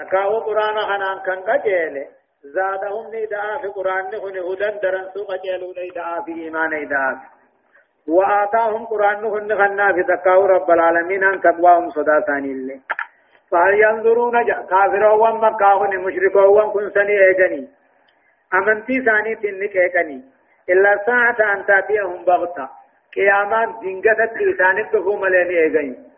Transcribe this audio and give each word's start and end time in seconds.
تكاو 0.00 0.38
قرآن 0.38 0.76
خنان 0.88 1.18
كان 1.26 1.38
قجيل 1.48 2.06
زادهم 2.42 3.04
ندعا 3.14 3.58
في 3.58 3.68
قرآن 3.68 4.04
نخن 4.04 4.36
هدى 4.48 4.68
درن 4.82 5.04
سوق 5.14 5.30
جيلو 5.42 5.74
ندعا 5.78 6.20
في 6.20 6.32
إيمان 6.32 6.70
ندعا 6.82 7.20
وآتاهم 8.08 8.86
قرآن 8.86 9.16
نخن 9.22 9.54
خنا 9.58 9.92
في 9.92 10.02
تكاو 10.02 10.46
رب 10.46 10.70
العالمين 10.70 11.24
أن 11.24 11.40
تقواهم 11.40 11.90
صدا 11.90 12.20
ثاني 12.20 12.52
اللي 12.52 12.80
فهل 13.50 13.74
ينظرون 13.80 14.44
جا 14.46 14.66
كافروا 14.70 15.28
ومكاهن 15.28 15.98
مشركوا 15.98 16.62
وكن 16.62 16.90
سني 16.90 17.16
إيجني 17.24 17.68
أمنتي 18.54 19.00
ثاني 19.04 19.34
تنك 19.34 19.76
إيجني 19.76 20.22
إلا 20.70 21.02
ساعة 21.06 21.52
أن 21.54 21.66
تأتيهم 21.66 22.24
بغتة 22.24 22.68
قيامان 23.14 23.68
دنگتت 23.82 24.32
إسانت 24.48 24.96
بفو 24.96 25.16
مليني 25.16 25.58
إيجني 25.60 26.09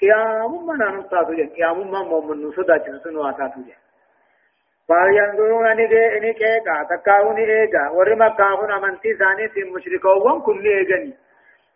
قيام 0.00 0.66
من 0.66 0.82
أنم 0.82 1.02
تاتو 1.02 1.32
جن 1.32 1.48
قيام 1.56 1.78
من 1.78 2.08
مؤمن 2.12 2.48
نصدا 2.48 2.76
جنسنو 2.76 3.28
آتاتو 3.28 3.60
جن 3.60 3.78
فينظرون 4.86 5.66
نجي 5.72 6.04
إيجا 6.14 6.82
تكاون 6.90 7.36
إيجا 7.36 7.88
ورما 7.96 8.28
كاون 8.28 8.72
أمنتي 8.72 9.14
ثاني 9.14 9.48
تن 9.48 9.68
مشركوا 9.74 10.40
كل 10.46 10.66
إيجني 10.66 11.14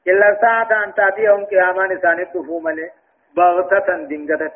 إلا 0.06 0.38
ساعة 0.40 0.84
أن 0.84 0.94
تأتيهم 0.94 1.44
قيامان 1.44 1.92
إسانت 1.92 2.36
بفو 2.36 2.60
ملي 2.60 2.90
بغتة 3.36 3.96
دنگتت 4.10 4.52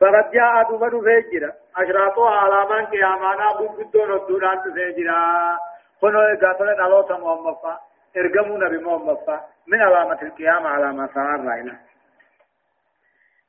فقد 0.00 0.30
جاء 0.30 0.62
دبر 0.70 1.00
فيجرا 1.00 1.52
أشراطها 1.76 2.30
علامان 2.30 2.86
قيامانا 2.86 3.52
بودون 3.58 4.12
الدوران 4.12 4.58
فيجرا 4.74 5.20
خنو 6.00 6.20
نلوت 6.60 7.12
محمد 7.12 7.56
ارقموا 8.16 8.58
نبي 8.58 8.78
محمد 8.78 9.18
من 9.66 9.80
علامة 9.80 10.22
القيامة 10.22 10.68
علامة 10.68 11.06
صار 11.14 11.40
رأينا 11.46 11.91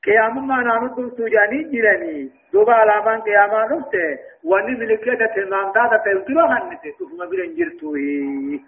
قيام 0.06 0.48
ما 0.48 0.58
نانو 0.64 1.10
سوجاني 1.18 1.64
جيراني 1.72 2.32
دوبا 2.54 2.74
علامان 2.74 3.22
قياما 3.22 3.66
نفته 3.72 4.20
واني 4.44 4.74
ملكية 4.80 5.26
تلمان 5.36 5.72
دادا 5.76 5.98
تلقلو 6.06 6.46
هنته 6.54 6.90
تفهم 7.00 7.30
برن 7.30 7.56
جرتوه 7.58 8.60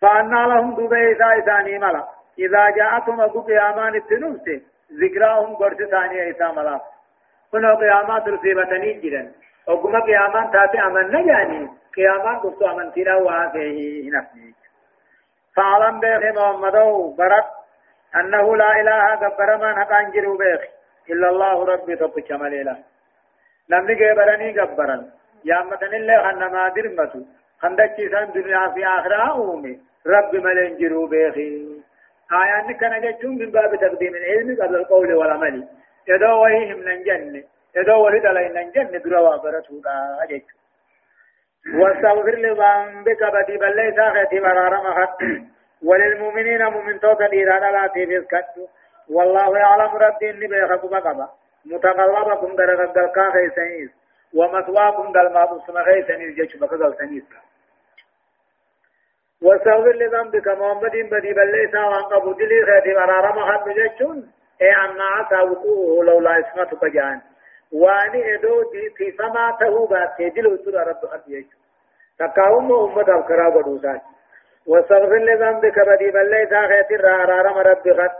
فأنا 0.00 0.40
لهم 0.50 0.74
دوبا 0.74 1.12
إسا 1.12 1.26
إساني 1.38 1.78
ملا 1.78 2.04
إذا 2.38 2.70
جاءتهم 2.70 3.20
أبو 3.20 3.40
قيامان 3.40 3.94
التنوته 3.94 4.60
ذكراهم 5.00 5.54
قرص 5.54 5.78
ثانية 5.90 6.30
إسا 6.30 6.52
ملا 6.56 6.80
كنو 7.52 7.74
قيامات 7.82 8.28
رسيبتني 8.28 8.92
جيران 8.92 9.32
وكما 9.68 10.00
قيامان 10.00 10.50
تاتي 10.50 10.78
أمن 10.86 11.06
نجاني 11.14 11.68
قيامان 11.96 12.36
قصو 12.42 12.66
أمن 12.66 12.92
تيرا 12.92 13.14
وافيه 13.14 14.10
نفسي 14.10 14.54
فعلم 15.56 16.00
بيخ 16.00 16.22
محمدو 16.36 17.14
برد 17.18 17.63
أنه 18.16 18.56
لا 18.56 18.80
إله 18.80 19.14
قبر 19.14 19.56
من 19.56 19.74
حقان 19.74 20.10
جرو 20.10 20.36
بيخ. 20.36 20.60
إلا 21.10 21.28
الله 21.28 21.64
ربي 21.64 21.96
تبك 21.96 22.32
مليلا 22.32 22.76
نمني 23.70 23.94
قبرني 24.10 24.60
قبرا 24.60 25.10
يا 25.44 25.58
متن 25.70 25.94
الله 25.94 26.22
خنما 26.22 26.68
درمتو. 26.68 27.20
خندك 27.62 27.96
سان 28.12 28.32
دنيا 28.32 28.68
في 28.74 28.86
آخرة 28.86 29.30
أومي. 29.30 29.80
رب 30.06 30.34
ملين 30.34 30.76
جرو 30.76 31.06
بيخي 31.06 31.50
آيان 32.32 32.72
كان 32.80 32.94
جتون 33.04 33.38
من 33.38 33.50
باب 33.50 33.76
تقديم 33.76 34.14
العلم 34.14 34.62
قبل 34.62 34.76
القول 34.76 35.14
والعمل. 35.14 35.68
يدو 36.08 36.42
وهيهم 36.42 36.78
ننجن. 36.88 37.44
يدو 37.76 38.04
ولد 38.04 38.26
لين 38.26 38.52
ننجن. 38.54 38.98
دروا 39.04 39.36
برسولا 39.36 39.94
أجت 40.22 40.48
وأستغفر 41.74 42.34
لذنبك 42.44 43.22
بدي 43.34 43.56
بل 43.56 43.76
ليس 43.76 44.00
خيتي 44.14 44.40
مرارا 44.40 44.78
مخط 44.88 45.18
وللمؤمنين 45.84 46.64
مؤمن 46.64 47.00
توتا 47.00 47.32
إيرانا 47.32 47.70
لا 47.76 47.86
تيبس 47.86 48.24
كتو 48.26 48.66
والله 49.10 49.58
يعلم 49.58 49.96
ربي 49.96 50.30
إني 50.30 50.46
بيخكم 50.46 50.88
قبا 50.88 51.28
متقلبكم 51.64 52.56
درغت 52.56 52.94
دلقا 52.94 53.30
خيسانيس 53.30 53.90
ومثواكم 54.34 55.12
دلما 55.12 55.44
بسم 55.44 55.84
خيسانيس 55.84 56.34
جيش 56.34 56.56
بكذل 56.56 56.94
سانيس 56.98 57.24
واستغفر 59.42 59.92
لذنبك 59.92 60.48
محمد 60.48 60.96
بدي 61.12 61.32
بل 61.32 61.52
ليس 61.52 61.74
وانقبو 61.74 62.32
دلي 62.32 62.66
خيتي 62.66 62.94
مرارا 62.94 63.32
مخط 63.32 63.68
جيشون. 63.68 64.32
اي 64.62 64.70
عنا 64.70 65.04
عسى 65.04 65.50
وقوه 65.50 66.04
لولا 66.04 66.40
اسمتك 66.40 66.84
جان. 66.84 67.20
واني 67.72 68.34
ادو 68.34 68.70
دي 68.72 68.90
في 68.96 69.16
سما 69.18 69.56
تهو 69.60 69.86
بات 69.86 70.22
دل 70.36 70.46
وسر 70.46 70.74
رب 70.88 71.06
خط 71.06 71.26
جيشون. 71.28 71.60
تقاوم 72.18 72.72
أمة 72.72 73.18
الكرا 73.18 73.48
بدوسات 73.48 74.02
واستغفر 74.66 75.18
لذنبك 75.18 75.78
بدي 75.78 76.10
بل 76.10 76.30
ليس 76.30 76.54
خيتي 76.68 76.96
رارا 76.96 77.62
رب 77.62 77.92
خط 77.98 78.16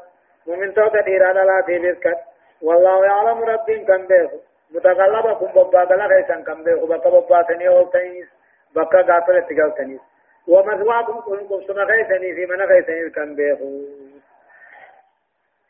ومن 0.46 0.74
توقع 0.74 1.00
ديرانا 1.00 1.38
لا 1.38 1.60
تيبس 1.66 2.16
والله 2.62 3.04
يعلم 3.04 3.44
ربي 3.44 3.84
كم 3.84 4.06
بيخو 4.06 4.38
متقلبكم 4.70 5.46
ببا 5.46 5.84
بلا 5.84 6.08
خيسان 6.08 6.42
كم 6.44 6.64
بيخو 6.64 6.86
بكا 6.86 7.10
ببا 7.10 7.42
تني 7.42 7.68
أول 7.68 7.90
تنيس. 7.90 8.28
بكا 8.76 9.02
قاتل 9.02 9.36
اتقال 9.36 9.74
تنيس. 9.74 10.00
ومثواكم 10.48 11.20
كنكم 11.20 11.60
سما 11.66 11.84
خيساني 11.86 12.34
في 12.34 12.46
من 12.46 13.10
كم 13.10 13.34
بيخو 13.34 13.82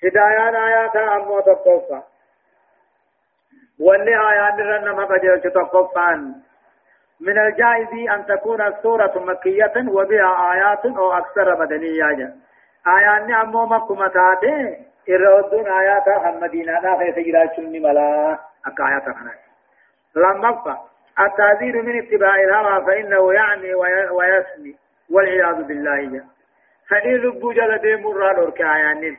هدايان 0.05 0.55
آيات 0.57 0.97
أمو 0.97 1.41
تقفا 1.41 2.03
واني 3.81 4.15
آيات 4.31 4.55
رنما 4.61 5.05
قجل 5.05 5.41
تقفان 5.41 6.35
من 7.21 7.39
الجائز 7.39 8.09
أن 8.11 8.27
تكون 8.27 8.61
السورة 8.61 9.13
مكية 9.17 9.73
وبها 9.89 10.53
آيات 10.53 10.87
أو 10.87 11.13
أكثر 11.13 11.61
مدنية. 11.61 12.35
آيات 12.87 13.31
أمو 13.31 13.67
مكة 13.67 13.95
متاتي 13.95 14.77
إرودون 15.11 15.67
آيات 15.67 16.09
محمدين 16.09 16.67
لا 16.67 16.99
خيس 16.99 17.27
جراشن 17.27 17.73
ملا. 17.73 18.39
أكا 18.67 18.89
آيات 18.89 19.03
خنا 19.03 19.33
لما 20.17 20.79
التعذير 21.21 21.83
من 21.83 21.99
اتباع 21.99 22.35
الهوى 22.35 22.87
فإنه 22.87 23.33
يعني 23.33 23.75
ويسمي. 24.11 24.77
والعياذ 25.11 25.63
بالله. 25.63 26.25
فدي 26.89 27.17
لبو 27.17 27.53
جل 27.53 27.79
ديم 27.79 28.07
الرال 28.11 28.39
وركايان 28.39 29.17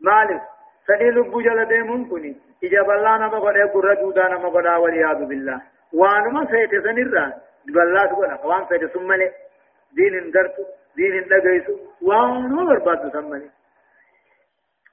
مالك. 0.00 0.42
فدي 0.88 1.10
لبو 1.10 1.40
جل 1.40 1.64
ديم 1.64 2.10
كني 2.10 2.36
إجاب 2.64 2.90
الله 2.90 3.56
يقول 3.58 3.96
جودا 4.00 4.28
نما 4.28 4.48
قد 4.48 4.66
والعياذ 4.66 5.24
بالله. 5.24 5.71
وانما 5.94 6.46
سيت 6.50 6.70
سنرا 6.84 7.32
بالله 7.66 8.06
سبحانه 8.10 8.46
وان 8.46 8.64
سيت 8.68 8.84
ثم 8.94 9.12
دين 9.96 10.30
درت 10.30 10.56
دين 10.96 11.28
دغيس 11.28 11.66
وانما 12.02 12.64
برباد 12.64 13.08
ثم 13.12 13.32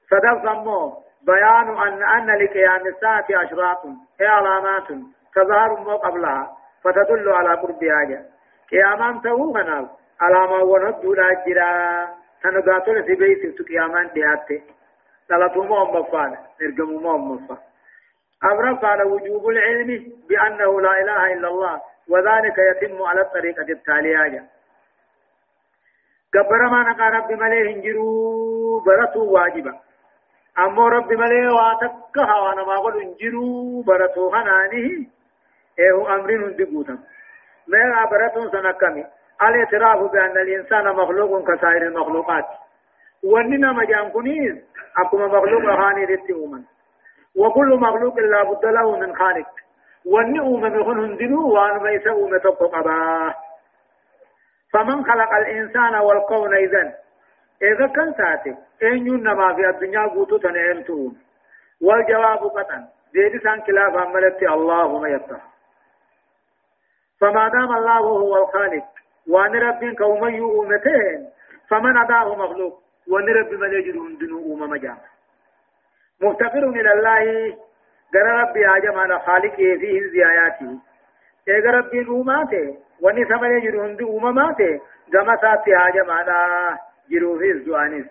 صدق 0.09 0.37
سمو 0.45 1.03
بيان 1.27 1.67
أن 1.87 2.03
أن 2.03 2.27
لقيام 2.43 2.87
الساعة 2.87 3.25
أشراط 3.29 3.85
هي 4.19 4.27
علامات 4.27 4.87
تظهر 5.35 5.79
ما 5.79 5.95
قبلها 5.95 6.57
فتدل 6.83 7.29
على 7.29 7.53
قربها 7.61 8.25
قيامان 8.71 9.21
تو 9.21 9.53
خنال 9.53 9.87
علامة 10.21 10.63
وندو 10.63 11.13
لا 11.13 11.43
جرا 11.45 11.69
تنقاتل 12.43 13.03
في 13.03 13.15
بيت 13.15 13.61
قيامان 13.67 14.09
دياتي 14.13 14.63
ثلاثة 15.29 15.63
مهم 15.63 15.95
مفعل 15.95 16.37
نرجم 16.61 17.03
مهم 17.03 17.31
مفعل 17.31 17.68
أمر 18.43 18.73
قال 18.73 19.03
وجوب 19.03 19.49
العلم 19.49 20.13
بأنه 20.29 20.81
لا 20.81 20.91
إله 21.01 21.33
إلا 21.33 21.47
الله 21.47 21.81
وذلك 22.09 22.57
يتم 22.57 23.03
على 23.03 23.21
الطريقة 23.21 23.65
التالية 23.69 24.43
قبر 26.33 26.69
ما 26.69 26.83
نقى 26.83 27.09
رب 27.11 27.31
مليه 27.31 27.75
انجروا 27.75 28.81
برسوا 28.81 29.39
واجبا. 29.39 29.79
أما 30.59 30.87
رب 30.87 31.13
مليه 31.13 31.49
واتكها 31.53 32.35
وأنا 32.41 32.63
ما 32.63 32.75
قل 32.79 33.01
انجروا 33.01 33.83
برسوا 33.83 34.31
خنانه 34.31 35.05
إيه 35.79 36.15
أمر 36.15 36.35
هندقوتا 36.35 36.97
ما 37.67 38.05
برسوا 38.05 38.51
سنكمي. 38.51 39.05
الاعتراف 39.41 40.11
بأن 40.11 40.37
الإنسان 40.37 40.85
مخلوق 40.95 41.51
كسائر 41.51 41.81
المخلوقات. 41.87 42.45
واننا 43.23 43.71
مجان 43.71 44.09
كنيز 44.09 44.55
أكما 44.97 45.27
مخلوق 45.27 45.63
هاني 45.63 46.05
للتئومن 46.05 46.63
وكل 47.39 47.69
مخلوق 47.79 48.19
لا 48.19 48.43
بد 48.43 48.65
له 48.65 48.99
من 48.99 49.15
خالق. 49.15 49.49
والنؤم 50.05 50.61
من 50.61 50.81
هندنو 50.81 51.49
وأن 51.53 51.83
ليس 51.83 52.07
أمة 52.07 52.45
قبا. 52.59 53.33
فمن 54.73 55.05
خلق 55.05 55.31
الإنسان 55.33 55.95
والكون 55.95 56.55
إذن. 56.55 56.93
إذا 57.61 57.87
كان 57.87 58.13
ساتي 58.13 58.55
أين 58.83 59.07
ينما 59.07 59.55
في 59.55 59.69
الدنيا 59.69 60.07
قوتو 60.07 60.37
تنعمتون 60.37 61.17
والجواب 61.81 62.37
قطعا 62.37 62.87
زيد 63.13 63.43
سان 63.43 63.61
خلاف 63.61 63.95
الله 64.41 64.99
ما 64.99 65.09
يفتح 65.09 65.41
فما 67.21 67.47
دام 67.47 67.77
الله 67.77 67.99
هو 67.99 68.43
الخالق 68.43 68.85
وأن 69.27 69.55
رب 69.55 69.95
كوم 69.97 70.27
يؤمتين 70.27 71.29
فمن 71.69 71.97
أداه 71.97 72.35
مخلوق 72.35 72.81
وأن 73.07 73.29
رب 73.29 73.53
من 73.53 73.73
يجد 73.73 73.97
هندنو 73.97 74.53
أمم 74.53 74.75
جامع. 74.75 75.18
مفتقر 76.21 76.69
إلى 76.69 76.93
الله. 76.93 77.55
قال 78.13 78.25
ربي 78.25 78.65
عجم 78.65 78.99
على 78.99 79.19
خالقه 79.19 79.55
فيه 79.55 80.01
زياياته 80.11 80.79
إيه 81.47 81.71
ربي 81.71 82.01
أماته 82.09 82.77
واني 83.01 83.25
سمن 83.25 83.57
يجر 83.57 83.85
هند 83.85 84.01
أمماته 84.01 84.81
كما 85.13 85.35
ساتي 85.41 85.75
عجم 85.75 86.11
على 86.11 86.37
جروه 87.11 87.41
الزوانيس 87.41 88.05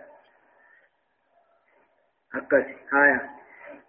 أكسي 2.34 2.76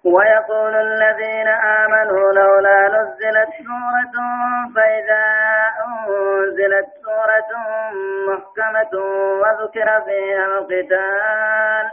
ويقول 0.03 0.75
الذين 0.75 1.47
آمنوا 1.47 2.31
لولا 2.33 2.87
نزلت 2.87 3.49
سورة 3.67 4.15
فإذا 4.75 5.25
أنزلت 5.87 6.87
سورة 7.05 7.51
محكمة 8.29 8.99
وذكر 9.41 10.01
فيها 10.01 10.45
القتال 10.45 11.91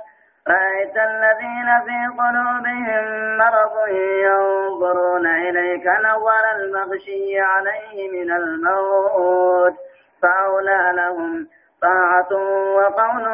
رأيت 0.49 0.97
الذين 0.97 1.69
في 1.87 1.99
قلوبهم 2.19 3.05
مرض 3.39 3.89
ينظرون 4.27 5.27
إليك 5.27 5.87
نظر 5.87 6.45
المغشي 6.57 7.41
عليه 7.41 8.11
من 8.13 8.33
الموت 8.33 9.75
فأولى 10.23 10.93
لهم 10.93 11.49
طاعة 11.83 12.33
وقول 12.77 13.25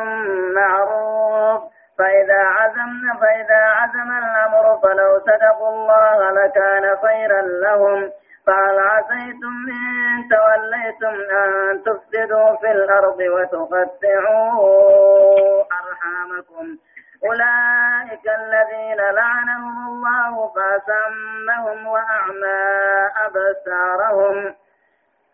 معروف. 0.55 1.63
فإذا 1.99 2.39
عزمنا 2.39 3.15
فإذا 3.21 3.63
عزم 3.65 4.11
الأمر 4.19 4.79
فلو 4.83 5.19
صدقوا 5.21 5.69
الله 5.69 6.31
لكان 6.31 6.97
خيرا 6.97 7.43
لهم. 7.43 8.11
قال 8.47 8.79
عسيتم 8.79 9.55
إن 9.69 10.29
توليتم 10.31 11.17
أن 11.37 11.83
تفسدوا 11.83 12.57
في 12.57 12.71
الأرض 12.73 13.19
وتقطعوا 13.21 14.53
أرحامكم؟ 15.63 16.67
أولئك 17.25 18.27
الذين 18.41 19.01
لعنهم 19.15 19.77
الله 19.89 20.53
فأسمهم 20.55 21.87
وأعمى 21.87 22.61
أبصارهم. 23.27 24.55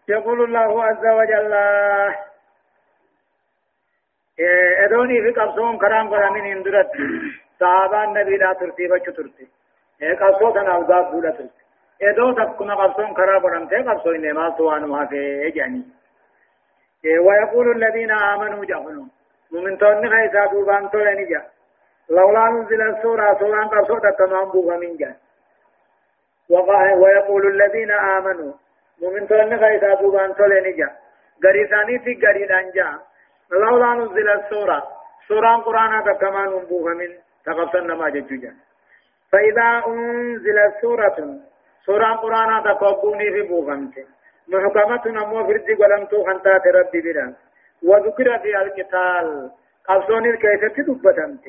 يقول 0.09 0.45
الله 0.45 0.85
عز 0.85 1.07
وجل 1.07 1.55
أدوني 4.85 5.23
في 5.23 5.41
قبصهم 5.41 5.79
كرام 5.79 6.11
كرامين 6.11 6.57
اندرت 6.57 6.91
صحابة 7.61 8.05
النبي 8.05 8.37
لا 8.37 8.53
ترتي 8.53 8.89
بچ 8.89 9.07
ترتي. 9.17 9.49
قبصو 10.21 10.53
كان 10.53 10.67
أوضاف 10.67 11.11
بولا 11.11 11.31
ترتي. 11.31 11.63
إدو 12.03 12.33
تكما 12.33 12.75
قبصهم 12.75 13.15
كرام 13.15 13.43
كرام 13.43 13.69
تي 13.69 13.77
قبصو 13.77 14.11
إنه 14.11 14.33
ما 14.33 14.55
سوان 14.59 14.85
ما 14.85 15.07
في 15.07 15.51
جاني. 15.51 15.83
ويقول 17.05 17.77
الذين 17.77 18.11
آمنوا 18.11 18.65
جهنوا 18.65 19.07
ممن 19.53 19.79
تون 19.79 20.11
خيسا 20.11 20.47
دوبان 20.47 20.91
تولني 20.91 21.25
جا. 21.25 21.43
لولا 22.11 22.45
نزل 22.49 22.83
السورة 22.83 23.39
سورة 23.39 23.65
قبصو 23.65 23.99
تكما 23.99 24.45
بوغا 24.45 24.77
من 24.77 24.97
جان 24.97 25.15
ويقول 26.99 27.47
الذين 27.47 27.91
آمنوا. 27.91 28.53
ممن 29.03 29.29
تون 29.29 29.59
خيسا 29.59 29.95
دوبان 29.95 30.35
تولني 30.35 30.73
جا. 30.73 30.91
غريساني 31.45 31.99
في 31.99 32.21
غريدان 32.27 32.71
جا. 32.71 32.99
لولا 33.53 33.95
نزل 33.95 34.29
السورة. 34.29 34.83
سورة 35.29 35.57
قرآن 35.57 36.15
كما 36.21 36.43
نبوه 36.45 36.95
من 36.95 37.11
تقصنا 37.45 37.95
ما 37.95 38.09
ججوجا 38.09 38.53
فإذا 39.33 39.83
أنزلت 39.87 40.75
سورة 40.81 41.17
سورة 41.87 42.15
قرآن 42.15 42.63
تقبوني 42.65 43.31
في 43.33 43.43
بوغمت 43.43 43.95
محكمة 44.49 45.05
نمو 45.07 45.47
فرد 45.47 45.69
قلمتو 45.81 46.25
خنتات 46.25 46.67
ربي 46.67 47.01
بلا. 47.01 47.35
وذكر 47.83 48.39
في 48.39 48.57
القتال. 48.63 49.51
قبصون 49.89 50.27
الكيسة 50.27 50.77
دبتمت 50.83 51.45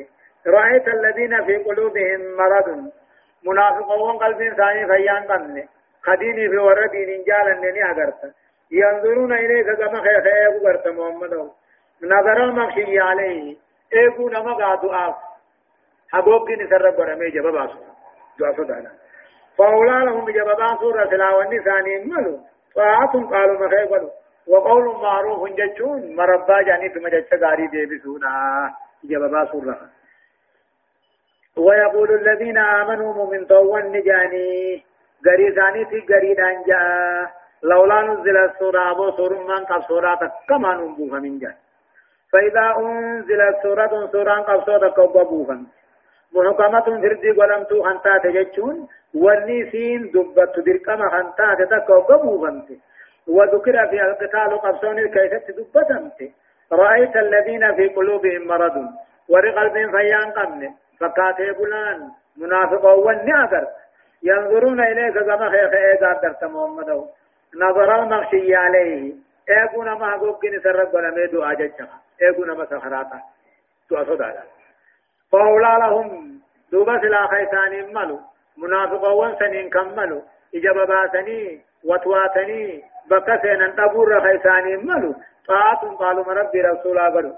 رأيت 0.49 0.87
الذين 0.87 1.45
في 1.45 1.57
قلوبهم 1.57 2.21
مرض. 2.37 2.91
منافقون 3.45 4.17
قلب 4.17 4.53
ثاني 4.57 4.87
فيان 4.87 5.23
قمن 5.23 5.63
خديني 6.03 6.49
في 6.49 6.57
وردين 6.57 7.23
جالا 7.27 7.53
نني 7.53 7.83
أغرت. 7.91 8.33
ينظرون 8.71 9.33
إليك 9.33 9.65
كما 9.77 9.99
خيخ 10.01 10.25
أغرت 10.63 10.87
محمد. 10.87 11.49
نظر 12.03 12.43
المخشي 12.43 12.99
عليه 12.99 13.55
ايغو 13.93 14.29
نما 14.29 14.51
غادو 14.51 14.91
اف 14.91 15.15
حبوب 16.11 16.47
دي 16.47 16.55
نسر 16.55 16.89
برمي 16.89 17.29
جبا 17.29 17.51
باسو 17.51 17.79
دعا 18.39 18.51
صدانا 18.51 18.91
فأولى 19.57 20.05
لهم 20.05 20.29
جبا 20.29 20.77
سورة 20.79 21.05
تلاوة 21.05 21.49
ثاني 21.65 22.05
ملو. 22.05 22.39
طاعة 22.75 23.11
قالوا 23.11 23.67
مخيبلو 23.67 24.09
وقول 24.47 24.85
معروف 24.85 25.49
جتشون. 25.49 26.15
مربا 26.15 26.61
جاني 26.61 26.89
في 26.89 26.99
مجتش 26.99 27.33
غاري 27.33 27.67
دي 27.67 27.85
بسونا 27.85 28.29
جبا 29.03 29.45
سورة 29.51 29.79
ويقول 31.59 32.09
الذين 32.21 32.57
آمنوا 32.57 33.13
مؤمن 33.13 33.45
طوان 33.45 33.91
نجاني 33.91 34.83
غري 35.25 35.51
ثاني 35.51 35.85
في 35.85 35.97
غري 36.13 36.33
دانجا. 36.33 36.83
لولا 37.63 38.01
نزل 38.01 38.37
السورة 38.37 38.91
أبو 38.91 39.11
سور 39.11 39.31
من 39.47 39.65
قب 39.65 39.81
سورة 39.87 40.31
كما 40.49 40.73
نبوها 40.75 41.19
من 41.19 41.39
جاني 41.39 41.57
فإذا 42.31 42.65
أنزلت 42.77 43.55
سورة 43.63 44.09
سورة 44.11 44.33
قبصة 44.47 44.89
كوبابوها 44.89 45.57
محكمة 46.33 46.87
فردي 47.01 47.31
ولمتو 47.31 47.83
خنتا 47.83 48.17
تججون 48.23 48.87
والنسين 49.13 50.11
دبت 50.13 50.55
درقم 50.65 51.01
خنتا 51.09 51.65
تكوبابوها 51.71 52.63
وذكر 53.27 53.87
في 53.87 54.01
القتال 54.01 54.51
قبصون 54.63 55.07
كيف 55.07 55.33
دبتمت 55.57 56.19
رأيت 56.71 57.15
الذين 57.15 57.75
في 57.75 57.87
قلوبهم 57.87 58.47
مرض 58.47 58.75
ورقلب 59.29 59.73
فيان 59.73 60.31
قمن. 60.37 60.71
فكاتي 60.99 61.51
بلان 61.51 62.09
منافقا 62.37 62.93
والنعذر 62.93 63.67
ينظرون 64.23 64.79
إليك 64.81 65.13
كما 65.23 65.49
خيخ 65.49 65.73
إيقا 65.73 66.13
درت 66.21 66.43
محمد 66.43 67.05
نظر 67.55 68.03
المخشي 68.03 68.55
عليه 68.55 69.13
إيقونا 69.49 69.93
ما 69.95 70.13
قوكين 70.15 70.59
سرق 70.63 70.95
ولمي 70.95 71.27
دعا 71.27 71.53
ججها 71.53 71.99
ايغو 72.21 72.45
نما 72.45 72.65
سخراتا 72.65 73.19
تو 73.89 73.95
اسودا 74.01 74.43
فاولا 75.31 75.77
لهم 75.77 76.39
دوبا 76.71 77.01
سلا 77.01 77.27
خيسان 77.27 77.93
ملو 77.93 78.19
منافقون 78.57 79.35
سنين 79.39 79.69
كملو 79.69 80.21
اجابة 80.55 80.85
باسني 80.85 81.61
وتواتني 81.83 82.83
بكسين 83.09 83.61
ان 83.61 83.75
تبور 83.75 84.21
خيسان 84.21 84.85
ملو 84.87 85.15
طاعت 85.47 85.79
قالوا 85.99 86.25
مربي 86.25 86.61
رسول 86.61 86.99
الله 86.99 87.35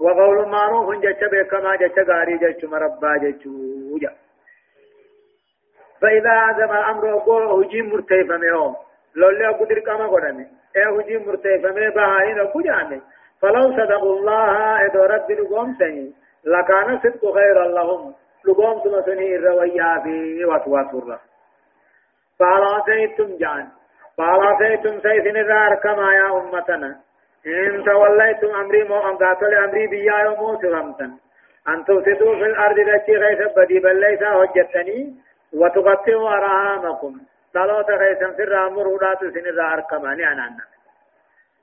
وقول 0.00 0.48
معروف 0.48 0.94
جچ 1.04 1.20
بكما 1.32 1.76
جچ 1.76 1.98
غاري 2.08 2.38
جچ 2.38 2.64
مربا 2.64 3.16
جچ 3.16 3.46
وجا. 3.92 4.12
فإذا 6.00 6.30
عزم 6.30 6.72
الأمر 6.72 7.16
أقول 7.16 7.42
هجي 7.42 7.82
مرتيفة 7.82 8.36
ميو 8.36 8.74
لولي 9.16 9.48
أقدر 9.50 9.78
كما 9.78 10.06
قدامي. 10.06 10.46
إيه 10.76 11.00
هجي 11.00 11.18
مرتيفة 11.18 11.70
مي 11.70 11.90
بهاين 11.90 12.38
أقول 12.38 13.00
فلو 13.42 13.72
صدقوا 13.72 14.18
الله 14.18 14.86
إذا 14.86 15.00
رب 15.00 15.30
لقوم 15.30 15.74
سني. 15.78 16.12
لكان 16.44 16.98
صدق 16.98 17.32
خيرا 17.34 17.68
لهم. 17.68 18.14
لقوم 18.48 18.80
سمسني 18.84 19.36
الرويا 19.36 20.00
في 20.04 20.44
وتواتر 20.44 21.18
فعلى 22.38 22.82
سيتم 22.86 23.36
جان. 23.36 23.68
فعلى 24.18 24.48
سيتم 24.58 25.00
سيثن 25.00 25.36
الرار 25.36 25.74
كما 25.74 26.14
يا 26.14 26.28
أمتنا. 26.38 27.00
إن 27.46 27.84
توليتم 27.84 28.54
أمري 28.54 28.84
مو 28.84 29.08
أم 29.08 29.16
قاتل 29.16 29.54
أمري 29.54 29.86
بيا 29.86 30.18
يومو 30.18 30.60
سغمتن 30.62 31.12
أن 31.68 31.84
تفسدوا 31.84 32.34
في 32.34 32.44
الأرض 32.44 32.78
التي 32.78 33.16
غيث 33.16 33.40
بدي 33.56 33.78
بل 33.78 34.00
ليس 34.00 34.22
هجتني 34.22 35.14
وتقطعوا 35.52 36.30
أرحامكم. 36.30 37.20
صلاة 37.54 37.86
غيثا 37.90 38.30
في 38.30 38.42
الرامر 38.42 38.88
ولا 38.88 39.14
تسن 39.14 39.46
الرار 39.46 39.80
كما 39.80 40.14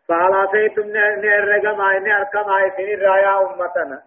فعلاتيتم 0.08 0.88
نرقم 0.88 1.82
آي 1.82 2.00
نرقم 2.00 2.50
آي 2.50 2.72
سنين 2.78 3.02
رايا 3.02 3.42
أمتنا؟ 3.42 4.02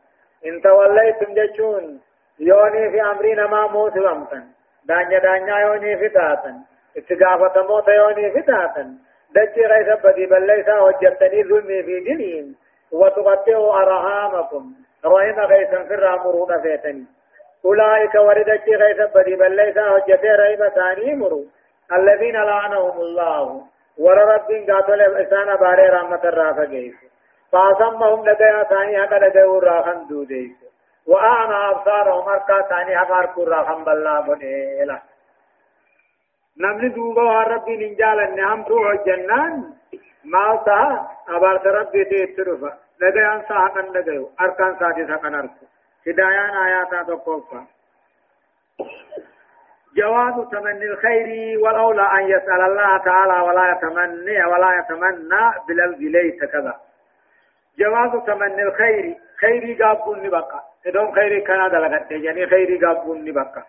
إن 0.47 0.61
توليتم 0.63 1.35
جشون 1.35 2.01
يوني 2.41 2.91
في 2.91 3.03
أمرين 3.03 3.45
ما 3.45 3.67
موت 3.67 3.97
ومتن 3.97 4.45
دانيا 4.85 5.19
دانيا 5.19 5.59
يوني 5.59 5.97
في 5.99 6.09
تاتن. 6.09 6.57
اتقافة 6.97 7.63
موت 7.63 7.89
يوني 7.89 8.31
في 8.31 8.43
تاتن. 8.43 8.89
دجي 9.35 9.67
غيث 9.67 9.89
بدي 10.05 10.27
بل 10.27 10.47
ليس 10.47 10.69
وجدتني 10.69 11.45
ظلمي 11.45 11.83
في 11.83 12.01
دينهم 12.01 12.55
وتقطعوا 12.93 13.83
أرهامكم. 13.83 14.65
رحم 15.05 15.41
غيثا 15.41 15.85
في 15.85 15.95
الرامرون 15.95 16.63
فيتني 16.63 17.05
أولئك 17.65 18.15
وردت 18.15 18.69
غيث 18.69 19.01
بدي 19.15 19.37
بل 19.37 19.57
ليس 19.57 19.77
وجدتني 19.77 20.31
رحم 20.31 20.69
ثاني 20.75 21.15
مرو. 21.15 21.45
الذين 21.93 22.37
لعنهم 22.37 23.01
الله. 23.01 23.75
ور 23.99 24.19
ربين 24.19 24.71
قاتل 24.71 25.01
إسانا 25.01 25.55
باري 25.57 25.89
رحمة 25.89 26.21
الرافة 26.25 26.65
جيس 26.65 26.95
فاسمهم 27.53 28.29
لديها 28.29 28.63
ثاني 28.63 29.03
حقا 29.03 29.19
لديه 29.19 29.59
راخن 29.63 30.07
دوديس 30.07 30.53
وأعمى 31.07 31.71
أبصارهم 31.71 32.29
أركا 32.29 32.63
ثاني 32.69 32.99
حقا 32.99 33.19
أركو 33.19 33.45
راخن 33.45 33.85
بلا 33.85 34.21
بنيلا 34.21 35.03
نمني 36.65 36.89
دوبا 36.89 37.23
وربي 37.23 37.77
ننجال 37.77 38.21
النعم 38.21 38.63
روح 38.69 38.91
الجنان 38.91 39.55
ما 40.25 40.45
سا 40.65 40.81
أبارت 41.37 41.67
ربي 41.67 42.05
تيترفا 42.05 42.71
لديها 43.01 43.35
أنسا 43.37 43.55
حقا 43.55 43.83
لديه 43.95 44.27
أركان 44.41 44.77
سادس 44.79 45.11
حقا 45.11 45.29
أركو 45.29 45.65
هدايان 46.07 46.51
آياتا 46.67 47.03
تقوفا 47.03 47.65
جواز 49.97 50.49
تمني 50.53 50.85
الخير 50.85 51.59
والأولى 51.61 52.03
أن 52.03 52.29
يسأل 52.29 52.61
الله 52.61 52.97
تعالى 52.99 53.41
ولا 53.49 53.71
يتمنى 53.73 54.45
ولا 54.45 54.71
يتمنى 54.79 55.43
بلفظ 55.69 56.01
ليس 56.01 56.45
كذا 56.53 56.75
جواز 57.79 58.23
تمني 58.27 58.63
الخير 58.63 59.15
خيري 59.41 59.75
قابون 59.83 60.23
نبقى 60.27 60.61
إذن 60.87 61.15
خيري 61.15 61.41
كان 61.41 61.71
دلغت 61.71 62.11
يعني 62.11 62.47
خيري 62.47 62.87
قابون 62.87 63.25
نبقى 63.25 63.63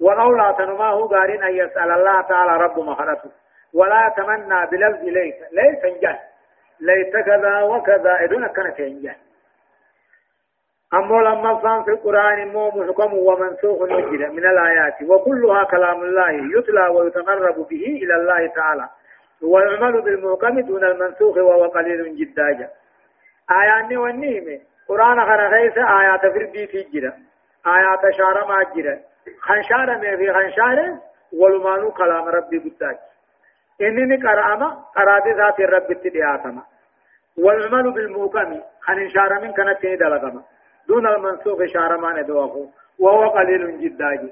وقولا 0.00 0.52
تنما 0.58 0.88
هو 0.90 1.06
قارين 1.06 1.42
أن 1.42 1.54
يسأل 1.54 1.90
الله 1.90 2.20
تعالى 2.20 2.64
رب 2.64 2.78
مخرته 2.78 3.30
ولا 3.74 4.06
يتمنى 4.06 4.66
بلفظ 4.66 5.04
ليس 5.04 5.34
ليس 5.52 5.84
انجل 5.84 6.16
ليس 6.80 7.24
كذا 7.26 7.62
وكذا. 7.62 8.20
إذن 8.20 8.46
كانت 8.46 8.80
انجل 8.80 9.14
أما 10.94 11.16
لما 11.22 11.58
فان 11.58 11.82
في 11.84 11.90
القرآن 11.90 12.48
مو 12.48 12.68
محكم 12.68 13.14
ومنسوخ 13.14 13.82
نجد 13.82 14.30
من 14.30 14.46
الآيات. 14.46 15.02
وكلها 15.02 15.64
كلام 15.64 16.02
الله 16.02 16.30
يتلى 16.30 16.88
ويتقرب 16.88 17.54
به 17.54 17.84
إلى 18.02 18.14
الله 18.14 18.46
تعالى. 18.46 18.88
ويعمل 19.42 20.02
بالمحكم 20.02 20.60
دون 20.60 20.84
المنسوخ 20.84 21.36
وهو 21.36 21.66
قليل 21.66 22.16
جدا. 22.16 22.70
آيات 23.50 23.92
والنيمة 23.92 24.60
قرآن 24.88 25.20
خرخيس 25.26 25.78
آيات 25.78 26.20
فردي 26.20 26.66
في 26.66 26.82
جرا 26.82 27.12
آيات 27.66 28.14
شارة 28.16 28.46
ما 28.46 28.62
جرا 28.74 28.98
خنشارة 29.40 29.96
ما 29.96 30.16
في 30.16 30.32
خنشارة 30.32 31.02
ولمانو 31.32 31.90
كلام 31.90 32.28
ربي 32.28 32.58
قداج 32.58 32.96
إنني 33.80 34.16
قرأما 34.16 34.84
قرأت 34.96 35.26
ذات 35.36 35.60
الرب 35.60 35.90
اتدعاتما 35.90 36.62
والعمل 37.38 37.90
بالمحكم 37.92 38.60
خنشارة 38.80 39.40
من 39.40 39.52
كانت 39.52 39.82
تندلقما 39.82 40.42
دون 40.88 41.06
المنسوخ 41.06 41.58
شارة 41.72 41.96
ما 41.96 42.22
ندوه 42.22 42.70
وهو 42.98 43.28
قليل 43.28 43.80
جدا 43.80 44.30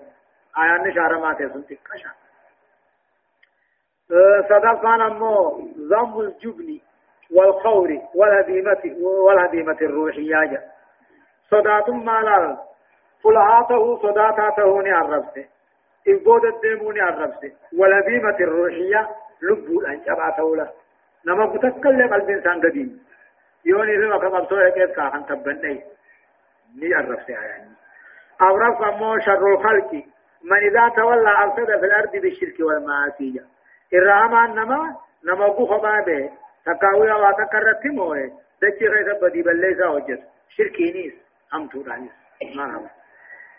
آيان 0.58 0.94
شارة 0.94 1.18
ما 1.18 1.34
تسن 1.34 1.64
تكشا 1.66 2.10
صدقان 4.48 5.00
أمو 5.00 5.60
ضم 5.90 6.20
الجبن 6.20 6.80
والخور 7.30 7.98
والهديمة 8.14 8.82
والهديمة 9.00 9.76
الروحية 9.82 10.62
صدات 11.50 11.90
ما 11.90 12.20
لا 12.20 12.67
فلهاته 13.24 13.98
صداتاته 14.02 14.82
نعرفته 14.82 15.44
إبود 16.08 16.44
الدمون 16.44 17.00
عرفته 17.00 17.52
والهديمة 17.78 18.36
الروحية 18.40 19.08
لبو 19.42 19.80
أن 19.80 20.00
شبعته 20.06 20.56
له. 20.56 20.70
نما 21.26 21.46
بتكلم 21.46 22.14
قلب 22.14 22.30
إنسان 22.30 22.60
قديم 22.60 23.04
يوني 23.64 23.96
لما 23.96 24.18
كما 24.18 24.40
بصوره 24.40 24.70
كيف 24.70 24.90
كاخن 24.90 25.26
تبني. 25.26 25.84
ني 26.78 26.94
عرفته 26.94 27.32
يعني. 27.32 27.70
أورف 28.42 28.82
أمو 28.82 29.18
شر 29.18 29.46
الخلق. 29.54 29.92
من 30.42 30.56
إذا 30.56 30.88
تولى 30.96 31.44
أفسد 31.44 31.66
في 31.80 31.86
الأرض 31.86 32.12
بالشرك 32.12 32.60
والمعاصي 32.60 33.40
إرهاما 33.94 34.46
نما 34.46 34.96
نما 35.24 35.48
بوخ 35.48 35.82
بابه. 35.82 36.30
تكاوي 36.66 37.12
أو 37.12 37.32
تكرت 37.32 37.86
موه 37.86 38.32
دچي 38.62 38.86
غير 38.86 39.18
بدي 39.22 39.42
بليسا 39.42 39.86
وجد 39.86 40.22
شركينيس 40.48 41.14
هم 41.52 41.66
تورانيس 41.66 42.12
مرحبا 42.56 42.90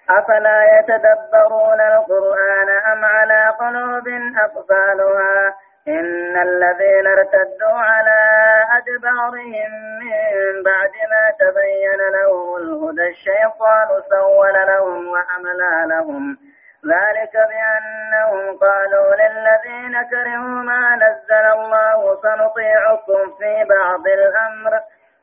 أفلا 0.09 0.79
يتدبرون 0.79 1.81
القرآن 1.81 2.69
أم 2.91 3.05
على 3.05 3.53
قلوب 3.59 4.07
أقفالها؟ 4.37 5.55
إن 5.87 6.37
الذين 6.37 7.07
ارتدوا 7.07 7.79
على 7.79 8.19
أدبارهم 8.77 9.71
من 9.99 10.63
بعد 10.63 10.91
ما 11.11 11.31
تبين 11.39 12.01
لهم 12.13 12.57
الهدى 12.57 13.09
الشيطان 13.09 13.87
سول 14.09 14.53
لهم 14.53 15.07
وأملى 15.07 15.85
لهم. 15.85 16.37
ذلك 16.85 17.33
بأنهم 17.33 18.57
قالوا 18.57 19.15
للذين 19.15 20.03
كرهوا 20.03 20.63
ما 20.63 20.95
نزل 20.95 21.45
الله 21.59 22.21
سنطيعكم 22.21 23.31
في 23.37 23.65
بعض 23.69 24.07
الأمر. 24.07 24.79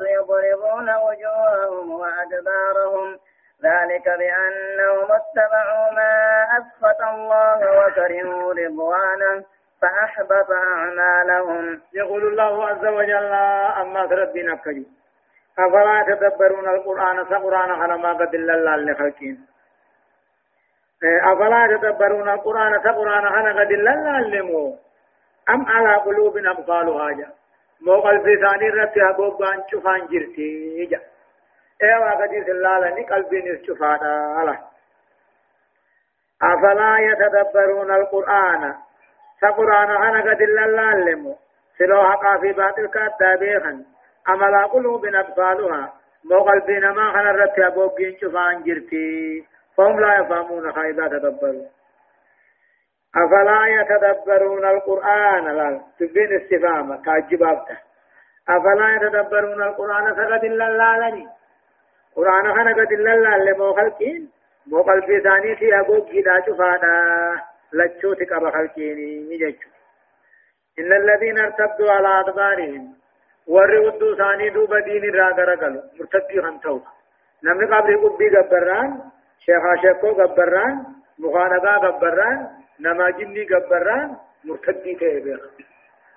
يضربون 0.01 0.91
وجوههم 0.91 1.91
وأدبارهم؟ 1.91 3.19
ذلك 3.65 4.05
بأنهم 4.05 5.09
اتبعوا 5.13 5.91
ما 5.93 6.47
أسخط 6.59 7.01
الله 7.03 7.59
وكرهوا 7.79 8.55
رضوانه 8.55 9.45
فأحبط 9.83 10.51
أعمالهم. 10.51 11.81
يقول 11.95 12.23
الله 12.23 12.67
عز 12.69 12.85
وجل 12.87 13.33
أما 13.81 14.03
ربنا 14.03 14.57
كريم 14.57 14.87
أفلا 15.59 16.01
يتدبرون 16.01 16.69
القرآن 16.69 17.25
سقرآن 17.25 17.71
على 17.71 17.99
ما 17.99 18.13
قد 18.13 18.35
الله 18.35 18.77
لخلقين؟ 18.77 19.47
أفلا 21.33 21.65
يتدبرون 21.65 22.29
القرآن 22.29 22.81
سقرآن 22.83 23.27
على 23.27 23.61
قد 23.61 23.71
الله 23.71 24.21
لمو؟ 24.21 24.90
أم 25.49 25.67
على 25.67 25.95
قلوب 25.95 26.37
أقفالها 26.37 27.11
جا 27.11 27.29
مو 27.81 28.01
قلبي 28.01 28.37
ثاني 28.37 28.71
رتي 28.71 29.01
أبوب 29.11 29.43
أن 29.43 29.63
شفان 29.73 30.07
جرتي 30.07 30.87
جا 30.87 31.01
ايوا 31.83 32.11
قديس 32.23 32.49
الله 32.49 32.79
لني 32.79 33.03
قلبي 33.05 33.43
نشفانا 33.43 34.71
أفلا 36.43 36.99
يتدبرون 36.99 37.91
القرآن 37.91 38.75
سقران 39.41 39.91
أنا 39.91 40.21
قد 40.31 40.43
الله 40.43 40.95
لمو 40.95 41.37
سلو 41.79 42.05
حقا 42.05 42.39
في 42.41 42.53
باطل 42.53 42.87
كاتا 42.87 43.35
بيخن 43.35 43.85
أملا 44.29 44.67
قلوب 44.67 45.07
أطفالها 45.07 45.93
مو 46.25 46.41
قلبنا 46.41 46.93
ما 46.93 47.13
خنا 47.13 47.33
رتي 47.33 47.67
أبوكين 47.67 48.17
شفان 48.21 48.63
جرتي 48.63 49.45
فهم 49.77 50.01
لا 50.01 50.19
يفهمون 50.19 50.73
خيبا 50.73 51.09
تدبروا 51.09 51.67
أفلا 53.17 53.67
يتدبرون 53.67 54.65
القرآن؟ 54.65 55.45
لا 55.57 55.81
تبين 55.99 56.41
استفهام 56.41 57.03
تعجبابته 57.03 57.79
أفلا 58.49 58.97
يتدبرون 58.97 59.63
القرآن 59.63 60.15
فقد 60.15 60.45
الله 60.45 61.09
لني 61.09 61.29
قرآن 62.17 62.55
خنا 62.55 62.73
قد 62.73 62.93
الله 62.93 63.37
لمو 63.37 63.73
خلقين 63.75 64.31
مو 64.67 64.83
قلبي 64.83 65.21
ثاني 65.21 65.57
في 65.57 65.81
أبوكي 65.81 66.23
دا 66.23 66.41
شفانا 66.47 66.95
لچوت 67.73 68.23
قبا 68.31 68.51
خلقيني 68.51 69.11
نجچو 69.31 69.69
إن 70.79 70.93
الذين 70.93 71.39
ارتدوا 71.39 71.91
على 71.91 72.21
أدبارهم 72.21 72.95
ورودوا 73.47 74.17
ثاني 74.17 74.51
دوب 74.51 74.75
دين 74.77 75.15
راغرغلو 75.15 75.81
مرتدي 75.99 76.43
خنتو 76.43 76.81
نمني 77.45 77.67
قبل 77.67 78.09
قبي 78.09 78.29
غبران 78.37 79.01
شيخا 79.45 79.77
شيخو 79.83 80.09
غبران 80.09 80.85
مخانقا 81.19 81.75
غبران 81.85 82.60
نما 82.81 83.11
جني 83.11 83.47
غبران 83.51 84.17
مرتدي 84.45 84.95
تيبيخ 84.95 85.41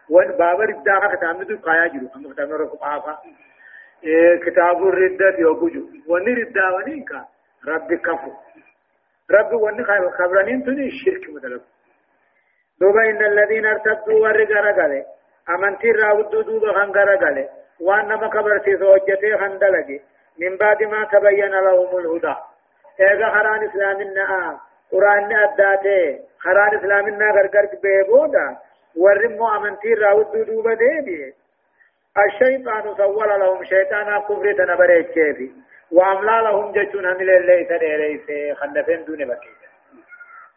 وان 0.09 0.31
بابر 0.31 0.69
ابداغا 0.69 1.15
كتاب 1.15 1.41
ندو 1.41 1.57
قايا 1.57 1.87
جلو. 1.87 2.07
هم 2.15 2.33
كتاب 2.33 2.51
قافا 2.81 3.19
إيه 4.03 4.35
كتاب 4.45 4.87
الردة 4.87 5.37
يوجو 5.39 5.81
وان 6.07 6.35
ردة 6.37 6.75
ونينكا 6.75 7.25
ربي 7.67 7.97
كفو 7.97 8.31
رب 9.31 9.53
ون 9.53 9.85
خبرنين 10.17 10.63
تني 10.63 10.87
الشرك 10.87 11.29
مدلب 11.29 11.61
دوبا 12.79 13.09
إن 13.09 13.25
الذين 13.25 13.65
ارتدوا 13.65 14.19
ورقا 14.19 14.59
رقلي 14.61 15.05
أمنتي 15.49 15.91
راودوا 15.91 16.43
دوبا 16.43 16.73
خنقا 16.73 17.03
رقلي 17.03 17.49
وأن 17.79 18.07
ما 18.07 18.29
خبرتي 18.29 18.77
زوجتي 18.77 19.37
خندلقي 19.37 19.99
من 20.39 20.57
بعد 20.57 20.83
ما 20.83 21.03
تبين 21.11 21.51
لهم 21.51 21.97
الهدى 21.97 22.35
إيغا 22.99 23.29
خران 23.29 23.63
إسلامنا 23.69 24.59
قرآن 24.91 25.35
أداته 25.35 26.19
خران 26.39 26.77
إسلامنا 26.77 27.31
غرغر 27.31 27.65
بيبودا 27.83 28.57
ورمو 28.95 29.47
أمنتي 29.55 29.93
راودوا 29.93 30.43
دوبا 30.43 30.73
ديبي 30.73 31.33
الشيطان 32.17 32.95
سول 32.97 33.29
لهم 33.39 33.63
شيطانا 33.63 34.19
كفر 34.19 34.53
تنبريك 34.53 35.11
كيفي 35.11 35.51
واملا 35.91 36.41
لهم 36.41 36.71
جچون 36.71 37.05
هم 37.05 37.17
لله 37.17 37.63
تديريس 37.63 38.55
خلفين 38.57 39.05
دون 39.05 39.25
بكي 39.25 39.49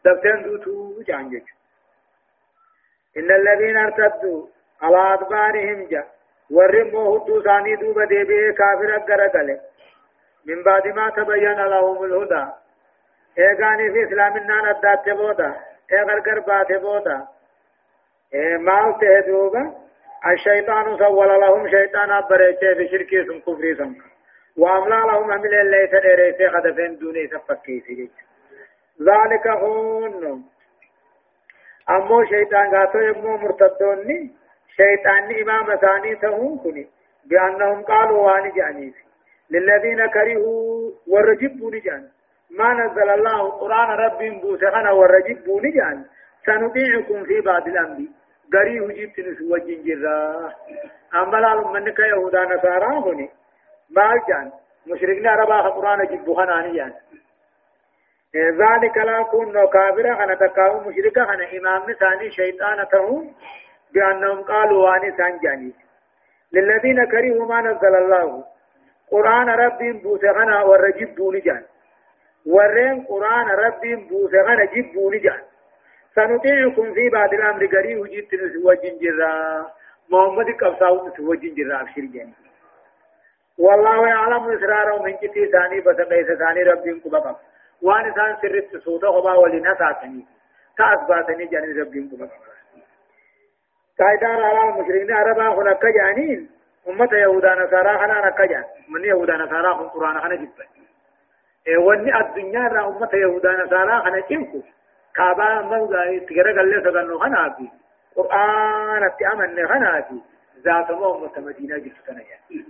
دفتن 0.05 0.43
دوتو 0.43 1.03
جان 1.03 1.29
جچ 1.31 1.49
ان 3.17 3.31
الذين 3.31 3.77
ارتدوا 3.77 4.47
على 4.83 5.15
ادبارهم 5.15 5.89
جا 5.91 6.05
ورموا 6.51 7.19
هدو 7.19 7.43
ثاني 7.43 7.77
دوبا 7.77 8.05
ديبي 8.05 8.53
كافر 8.53 8.97
اگرگله 8.97 9.61
من 10.47 10.63
بعد 10.63 10.87
ما 10.87 11.11
تبين 11.11 11.61
لهم 11.65 12.05
الهدى 12.05 12.47
ايغاني 13.39 13.93
في 13.93 14.05
اسلامنا 14.05 14.57
ندات 14.67 15.09
بودا 15.09 15.55
ايغرگر 15.93 16.39
بات 16.39 16.73
بودا 16.73 17.29
اي 18.35 18.59
مال 18.59 18.99
تهدوبا 19.01 19.75
الشيطان 20.27 20.99
سول 20.99 21.41
لهم 21.41 21.69
شيطان 21.69 22.11
ابرچه 22.11 22.73
بشركي 22.79 23.25
سن 23.25 23.41
كفري 23.41 23.75
سن 23.75 23.95
وأملا 24.57 25.01
لهم 25.07 25.31
أمل 25.31 25.55
اللي 25.55 25.89
سدريسي 25.93 26.49
خدفين 26.49 26.99
دوني 26.99 27.29
سفكيسي 27.29 28.11
ذلك 29.03 29.47
هون 29.47 30.45
أمو 31.91 32.25
شيطان 32.25 32.75
قاتو 32.75 32.99
يمو 32.99 33.37
مرتدوني 33.37 34.31
شيطان 34.77 35.41
إمام 35.43 35.77
ثاني 35.77 36.15
تهون 36.17 36.59
كني 36.59 36.89
بأنهم 37.25 37.83
قالوا 37.83 38.19
واني 38.27 38.51
جانيف 38.51 38.95
للذين 39.51 40.07
كرهوا 40.07 40.91
ورجبوا 41.07 41.71
نجان 41.71 42.09
ما 42.51 42.75
نزل 42.75 43.09
الله 43.11 43.51
قرآن 43.51 43.89
رب 43.89 44.41
بوسخنا 44.41 44.91
ورجبوا 44.91 45.61
نجان 45.61 46.05
سنطيعكم 46.47 47.25
في 47.25 47.41
بعض 47.41 47.69
الأمر. 47.69 47.99
غري 48.55 48.81
وجيت 48.81 49.19
نسوجين 49.19 49.83
جرا. 49.85 50.53
أما 51.15 51.37
لا 51.37 51.55
من 51.55 51.91
كيهودا 51.91 52.45
نصارى 52.45 52.87
هني 52.87 53.31
ما 53.91 54.19
كان 54.29 54.53
مشركنا 54.87 55.35
ربا 55.35 55.61
قرآن 55.61 56.07
جبوها 56.07 56.45
نانيان 56.45 56.93
ذلك 58.37 58.97
لا 58.97 59.23
كون 59.23 59.67
كافرا 59.67 60.25
أنا 60.25 60.35
تكاو 60.35 60.81
مشركا 60.81 61.23
أنا 61.23 61.45
إمام 61.59 61.93
ثاني 61.93 62.31
شيطان 62.31 62.89
تهم 62.93 63.35
بأنهم 63.95 64.43
قالوا 64.43 64.91
واني 64.91 65.17
سانجاني. 65.17 65.73
للذين 66.53 67.05
كرهوا 67.05 67.47
ما 67.47 67.61
نزل 67.61 67.95
الله. 67.95 68.45
قرآن 69.11 69.49
ربي 69.49 69.93
بوسغنا 69.93 70.63
ورجب 70.63 71.15
بوني 71.15 71.41
جان 71.41 71.63
ورين 72.47 73.05
قرآن 73.05 73.47
ربي 73.49 73.95
بوسغنا 73.97 74.65
جب 74.65 74.93
بوني 74.95 75.19
جان 75.19 75.41
سنطيعكم 76.15 76.95
في 76.95 77.09
بعد 77.13 77.35
الأمر 77.35 77.67
قريب 77.67 78.07
جيت 78.07 78.35
نسوجين 78.35 78.99
جرا 78.99 79.67
محمد 80.11 80.47
قبصاو 80.61 81.09
نسوجين 81.09 81.55
جرا 81.55 81.81
أبشر 81.81 82.01
جاني 82.15 82.35
والله 83.59 84.09
يعلم 84.09 84.51
إسرارهم 84.51 85.05
من 85.05 85.13
جتي 85.23 85.47
ثاني 85.47 85.81
بس 85.81 85.97
ليس 85.97 86.27
ثاني 86.39 86.63
ربهم 86.63 87.01
كبقى 87.01 87.37
وان 87.83 88.05
إنسان 88.05 88.37
سرت 88.43 88.77
سوتا 88.85 89.07
خبا 89.07 89.33
ولنا 89.33 89.75
ساتني 89.75 90.27
كأثباتني 90.79 91.47
جاني 91.47 91.81
ربهم 91.81 92.09
كبقى 92.11 92.29
قاعدة 93.99 94.27
على 94.27 94.69
المشركين 94.71 95.13
عربا 95.13 95.49
هناك 95.49 95.87
جانين 95.87 96.51
أمة 96.89 97.09
يهودا 97.13 97.55
نصارى 97.55 97.99
خنا 97.99 98.27
نكجان 98.27 98.65
من 98.89 99.05
يهودا 99.05 99.37
نصارى 99.37 99.69
هم 99.75 99.89
قرآن 99.89 100.37
جبا 100.37 100.65
إيه 100.77 100.86
وني 101.75 102.21
الدنيا 102.21 102.69
را 102.69 102.89
أمة 102.89 103.11
يهودا 103.15 103.65
نصارى 103.65 104.03
خنا 104.03 104.23
جنكو 104.31 104.61
كابا 105.15 105.63
من 105.63 105.81
غاي 105.95 106.21
تجرى 106.21 106.57
قال 106.57 106.69
لي 106.71 106.81
سبحانه 106.81 107.19
خنا 107.19 107.55
في 107.59 107.69
قرآن 108.17 109.03
أتأمن 109.05 109.69
خنا 109.69 110.01
في 110.03 110.21
ذات 110.65 110.91
ما 110.91 111.17
أمة 111.17 111.33
مدينة 111.37 111.79
جبتنا 111.79 112.23
يعني 112.23 112.65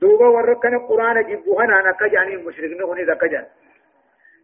دوبا 0.00 0.26
وركنا 0.28 0.76
القرآن 0.76 1.22
جبوا 1.22 1.62
هنا 1.64 1.80
أنا 1.80 1.92
كجاني 1.92 2.34
المشركين 2.34 2.82
هني 2.82 3.04
ذا 3.04 3.14
كجان 3.14 3.46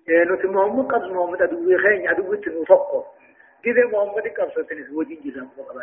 إيه 0.08 0.25
نت 0.25 0.44
محمد 0.46 0.92
قبل 0.92 1.14
محمد 1.14 1.42
أدوي 1.42 1.78
خين 1.78 2.08
أدوي 2.08 2.37
تنوفقه 2.37 3.04
كذا 3.64 3.87
محمد 3.87 4.28
قبل 4.38 4.66
سنة 4.68 4.99
وجين 4.99 5.20
جزام 5.25 5.49
وقبل 5.58 5.80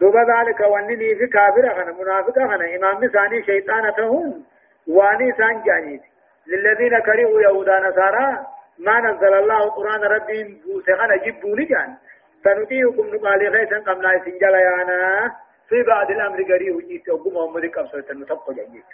دوبا 0.00 0.18
ذلك 0.18 0.60
وانني 0.60 1.14
في 1.14 1.26
كافر 1.26 1.82
أنا 1.82 1.92
منافق 1.92 2.38
أنا 2.38 2.76
إمام 2.76 3.06
ثاني 3.06 3.42
شيطان 3.42 3.94
تهم 3.96 4.44
واني 4.88 5.32
سان 5.32 5.62
جانيت. 5.62 6.02
للذين 6.46 6.98
كرهوا 6.98 7.40
يهودا 7.40 7.80
نصارى 7.80 8.46
ما 8.78 9.00
نزل 9.00 9.34
الله 9.34 9.70
قرآن 9.70 10.00
ربهم 10.00 10.60
بوسخنا 10.64 11.16
جبوا 11.16 11.56
لجان 11.56 11.96
سنطيعكم 12.44 13.06
نقالي 13.14 13.50
خيسا 13.50 13.78
قمنا 13.78 14.24
سنجل 14.24 14.54
يانا. 14.54 15.32
في 15.68 15.82
بعد 15.82 16.10
الأمر 16.10 16.42
قريب 16.42 16.80
جيت 16.88 17.08
أبو 17.08 17.30
محمد 17.30 17.64
قبصة 17.70 18.04
المتقى 18.10 18.54
جانيت. 18.54 18.84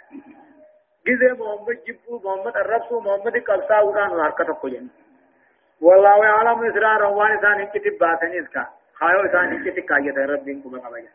جزء 1.07 1.33
محمد 1.33 1.77
جبوا 1.87 2.19
محمد 2.23 2.57
الرسول 2.57 3.03
محمد 3.03 3.37
قبصة 3.37 3.83
وران 3.83 4.11
وحركة 4.11 4.53
قجاني 4.53 4.89
والله 5.81 6.25
يعلم 6.25 6.65
إسرار 6.65 7.03
وان 7.03 7.39
ثاني 7.39 7.65
كتب 7.65 7.97
باسن 7.99 8.27
إذكا 8.27 8.65
خايو 8.93 9.27
ثاني 9.27 9.71
كتب 9.71 9.79
كاية 9.79 10.25
ربكم 10.25 10.79
قبل 10.79 11.07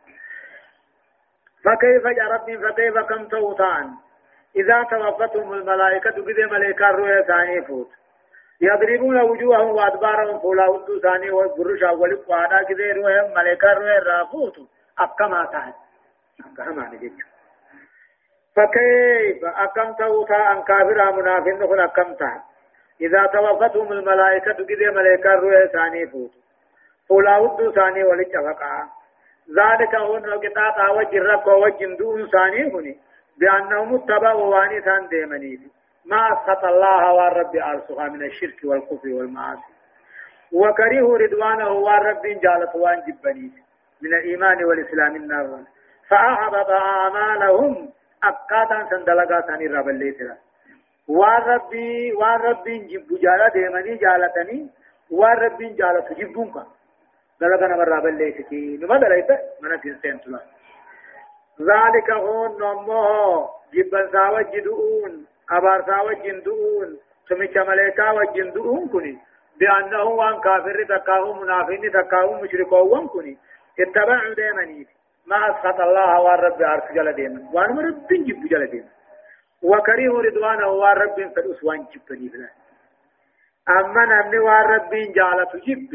فكيف 1.65 2.07
ربي 2.07 2.59
فكيف 2.59 2.99
كم 2.99 3.25
توتان؟ 3.29 3.95
إذا 4.57 4.83
توفتهم 4.83 5.53
الملائكة 5.53 6.23
بذي 6.23 6.45
ملائكة 6.45 6.91
رؤيا 6.91 7.23
ثاني 7.23 7.63
فوت. 7.63 7.91
يضربون 8.61 9.21
وجوههم 9.21 9.71
وأدبارهم 9.71 10.39
فولا 10.39 10.67
ودو 10.67 11.01
ثاني 11.01 11.31
وبرش 11.31 11.83
أول 11.83 12.17
قوانا 12.17 12.63
كذي 12.63 12.93
رؤيا 12.93 13.33
ملائكة 13.37 13.73
رؤيا 13.73 13.99
رافوت 13.99 14.57
أكما 14.99 15.45
تهد. 15.53 15.75
أكما 16.47 16.89
نجد. 16.89 17.13
فكيف؟ 18.57 19.45
أكم 19.45 19.93
توتا 19.93 20.53
أن 20.53 20.63
كافر 20.63 21.13
منافق 21.13 21.49
نخل 21.49 21.81
أكم 21.81 22.15
تهد. 22.15 22.41
إذا 23.01 23.27
توفتهم 23.27 23.93
الملائكة 23.93 24.53
كذي 24.53 24.87
ملائكة 24.87 25.35
رؤيا 25.35 25.67
ثاني 25.67 26.07
فوت. 26.07 26.31
فولا 27.09 27.39
ودو 27.39 27.73
ثاني 27.73 28.05
ولتفقا 28.05 28.89
ذلك 29.57 29.95
هو 29.95 30.17
قطاع 30.17 30.91
وجه 30.91 31.23
رب 31.23 31.47
وجه 31.47 31.97
دون 31.99 32.29
ثاني 32.31 32.73
هني 32.73 32.99
بأنهم 33.39 33.95
اتبعوا 33.95 34.45
واني 34.55 34.81
ثان 34.81 35.09
ديمني 35.09 35.61
ما 36.05 36.33
أسخط 36.33 36.65
الله 36.65 37.13
والرب 37.13 37.57
أرسها 37.57 38.09
من 38.09 38.23
الشرك 38.23 38.61
والكفر 38.65 39.09
والمعاصي. 39.09 39.73
وكرهوا 40.53 41.19
رضوانه 41.19 41.71
والرب 41.71 42.23
جالت 42.23 42.75
وان 42.75 43.03
جبني 43.09 43.51
من 44.03 44.15
الإيمان 44.15 44.65
والإسلام 44.65 45.17
النار. 45.17 45.59
فأحبط 46.09 46.71
أعمالهم 46.71 47.91
أقادا 48.25 48.89
سندلقا 48.91 49.41
ثاني 49.41 49.67
رب 49.67 49.89
اللي 49.89 50.13
ترى 50.13 50.37
والرب 51.09 51.73
والرب 52.15 52.65
جب 52.65 53.09
جالة 53.21 53.49
ديمني 53.49 53.97
جالتني. 53.97 54.71
والرب 55.11 55.59
جالت 55.59 56.13
جبونك 56.19 56.55
دلقا 57.41 57.67
نمر 57.67 57.89
رب 57.89 58.07
اللي 58.07 58.33
تكي 58.33 58.77
نما 58.77 58.99
دلقا 58.99 59.39
من 59.63 59.81
تنسين 59.81 60.21
ذلك 61.61 62.11
هون 62.11 62.61
نمو. 62.61 63.57
جبن 63.75 64.09
ساوى 64.13 64.45
جدؤون 64.45 65.27
أبار 65.51 65.85
ساوى 65.87 66.15
جندؤون 66.15 66.99
سميك 67.29 67.57
ملائكة 67.57 68.13
وجندؤون 68.15 68.89
كني 68.89 69.19
بأنه 69.61 70.05
وان 70.05 70.41
كافر 70.41 70.85
تكاهو 70.85 71.33
منافين 71.33 71.93
تكاهو 71.93 72.43
مشركو 72.43 73.09
كني 73.09 73.39
اتبعوا 73.81 74.35
ديمني 74.35 74.87
ما 75.27 75.51
أسخط 75.51 75.81
الله 75.81 76.21
والرب 76.21 76.63
عرف 76.63 76.93
جل 76.93 77.13
ديمن 77.13 77.43
وان 77.53 77.71
مرب 77.77 78.09
جب 78.11 78.43
جل 78.51 78.67
ديمن 78.67 78.89
وكريه 79.63 80.15
رضوانه 80.27 80.69
والرب 80.69 81.33
فدوس 81.37 81.65
وان 81.65 81.87
جبني 81.93 82.29
فلا 82.29 82.49
أما 83.69 84.03
نمني 84.11 84.39
والرب 84.39 84.91
جالة 84.91 85.53
جب. 85.67 85.93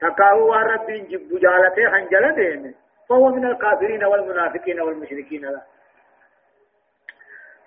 تكاهو 0.00 0.50
والرب 0.50 0.88
جب 1.10 1.30
جالته 1.44 1.90
حنجل 1.92 2.34
ديمن 2.34 2.74
فهو 3.08 3.28
من 3.28 3.44
الكافرين 3.44 4.04
والمنافقين 4.04 4.80
والمشركين. 4.80 5.42
لا 5.42 5.60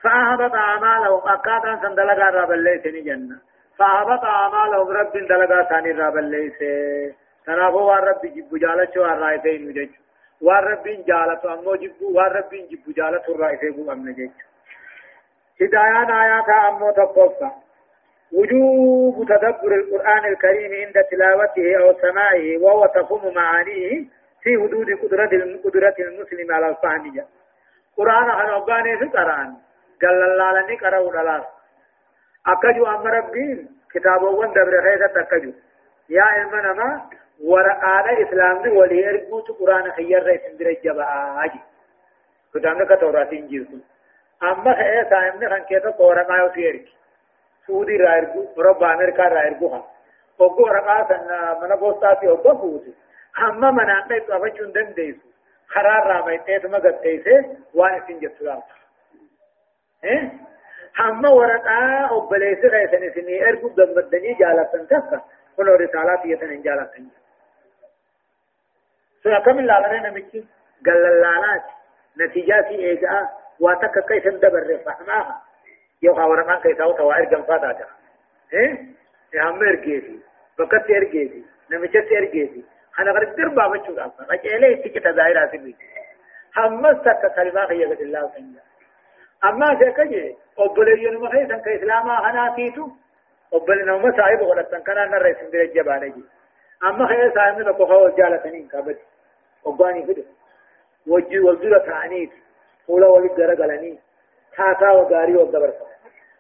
فأهبط 0.04 0.54
أعمالهم 0.56 1.22
أكادا 1.26 1.80
سندلقا 1.82 2.30
راب 2.30 2.52
الليس 2.52 2.82
جنة 2.88 3.38
فأهبط 3.80 4.24
أعمالهم 4.24 4.88
رب 4.88 5.14
دلقا 5.14 5.64
ثاني 5.64 5.92
راب 5.92 6.18
الليس 6.18 6.58
تنافو 7.46 7.80
والرب 7.80 8.22
جب 8.26 8.58
جالة 8.60 8.88
شو 8.94 9.06
الرائفين 9.06 9.68
وجج 9.68 9.90
والرب 10.42 10.84
جالة 11.08 11.54
أمو 11.54 11.76
جب 11.76 12.02
والرب 12.02 12.50
جب 12.72 12.94
جالة 12.98 13.24
الرائفين 13.30 13.90
أمن 13.90 14.14
جج 14.14 14.30
هدايان 15.62 16.12
آيات 16.12 16.50
أمو 16.50 16.92
تقفى 16.92 17.50
وجوب 18.34 19.26
تدبر 19.30 19.76
القرآن 19.76 20.26
الكريم 20.26 20.72
عند 20.86 21.04
تلاوته 21.12 21.68
أو 21.82 21.94
سماعه 22.02 22.58
وهو 22.62 22.86
تفهم 22.86 23.34
معانيه 23.34 24.06
في 24.44 24.58
حدود 24.58 24.90
قدرة 25.04 25.60
قدرة 25.64 25.96
المسلم 26.00 26.52
على 26.52 26.70
الفهم 26.70 27.26
قرآن 27.98 28.30
أنا 28.30 28.58
أباني 28.58 28.98
في 28.98 29.06
قرآن. 29.06 29.54
قال 30.02 30.24
الله 30.24 30.60
لني 30.60 30.76
قرأوا 30.76 31.12
دلاس 31.12 31.44
أكجو 32.48 32.86
أم 32.88 33.08
ربين. 33.08 33.70
كتاب 33.94 34.24
وان 34.24 34.50
دبر 34.50 34.82
خيسة 34.82 35.22
أكجو 35.22 35.52
يا 36.10 36.24
إلمنا 36.36 36.74
ما 36.74 37.02
ورقاد 37.44 38.28
إسلام 38.28 38.62
دي 38.62 38.70
ولي 38.70 39.10
أرقوت 39.10 39.52
قرآن 39.52 39.92
خير 39.92 40.24
رئيس 40.24 40.42
اندر 40.42 40.68
الجباء 40.70 41.08
آجي. 41.46 41.60
كتابنا 42.54 42.96
كتورات 42.96 43.34
إنجيل 43.34 43.82
أما 44.44 44.74
خير 44.76 45.10
سائمنا 45.10 45.50
خان 45.50 45.64
كيتا 45.64 45.90
قورقا 45.90 46.38
يو 46.38 46.50
سيرك 46.54 46.86
سعودي 47.68 47.98
رائرقو 47.98 48.62
رب 48.62 48.84
أمريكا 48.84 49.24
رائرقوها 49.24 49.84
وقو 50.40 50.64
ورقا 50.64 51.08
سن 51.10 51.30
من 51.62 51.76
بوستاتي 51.76 52.28
وقو 52.28 52.58
فوتي 52.58 52.94
هم 53.38 53.76
من 53.76 53.90
أنت 53.90 54.14
تفجون 54.28 54.72
دن 54.72 54.94
ديسو 54.94 55.28
خرار 55.68 56.08
رامي 56.08 56.38
تيتما 56.38 56.78
قد 56.78 57.02
تيسي 57.02 57.58
وان 57.74 58.02
سنجد 58.08 58.32
سلام 58.40 58.62
هم 61.00 61.26
ورقا 61.26 62.12
وبليس 62.12 62.66
غيثن 62.66 63.14
سني 63.16 63.50
ارقب 63.50 63.76
دم 63.76 63.94
بدني 63.94 64.34
جالتن 64.34 64.88
تفا 64.88 65.22
ونو 65.58 65.74
رسالات 65.76 66.26
يتن 66.26 66.62
جالتن 66.62 67.08
سنة 69.24 69.40
كم 69.40 69.60
اللالنا 69.60 70.10
نمكي 70.10 70.46
قال 70.86 71.06
اللالات 71.06 71.64
نتيجاتي 72.18 72.76
إيجاء 72.76 73.38
واتك 73.60 74.06
كيف 74.08 74.28
اندبر 74.28 74.80
فهماها 74.86 75.42
يوها 76.02 76.26
ورقان 76.26 76.60
كيساو 76.62 76.92
توائر 76.92 77.26
جنفاتا 77.26 77.72
جا 77.72 77.88
إيه 78.54 78.86
هم 79.44 79.60
ارقيتي 79.64 80.20
فقط 80.58 80.90
ارقيتي 80.90 81.46
نمجت 81.72 82.12
ارقيتي 82.12 82.66
أنا 83.00 83.12
قد 83.20 83.36
دربا 83.36 83.68
بچو 83.68 83.94
أفا 83.94 84.24
رجعلي 84.32 84.76
تيجي 84.76 85.00
تظاهر 85.00 85.46
أسمي 85.46 85.76
هم 86.58 86.84
سك 87.04 87.36
كلمة 87.36 87.72
هي 87.72 87.86
قد 87.86 88.02
الله 88.02 88.32
سنجا 88.36 88.62
أما 89.44 89.80
سيكجي 89.80 90.36
أبلي 90.60 91.04
ينما 91.04 91.30
خيسا 91.30 91.58
كإسلاما 91.58 92.32
هنا 92.32 92.56
تيتو. 92.56 92.90
أبلي 93.54 93.84
نوما 93.84 94.18
صاحب 94.18 94.40
غلطان 94.42 94.82
كان 94.82 94.98
أنا 94.98 95.18
رئيس 95.18 95.38
من 95.38 95.62
الجبانجي 95.62 96.24
أما 96.84 97.08
خير 97.08 97.34
سامي 97.34 97.64
لك 97.64 97.82
هو 97.82 98.10
جالتني 98.10 98.68
كابت. 98.72 99.00
وقاني 99.64 100.06
فده 100.06 100.24
وجي 101.08 101.40
والدولة 101.40 101.78
تعنيت 101.78 102.32
ولا 102.88 103.08
ولد 103.08 103.36
درقلني 103.36 104.00
حاسا 104.58 104.90
وقاري 104.92 105.36
والدبر 105.36 105.74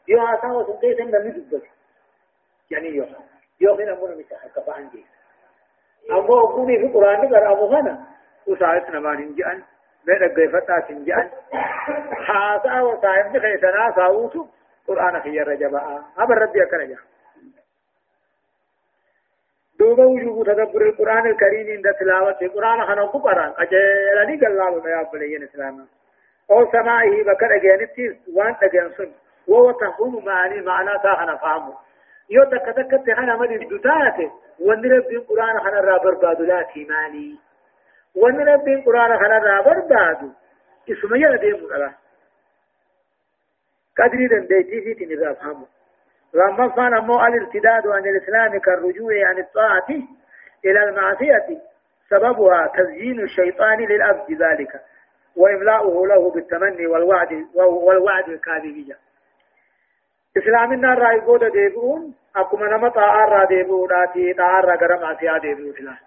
يو 0.07 0.27
حاسا 0.27 0.47
وسنتي 0.47 0.95
سن 0.95 1.11
لم 1.11 1.27
يدبر 1.27 1.61
يعني 2.71 2.87
يو 2.87 3.05
يو 3.61 3.77
خير 3.77 3.93
أمونا 3.93 4.15
مساحة 4.15 4.47
كفان 4.47 4.89
جيس 4.89 5.05
أما 6.11 6.39
أقولي 6.39 6.77
في 6.79 6.93
قرآن 6.93 7.27
قرأ 7.27 7.51
أبو 7.51 7.67
هنا 7.75 8.05
وساعتنا 8.47 8.99
ما 8.99 9.13
ننجأن 9.13 9.63
بين 10.05 10.23
القيفتات 10.23 10.91
ننجأن 10.91 11.29
حاسا 12.11 12.81
وساعتنا 12.81 13.39
خيسنا 13.39 13.93
ساوتو 13.95 14.45
قرآن 14.87 15.21
خير 15.21 15.47
رجبا 15.47 16.03
أبا 16.17 16.33
ربي 16.35 16.63
أكرجا 16.63 16.97
دوبا 19.79 20.05
وجوب 20.05 20.45
تدبر 20.45 20.81
القرآن 20.81 21.27
الكريم 21.27 21.67
عند 21.77 21.93
تلاوة 21.99 22.37
القرآن 22.41 22.85
خنوك 22.85 23.13
قرآن 23.23 23.53
أجلني 23.57 24.41
قال 24.41 24.61
الله 24.61 24.89
يا 24.89 25.09
بلي 25.13 25.37
الإسلام 25.37 25.87
أو 26.51 26.71
سماعه 26.71 27.23
بكر 27.23 27.55
أجانبتي 27.55 28.19
وان 28.35 28.55
تجانسون 28.61 29.13
وهو 29.47 29.71
تفهم 29.71 30.25
معاني 30.25 30.61
معنى 30.61 30.99
تاهنا 31.03 31.35
فهمه 31.37 31.73
يو 32.29 32.43
تك 32.43 32.65
تك 32.75 33.05
تهنا 33.05 33.35
مد 33.35 33.51
الدتات 33.51 34.31
ونرب 34.59 35.11
القرآن 35.11 35.59
خنا 35.59 35.79
رابر 35.79 36.13
بادو 36.13 36.43
لا 36.43 36.61
تيماني 36.73 37.35
ونرب 38.15 38.67
القرآن 38.67 39.17
خنا 39.17 39.37
رابر 39.37 39.79
بادو 39.79 40.29
اسمه 40.89 41.17
يلدي 41.17 41.51
مقلا 41.51 41.91
قدري 43.97 44.27
دن 44.27 44.47
ديتي 44.47 44.81
في 44.81 44.93
تنرى 44.93 45.35
فهمه 45.35 45.65
لما 46.33 46.67
كان 46.67 47.05
مو 47.05 47.25
الارتداد 47.25 47.87
عن 47.87 48.05
الإسلام 48.05 48.59
كالرجوع 48.59 49.27
عن 49.27 49.37
الطاعة 49.39 49.87
إلى 50.65 50.83
المعصية 50.83 51.61
سببها 52.09 52.67
تزيين 52.67 53.19
الشيطان 53.19 53.79
للأبد 53.79 54.31
ذلك 54.31 54.81
وإملاؤه 55.35 56.07
له 56.07 56.31
بالتمني 56.31 56.87
والوعد 56.87 57.45
والوعد 57.55 58.29
الكاذبية 58.29 58.97
إسلامنا 60.37 60.93
رأي 60.93 61.19
قود 61.19 61.43
ديبون 61.43 62.15
أكما 62.35 62.67
نما 62.77 62.89
طاعة 62.89 63.25
را 63.29 63.45
ديبون 63.45 63.93
آتي 63.93 64.33
طاعة 64.33 64.61
را 64.61 64.75
قرم 64.75 65.03
آتي 65.03 65.39
ديبون 65.39 65.73
إسلام 65.73 65.97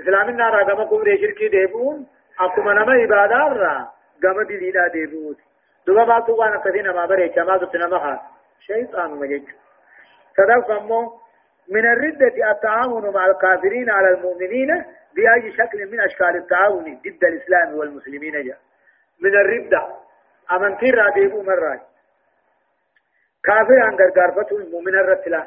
إسلامنا 0.00 0.50
را 0.50 0.64
قم 0.64 0.84
قبر 0.84 1.16
شركي 1.16 1.48
ديبون 1.48 2.06
أكما 2.40 2.72
نما 2.72 2.92
عبادة 2.92 3.36
را 3.36 3.88
قم 4.22 4.42
دليلا 4.42 4.88
ديبون 4.88 5.36
دوبا 5.86 6.04
باتو 6.04 6.32
وأنا 6.36 6.58
كثيرا 6.64 6.92
ما 6.92 7.06
بريك 7.06 7.38
ما 7.38 7.58
تتنا 7.58 7.86
مخاص 7.86 8.18
شيطان 8.66 9.10
مجج 9.10 9.42
صدق 10.36 10.66
فمو 10.68 11.12
من 11.68 11.86
الردة 11.86 12.50
التعاون 12.50 13.14
مع 13.14 13.26
الكافرين 13.26 13.90
على 13.90 14.08
المؤمنين 14.08 14.84
بأي 15.16 15.52
شكل 15.52 15.90
من 15.92 16.00
أشكال 16.00 16.36
التعاون 16.36 16.84
ضد 16.84 17.24
الإسلام 17.24 17.74
والمسلمين 17.74 18.32
جاء 18.32 18.58
من 19.20 19.34
الردة 19.34 19.86
أمن 20.52 20.78
تير 20.78 21.10
ديبو 21.14 21.42
مرة 21.42 21.80
كافر 23.44 23.78
عن 23.80 23.94
غرغرفتون 23.96 24.70
مؤمن 24.70 24.94
الرتلا 24.94 25.46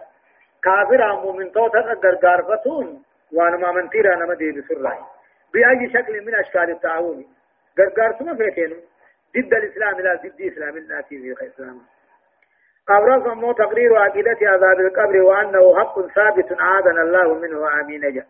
كافر 0.63 1.01
عن 1.01 1.15
مؤمن 1.15 1.51
توتا 1.51 1.79
غرغرفتون 1.79 3.03
وأنا 3.33 3.57
ما 3.57 3.71
من 3.71 3.89
تير 3.89 4.13
أنا 4.13 4.25
ما 4.25 4.33
ديبو 4.33 4.61
سرعي 4.61 4.99
بأي 5.53 5.89
شكل 5.93 6.25
من 6.25 6.35
أشكال 6.35 6.69
التعاون 6.69 7.25
غرغرتنا 7.79 8.35
فيتين 8.35 8.73
ضد 9.37 9.53
الإسلام 9.53 9.99
لا 9.99 10.15
ضد 10.15 10.41
الإسلام 10.41 10.77
الناتي 10.77 11.17
في 11.35 11.43
الإسلام 11.43 11.81
قبر 12.87 13.21
فمو 13.21 13.51
تقرير 13.51 13.95
عقيدة 13.97 14.37
عذاب 14.41 14.79
القبر 14.79 15.21
وأنه 15.21 15.79
حق 15.79 16.01
ثابت 16.07 16.53
عادنا 16.59 17.01
الله 17.01 17.33
منه 17.33 17.81
آمين 17.81 18.01
جا 18.01 18.25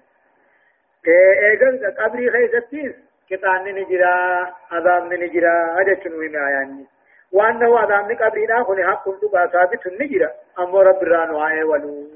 إيجل 1.08 1.96
قبري 2.00 2.32
خيستيس 2.32 2.96
كتان 3.30 3.64
نجرا 3.64 4.54
عذاب 4.72 5.14
نجرا 5.14 5.82
أجل 5.82 6.18
من 6.20 6.36
آياني 6.36 6.86
وأنه 7.32 7.80
عذاب 7.80 8.12
قبري 8.12 8.46
ناخن 8.46 8.84
حق 8.84 9.20
تبا 9.22 9.48
ثابت 9.48 9.88
نجرا 9.88 10.32
أمو 10.60 10.82
رب 10.82 11.04
الرانو 11.04 11.48
آيه 11.48 11.64
ولو 11.64 12.08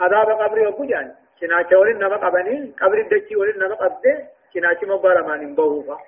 عذاب 0.00 0.30
قبري 0.30 0.66
وكجان 0.66 1.14
كنا 1.40 1.78
ولين 1.78 1.98
نما 1.98 2.16
قبني 2.16 2.72
قبري 2.80 3.02
دچي 3.02 3.36
ولين 3.36 3.58
نما 3.58 3.74
قبده 3.74 4.28
كنا 4.54 4.76
مبالا 4.82 5.22
ما 5.22 5.36
نمبوه 5.36 5.98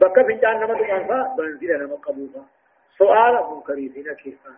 بكا 0.00 0.22
فنجان 0.22 0.60
نما 0.60 0.74
دقان 0.74 1.36
بنزيل 1.36 1.80
نما 1.80 1.96
قبوفا 1.96 2.42
سؤال 2.98 3.34
منكرين 3.50 4.14
كيفا 4.14 4.50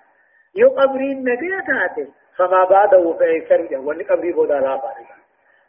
يو 0.54 0.68
قبرين 0.68 1.18
نبي 1.20 1.62
تاتي 1.66 2.08
فما 2.36 2.64
بعده 2.64 3.12
فيسر 3.18 3.78
وان 3.78 4.02
قبري 4.02 4.32
بودا 4.32 4.60
لا 4.60 4.76
فارغ 4.78 5.10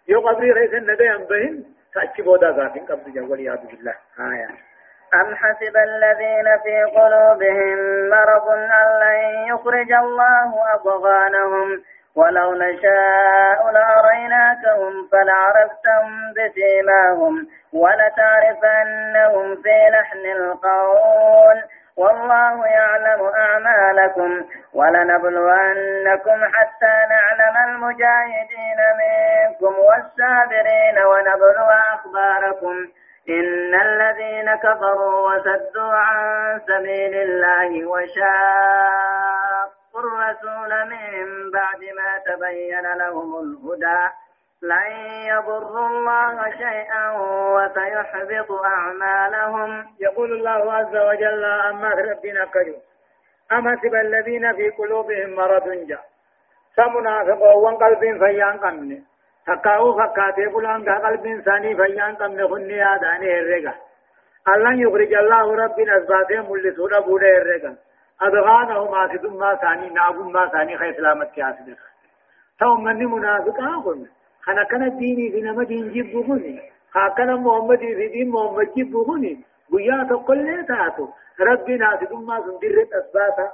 يو 0.08 0.20
قبري 0.28 0.52
رئيس 0.52 0.74
النبي 0.74 1.16
أم 1.16 1.24
بهن 1.24 1.64
تأتي 1.94 2.22
بودا 2.22 2.52
ذاتين 2.52 2.86
قبر 2.86 3.10
جوال 3.16 3.40
يا 3.40 3.56
بالله 3.56 3.96
آية 4.20 4.69
أم 5.14 5.36
حسب 5.36 5.78
الذين 5.78 6.58
في 6.64 6.84
قلوبهم 6.84 8.10
مرض 8.10 8.50
أن 8.50 8.90
لن 9.02 9.48
يخرج 9.48 9.92
الله 9.92 10.54
أضغانهم؟ 10.74 11.84
ولو 12.16 12.54
نشاء 12.54 13.72
لأريناكهم 13.72 15.08
فلعرفتهم 15.12 16.34
بسيماهم 16.34 17.48
ولتعرفنهم 17.74 19.56
في 19.56 19.90
لحن 19.90 20.26
القول. 20.42 21.64
والله 21.98 22.68
يعلم 22.68 23.32
أعمالكم 23.36 24.46
ولنبلونكم 24.74 26.46
حتى 26.54 26.96
نعلم 27.10 27.70
المجاهدين 27.70 28.80
منكم 29.00 29.80
والصابرين 29.80 31.06
ونبلو 31.06 31.68
أخباركم. 31.94 32.76
إن 33.30 33.76
الذين 33.82 34.56
كفروا 34.56 35.30
وسدوا 35.36 35.94
عن 35.94 36.60
سبيل 36.68 37.16
الله 37.16 37.86
وشاقوا 37.88 39.70
الرسول 40.00 40.72
من 40.90 41.52
بعد 41.52 41.80
ما 41.98 42.12
تبين 42.26 42.86
لهم 42.98 43.30
الهدى 43.40 44.02
لن 44.62 44.92
يضروا 45.26 45.88
الله 45.88 46.52
شيئا 46.52 47.12
وسيحبط 47.56 48.52
أعمالهم. 48.52 49.86
يقول 50.00 50.32
الله 50.32 50.74
عز 50.74 50.96
وجل 50.96 51.44
أما 51.46 51.90
ربنا 51.90 52.46
كجو. 52.46 52.76
أما 53.52 53.76
سب 53.76 53.96
الذين 53.96 54.54
في 54.54 54.70
قلوبهم 54.70 55.36
مرض 55.36 55.70
جاء 55.70 56.04
سمنافق 56.76 57.42
وان 57.42 57.76
قلب 57.78 58.00
فيان 58.00 58.58
قمن 58.58 59.02
تقاو 59.50 59.94
فكاتي 59.98 60.46
بلان 60.54 60.90
قلب 61.06 61.42
ثاني 61.46 61.76
فيان 61.76 62.16
قمن 62.16 62.48
خني 62.48 62.78
آداني 62.94 63.40
الرقا 63.40 63.74
الله 64.54 64.74
يخرج 64.84 65.14
الله 65.14 65.46
ربنا 65.64 65.98
أزباته 65.98 66.42
ملسون 66.50 66.94
بوده 67.00 67.38
الرقا 67.42 67.76
أدغانه 68.22 68.92
ما 68.92 69.08
سدن 69.12 69.34
ما 69.42 69.56
ثاني 69.56 69.90
نعبد 69.90 70.26
ما 70.36 70.44
ثاني 70.54 70.78
خي 70.78 70.94
سلامت 70.94 71.32
كاسد 71.36 71.68
ثم 72.60 72.84
من 72.84 73.06
منافقا 73.06 73.70
قلنا 73.86 74.10
خنا 74.46 74.64
كان 74.64 74.98
ديني 74.98 75.32
في 75.32 75.42
نما 75.42 75.64
دين 75.64 75.92
جيب 75.92 76.10
خاكنا 76.94 77.36
محمد 77.36 77.80
في 77.80 78.08
دين 78.08 78.30
محمد 78.30 78.74
جيب 78.76 78.92
بغني 78.92 79.34
بيا 79.72 80.08
تقول 80.10 80.66
تاتو 80.68 81.08
ربنا 81.50 81.96
ثم 82.10 82.26
ما 82.28 82.38
سندرت 82.46 82.90
أسباتا 83.00 83.48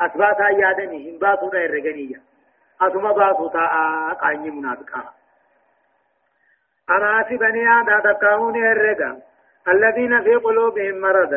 أسباتا 0.00 0.48
يادني 0.48 1.18
دا 1.20 1.32
الرغنية 1.42 2.27
أثم 2.82 3.12
باتو 3.12 3.48
تا 3.48 3.66
قاني 4.20 4.50
منافقا 4.50 5.02
أنا 6.90 7.22
بني 7.30 7.80
آدا 7.80 8.12
تكاوني 8.12 8.72
الرغا 8.72 9.20
الذين 9.68 10.22
في 10.22 10.34
قلوبهم 10.34 11.00
مرض 11.00 11.32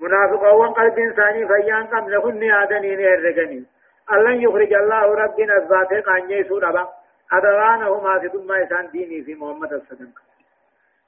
منافقا 0.00 0.50
وان 0.50 0.72
قلب 0.72 0.98
إنساني 0.98 1.46
فيان 1.46 1.86
قم 1.86 2.08
لهن 2.08 2.52
آدنين 2.62 3.00
الرغني 3.00 3.64
الله 4.12 4.30
يخرج 4.30 4.72
الله 4.72 5.14
ربنا 5.14 5.58
أسباتا 5.58 6.00
قاني 6.00 6.44
سورة 6.44 6.92
أدوانه 7.32 8.00
ما 8.00 8.18
في 8.18 8.28
ثم 8.28 8.52
إسان 8.52 8.90
ديني 8.90 9.22
في 9.22 9.34
محمد 9.34 9.72
الصدق 9.72 10.14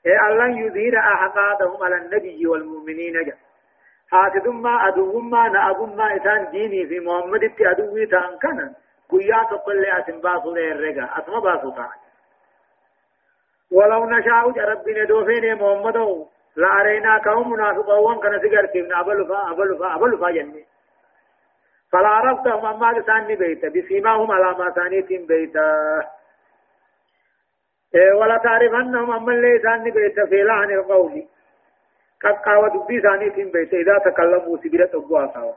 إيه 0.07 0.29
الله 0.29 0.49
يظهر 0.61 0.99
أحقادهم 0.99 1.83
على 1.85 1.97
النبي 1.97 2.47
والمؤمنين 2.47 3.25
جا 3.25 3.37
حاسد 4.11 4.49
ما 4.49 4.89
أدو 4.89 5.21
ما 5.21 5.49
نأبو 5.49 5.87
ما 5.87 6.17
إسان 6.17 6.51
ديني 6.51 6.87
في 6.87 7.01
محمد 7.01 7.45
اتي 7.45 7.71
أدوي 7.71 8.07
تان 8.07 8.39
كان 8.43 8.75
قيا 9.13 9.43
تقل 9.51 9.85
أسن 9.85 10.21
باسو 10.21 10.55
لي 10.55 10.73
الرقا 10.73 11.19
أسما 11.19 11.39
باسو 11.39 11.71
تان 11.71 11.89
ولو 13.71 14.11
نشاء 14.11 14.51
ربنا 14.73 15.05
دوفين 15.05 15.55
محمد 15.55 16.27
لا 16.57 16.81
أرينا 16.81 17.19
كهم 17.19 17.53
منافقون 17.53 18.21
كان 18.21 18.41
سيجر 18.41 18.67
كيف 18.67 18.93
أبلو 18.93 19.27
فا 19.27 19.51
أبلو 19.51 19.79
فا 19.79 19.95
أبلو 19.95 20.19
فا 20.19 20.31
جنة 20.31 20.65
فلا 21.93 22.09
عرفتهم 22.09 22.67
أما 22.67 22.99
لسان 22.99 23.35
بيتا 23.35 23.69
بسيماهم 23.69 24.31
على 24.33 24.59
ما 24.59 24.71
ثانيتهم 24.71 25.27
بيتا 25.27 25.69
ولا 28.15 28.37
تعرفنهم 28.37 29.11
أما 29.13 29.33
لسان 29.33 29.91
بيتا 29.91 30.27
في 30.27 30.43
لعن 30.43 30.71
القول 30.71 31.27
قد 32.25 32.35
قاوة 32.35 32.69
دبي 32.69 33.01
ثانيتهم 33.01 33.51
بيتا 33.51 33.77
إذا 33.77 33.99
تكلموا 33.99 34.57
سبيلة 34.57 34.91
أبوها 34.95 35.57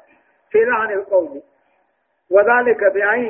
في 0.52 0.66
لعن 0.66 0.92
القول 0.92 1.42
وذلك 2.32 2.94
بأن 2.94 3.24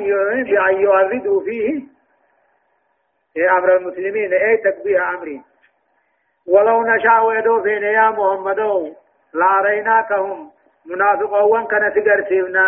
يعرضوا 0.82 1.44
فيه 1.44 1.82
إيه 3.36 3.58
أمر 3.58 3.76
المسلمين 3.76 4.32
أي 4.32 4.56
تكبير 4.56 5.08
أمرين 5.08 5.42
ولو 6.46 6.82
نشاء 6.82 7.24
ويدو 7.24 7.62
فين 7.62 7.82
يا 7.82 8.10
محمد 8.10 8.94
لاريناكهم 9.34 10.50
منافقون 10.86 11.66
كان 11.66 11.92
سيغرسينا 11.94 12.64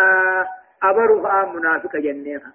أبرو 0.83 1.23
فأم 1.23 1.55
منافق 1.55 1.95
جنيها 1.95 2.53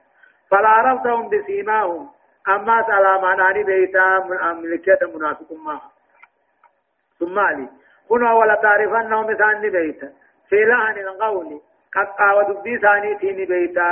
فلا 0.51 0.69
عرفتهم 0.69 1.29
بسيماهم. 1.29 2.11
أما 2.49 2.83
سلامان 2.87 3.63
بيتا 3.63 4.19
من 4.31 4.41
أملكية 4.41 4.99
منافق 5.15 5.53
ما. 5.53 5.81
ثم 7.21 7.39
علي. 7.39 7.69
كنا 8.09 8.33
ولا 8.33 8.55
تعرفنهم 8.55 9.27
مثال 9.27 9.71
بيتا. 9.71 10.13
في 10.49 10.57
لعن 10.65 10.99
القول. 10.99 11.61
قطع 11.95 12.33
ودبي 12.33 12.79
ثاني 12.79 13.15
تيني 13.15 13.45
بيتا 13.45 13.91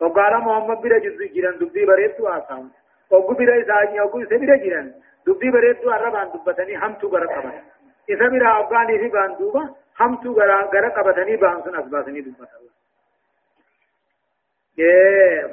وقال 0.00 0.32
محمد 0.38 0.80
بلا 0.80 0.98
جزء 0.98 1.26
جيران 1.34 1.58
دبي 1.58 1.84
بريد 1.86 2.20
واسام 2.20 2.70
وقو 3.10 3.34
بلا 3.34 3.62
إساجي 3.62 4.00
وقو 4.00 4.20
إسا 4.22 4.36
بلا 4.36 4.56
جيران 4.56 4.92
دبي 5.26 5.50
بريد 5.50 5.84
واربان 5.84 6.28
دبتني 6.34 6.76
همتو 6.76 7.08
غرقبا 7.08 7.52
إسا 8.10 8.26
بلا 8.28 8.60
أفغاني 8.60 8.98
في 8.98 9.08
باندوبا 9.08 9.62
همتو 10.00 10.32
غرقبتني 10.72 11.36
بانسون 11.36 11.76
أسباسني 11.76 12.20
دبتا 12.20 12.58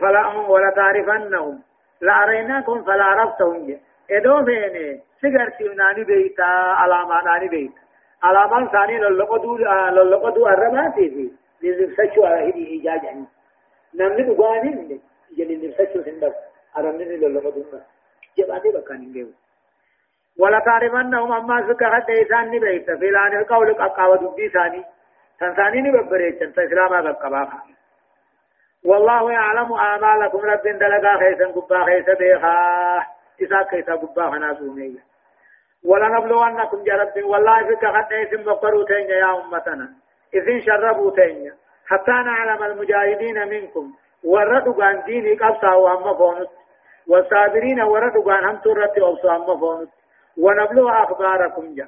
فلا 0.01 0.27
ولا 0.27 0.69
تعرفنهم 0.69 1.61
لا 2.01 2.23
أريناكم 2.23 2.83
فلا 2.83 3.03
عرفتهم 3.03 3.79
إدو 4.11 4.45
فيني 4.45 5.01
سيغر 5.21 5.49
سيوناني 5.57 6.03
بيتا 6.03 6.43
علاماناني 6.81 7.47
بيتا 7.47 7.81
علامات 8.23 8.71
ثاني 8.71 8.99
للقدو 8.99 9.57
للقدو 9.57 10.47
الرماتي 10.47 11.09
في 11.09 11.31
للسشو 11.63 12.25
على 12.25 12.49
هدي 12.49 12.67
إيجاجا 12.67 13.25
نمني 13.95 14.23
دغاني 14.23 14.69
من 14.69 14.99
جل 15.37 15.51
للسشو 15.61 16.03
سندب 16.03 16.33
أرمني 16.77 17.17
للقدو 17.17 17.63
جباني 18.37 18.69
بكاني 18.75 19.05
جيو 19.13 19.27
ولا 20.39 20.59
تعرفنهم 20.59 21.33
أما 21.33 21.73
سكا 21.73 21.89
حتى 21.89 22.21
إسان 22.21 22.51
نبيتا 22.51 22.95
في 22.95 23.09
لأن 23.09 23.37
القول 23.37 23.73
قاوة 23.73 24.17
دبي 24.17 24.49
تنساني 25.39 25.81
نببريتن 25.81 26.53
تسلاما 26.53 27.11
قباقا 27.11 27.77
والله 28.85 29.31
يعلم 29.31 29.73
أعمالكم 29.73 30.37
رب 30.37 30.63
دلقا 30.63 31.17
خيسا 31.19 31.45
قبا 31.45 31.85
خيسا 31.85 32.13
بيخا. 32.13 33.03
إسا 33.41 33.61
كيسا 33.69 33.95
قبا 33.95 34.29
خناسومي 34.31 34.99
ولنبلونكم 35.85 36.83
جرب. 36.83 37.23
والله 37.23 37.67
فيك 37.67 37.85
قد 37.85 38.13
اسم 38.13 38.43
بقروا 38.43 38.85
تين 38.85 39.09
يا 39.09 39.31
أمتنا. 39.37 39.87
إذن 40.33 40.61
شربوا 40.61 41.11
تين. 41.11 41.53
حتى 41.87 42.11
نعلم 42.11 42.63
المجاهدين 42.63 43.47
منكم. 43.47 43.93
وردوا 44.23 44.83
عن 44.83 45.03
ديني 45.03 45.33
قبصا 45.35 45.73
وهم 45.73 46.17
فونت 46.17 46.49
والصابرين 47.07 47.81
وردوا 47.81 48.33
عن 48.33 48.45
هم 48.45 48.55
ترتي 48.55 49.01
أبصا 49.01 49.37
هم 49.37 49.59
فونت 49.59 49.89
ونبلو 50.37 50.89
أخباركم 50.89 51.75
جا. 51.75 51.87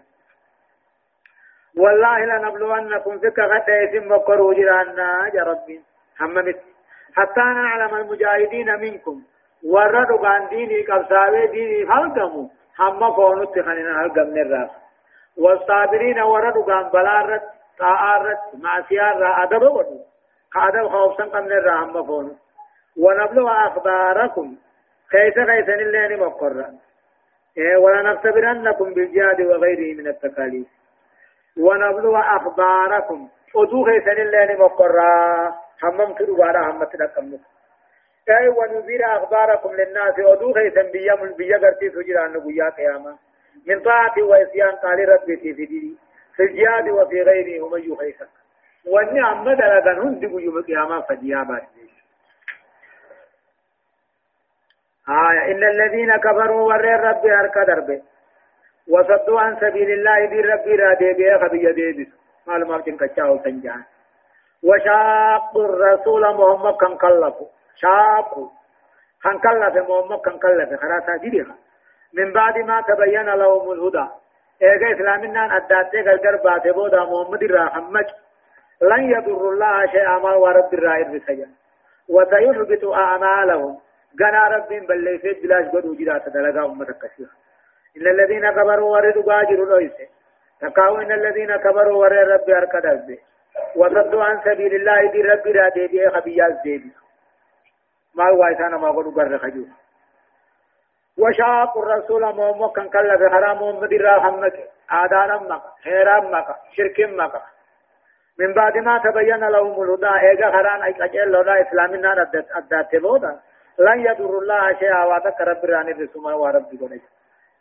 والله 1.78 2.19
لنبلونكم 2.25 3.19
فيك 3.19 3.39
قد 3.39 3.69
اسم 3.69 4.10
بقروا 4.10 4.54
جرانا 4.54 5.32
يا 5.34 5.43
ربي. 5.43 5.82
هم 6.21 6.34
مثل 6.34 6.60
حتى 7.15 7.41
نعلم 7.41 7.95
المجاهدين 7.95 8.80
منكم. 8.80 9.21
وردوا 9.65 10.28
عن 10.28 10.47
ديني 10.47 10.82
قبصاوي 10.82 11.47
ديني 11.47 11.84
هلقموا 11.84 12.47
هم 12.80 13.15
فونت 13.15 13.60
خننا 13.60 14.02
هلقم 14.02 14.38
الراس 14.38 14.69
والصابرين 15.38 16.19
وردوا 16.19 16.73
عن 16.73 16.89
بلارت. 16.89 17.59
طاعرت 17.80 18.39
معسيار 18.54 19.44
أدب 19.44 19.62
ودو 19.62 20.00
قادم 20.54 20.89
خوف 20.89 21.18
سنقم 21.18 21.46
نرى 21.46 21.70
هم 21.70 22.06
فونت 22.08 22.38
ونبلو 22.98 23.48
أخباركم 23.48 24.56
كيف 25.12 25.34
كيف 25.34 25.70
اللي 25.70 26.15
مقرر 26.15 26.74
إيه 27.58 27.78
ولنختبرنكم 27.78 28.94
بالجهاد 28.94 29.42
وغيره 29.42 29.98
من 29.98 30.08
التكاليف 30.08 30.68
ونبلو 31.58 32.15
أخباركم 32.15 33.28
ودو 33.56 33.86
كيف 33.86 34.08
اللي 34.08 34.56
مقرر 34.60 35.54
همم 35.84 36.13
كدو 36.13 36.36
بارا 36.36 36.72
هم 36.72 36.84
تدقم 36.84 37.38
اي 38.30 38.48
ونذير 38.50 39.18
اخباركم 39.18 39.70
للناس 39.74 40.20
ودو 40.20 40.54
خيسا 40.54 40.82
بيا 40.82 41.15
من 41.15 41.32
بيا 41.32 41.58
غرتي 41.58 41.89
سجران 41.89 42.34
نبويا 42.34 42.70
قياما 42.70 43.18
من 43.68 43.80
طاعة 43.80 44.13
وإسيان 44.18 44.76
قال 44.76 45.10
ربي 45.10 45.38
في 45.38 45.52
دي 45.52 45.98
في 46.39 46.45
الجهاد 46.45 46.89
وفي 46.89 47.21
غيره 47.21 47.65
هم 47.65 47.75
يخيسا 47.78 48.28
وإني 48.86 49.21
عم 49.21 49.43
دلغن 49.43 49.99
هم 49.99 50.19
دبو 50.19 50.39
يوم 50.39 50.62
قياما 50.63 51.02
فديا 51.02 51.43
بات 51.43 51.63
آية 55.10 55.52
إن 55.52 55.63
الذين 55.63 56.17
كفروا 56.17 56.67
ور 56.67 56.86
ربي 56.86 57.32
هرك 57.32 57.58
دربه. 57.67 58.02
وصدوا 58.88 59.41
عن 59.41 59.56
سبيل 59.60 59.91
الله 59.91 60.25
دي 60.25 60.41
ربي 60.41 60.75
را 60.75 60.93
دي 60.93 61.13
بيه 61.13 61.38
خبي 61.38 61.71
دي 61.71 62.04
بس 62.04 62.08
معلومات 62.47 62.89
كچاو 62.89 63.38
تنجان 63.38 63.84
وشاقوا 64.63 65.65
الرسول 65.65 66.21
محمد 66.36 66.75
كان 66.78 66.97
كلفوا 66.97 67.47
شاقوا. 67.75 68.49
كان 69.23 69.39
كلف 69.39 69.89
محمد 69.89 70.21
كان 70.21 70.39
كلف 70.39 70.69
خلاص. 70.82 71.21
من 72.13 72.34
بعد 72.34 72.58
ما 72.58 72.82
تبين 72.82 73.30
لهم 73.30 73.71
الهدى. 73.71 74.08
ايغا 74.62 74.95
اسلامنا 74.95 75.58
اداتي 75.58 76.02
غلغر 76.02 76.36
باتي 76.36 76.72
بودا 76.72 77.04
محمد 77.04 77.43
الرحمج 77.43 78.06
لن 78.82 79.04
يضر 79.12 79.50
الله 79.50 79.86
شيئا 79.86 80.17
ما 80.17 80.34
ورب 80.36 80.74
الرائر 80.74 81.08
بسجا 81.08 81.48
وسيحبط 82.10 82.84
اعمالهم 82.86 83.78
غنا 84.22 84.48
رب 84.48 84.69
بل 84.88 85.04
ليس 85.04 85.38
بلاش 85.43 85.65
قدو 85.74 85.93
جرات 85.95 86.30
دلغا 86.30 86.65
امه 86.65 86.86
كثير 86.86 87.28
ان 87.98 88.08
الذين 88.08 88.52
كفروا 88.52 88.91
وردوا 88.91 89.24
باجروا 89.24 89.80
ليس 89.80 89.91
تقاو 90.62 90.95
ان 90.98 91.12
الذين 91.12 91.56
كفروا 91.56 91.98
ورد 92.02 92.28
رب 92.30 92.50
اركدوا 92.50 93.15
وصدوا 93.76 94.24
عن 94.24 94.39
سبيل 94.45 94.76
الله 94.76 95.12
دي 95.12 95.22
ربي 95.22 95.52
را 95.52 95.69
دي 95.69 95.88
بي 95.88 96.10
خبياز 96.10 96.54
دي 96.63 96.78
بي 96.78 96.91
ما 98.15 98.30
هو 98.30 98.43
إسانا 98.43 98.78
ما 98.78 98.91
قلوا 98.91 99.12
بر 99.12 99.38
خجو 99.38 99.65
وشاق 101.17 101.78
الرسول 101.78 102.22
محمد 102.22 102.72
كان 102.72 102.89
كلا 102.89 103.17
في 103.17 103.30
حرام 103.30 103.58
محمد 103.58 103.93
را 103.93 104.19
حمك 104.19 104.54
آدانا 104.89 105.38
مكا 105.38 105.72
حيرام 105.84 106.26
مكا 106.32 106.56
شرك 106.76 107.00
مكا 107.00 107.41
من 108.39 108.54
بعد 108.54 108.78
ما 108.78 108.98
تبين 108.98 109.43
لهم 109.50 109.84
الهدى 109.84 110.08
ايغا 110.08 110.52
حران 110.52 110.82
أي 110.82 110.93
قجل 110.93 111.32
لولا 111.32 111.62
اسلامنا 111.62 112.30
ادات 112.56 112.95
بودا. 112.95 113.39
لن 113.80 114.00
يضر 114.00 114.38
الله 114.39 114.74
شيئا 114.80 115.04
واتك 115.04 115.41
رب 115.41 115.65
راني 115.65 115.91
رسوما 115.91 116.34
ورب 116.34 116.69
قنج 116.82 117.02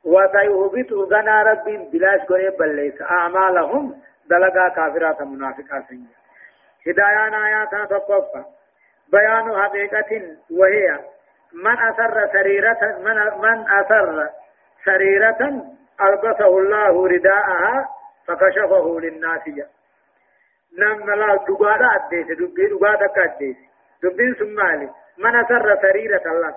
وسيهبط 0.05 0.93
غنا 1.13 1.43
رب 1.43 1.67
بلاش 1.93 2.21
قنج 2.21 2.57
بل 2.59 2.77
ليس 2.77 3.03
أعمالهم. 3.03 4.01
دلقا 4.31 4.69
كافرات 4.69 5.23
منافقات 5.23 5.85
سنجا. 5.89 6.17
هدايان 6.87 7.35
آيات 7.35 7.91
تقفى 7.91 8.45
بيان 9.13 9.63
حقيقة 9.63 10.37
وهي 10.51 10.99
من 11.53 11.79
أسر 11.79 12.29
سريرة 12.33 12.99
من, 12.99 13.41
من 13.41 13.65
أسر 13.71 14.29
سريرة 14.85 15.41
ألبسه 16.01 16.59
الله 16.59 17.09
رداءها 17.09 17.89
فكشفه 18.27 19.01
للناس. 19.01 19.43
نم 20.79 21.11
لا 21.11 21.37
دغادا 21.49 21.89
اديس 21.97 22.27
دبي 22.39 22.67
دغادا 22.67 23.07
كاديس 23.07 23.57
دبين 24.03 24.35
سمالي. 24.35 24.91
من 25.19 25.37
أسر 25.37 25.79
سريرة 25.83 26.23
الله. 26.27 26.55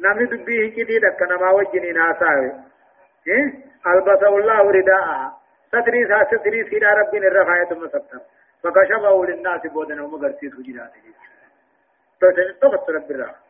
نمي 0.00 0.26
دبي 0.26 0.68
هكذا 0.68 1.08
دكنا 1.08 1.36
ما 1.36 1.50
وجنين 1.50 2.00
آساوي 2.00 2.52
إيه؟ 3.28 3.46
ألبسه 3.86 4.28
الله 4.28 4.70
رداءها. 4.70 5.36
ستري 5.68 6.06
سا 6.08 6.24
ستري 6.24 6.64
سيدا 6.70 6.92
ربين 6.92 7.24
الرفاية 7.24 7.64
ثم 7.64 7.88
ستر 7.88 8.20
فكشفه 8.62 9.24
للناس 9.24 9.66
بودنا 9.66 10.02
ومغرسي 10.02 10.50
سجرات 10.50 10.92
توقت 12.60 12.90
رب 12.90 13.10
الرحمة 13.10 13.45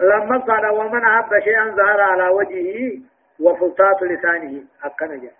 لما 0.00 0.38
قال 0.38 0.66
ومن 0.66 1.04
أحب 1.04 1.40
شيئا 1.44 1.64
ظهر 1.64 2.00
على 2.00 2.28
وجهه 2.28 3.00
وفلطات 3.40 4.02
لسانه. 4.02 4.62
أكنا 4.84 5.16
جاء. 5.16 5.32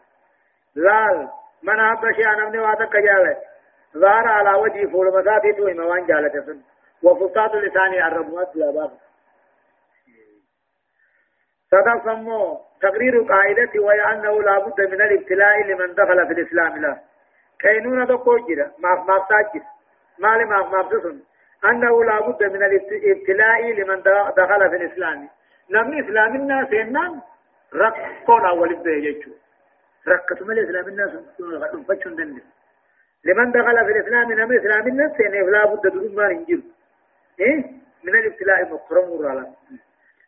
لال 0.74 1.28
من 1.62 1.80
أحب 1.80 2.12
شيئا 2.12 2.34
نمني 2.34 2.58
وأتك 2.58 2.96
جالت 2.96 3.38
ظهر 3.96 4.28
على 4.28 4.58
وجهه 4.58 4.90
فول 4.92 5.06
مساتي 5.06 5.52
تو 5.52 5.68
إموان 5.68 6.06
جالت 6.06 6.46
سن 6.46 6.60
وفلطات 7.02 7.54
لسانه 7.54 8.08
الربوات 8.08 8.56
لا 8.56 8.70
باب 8.70 8.90
صدق 11.70 12.04
سمو. 12.04 12.60
تقرير 12.82 13.22
قاعدة 13.22 13.80
وهي 13.80 14.00
أنه 14.12 14.42
لا 14.42 14.58
بد 14.58 14.80
من 14.80 15.00
الابتلاء 15.00 15.62
لمن 15.66 15.94
دخل 15.94 16.26
في 16.26 16.32
الإسلام. 16.32 16.76
لا. 16.76 16.96
كينونة 17.60 18.04
دقوجرة 18.04 18.72
ما 18.78 19.04
ما 19.08 19.26
ساجر 19.28 19.64
ما 20.18 20.28
لما 20.36 20.62
ما 20.62 20.82
أنه 21.64 22.04
لا 22.04 22.20
بد 22.20 22.42
من 22.42 22.62
الابتلاء 22.62 23.72
لمن 23.72 24.02
دخل 24.36 24.70
في 24.70 24.76
الإسلام. 24.76 25.28
نمني 25.70 26.00
إسلام 26.00 26.36
الناس 26.36 26.68
أول 28.28 28.74
بيجيشو 28.82 29.30
ركت 30.08 30.42
من 30.42 30.50
الإسلام 30.50 30.88
الناس 30.88 31.10
فتشون 31.88 32.16
دنس 32.16 32.42
لمن 33.24 33.52
دخل 33.52 33.84
في 33.84 33.92
الإسلام 33.92 34.32
نمني 34.32 34.58
إسلام 34.58 34.86
الناس 34.88 35.20
إنه 35.20 35.50
لا 35.50 35.66
بد 35.66 35.86
دون 35.92 36.14
ما 36.14 36.28
ننجل 36.28 36.62
إيه؟ 37.40 37.64
من 38.04 38.14
الابتلاء 38.18 38.74
مكرم 38.74 39.10
ورالا 39.10 39.46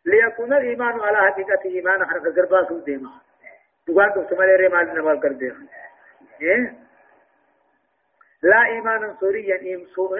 ليكون 0.05 0.53
الإيمان 0.53 0.99
على 0.99 1.17
حقيقة 1.31 1.65
إيمان 1.65 2.05
حرف 2.05 2.23
قربا 2.23 2.67
سو 2.67 2.79
ديما. 2.79 3.09
دوغان 3.87 4.13
تو 4.13 4.23
سمالي 4.29 4.55
ري 4.55 4.67
مال 4.67 4.95
نمال 4.95 5.19
كر 5.19 5.31
دي 5.31 5.53
إيه؟ 6.41 6.73
لا 8.43 8.65
إيمان 8.65 9.15
سوريا 9.19 9.55
إيم 9.55 9.85
سو 9.95 10.17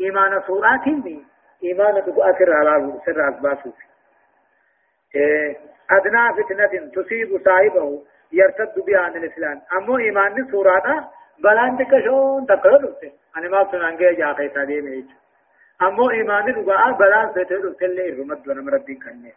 إيمان 0.00 0.42
سورات 0.46 0.86
مي 0.86 1.24
إيمان 1.64 1.96
أسر 1.96 2.52
على 2.52 3.00
سر 3.06 3.28
أسباسو 3.28 3.70
إيه 5.14 5.56
أدنى 5.90 6.44
فتنة 6.44 6.90
تصيب 6.94 7.40
صاحبه 7.44 8.02
يرتد 8.32 8.84
بها 8.86 9.00
عن 9.00 9.16
الإسلام. 9.16 9.62
أمو 9.72 9.98
إيمان 9.98 10.50
سوراتا 10.50 11.08
بلان 11.38 11.78
تكشون 11.78 12.46
تقرر 12.46 12.94
أنا 13.36 13.48
ما 13.48 13.70
سنانجي 13.70 14.14
جا 14.14 14.32
قيسا 14.32 14.64
دي 14.64 14.80
ميجو 14.80 15.08
أمو 15.82 16.10
ایمان 16.10 16.52
دغا 16.52 16.90
بلان 16.90 17.34
سيته 17.34 17.56
رسل 17.56 18.20
رمت 18.20 18.48
ونم 18.48 18.68
ربي 18.68 18.94
كنه 18.94 19.32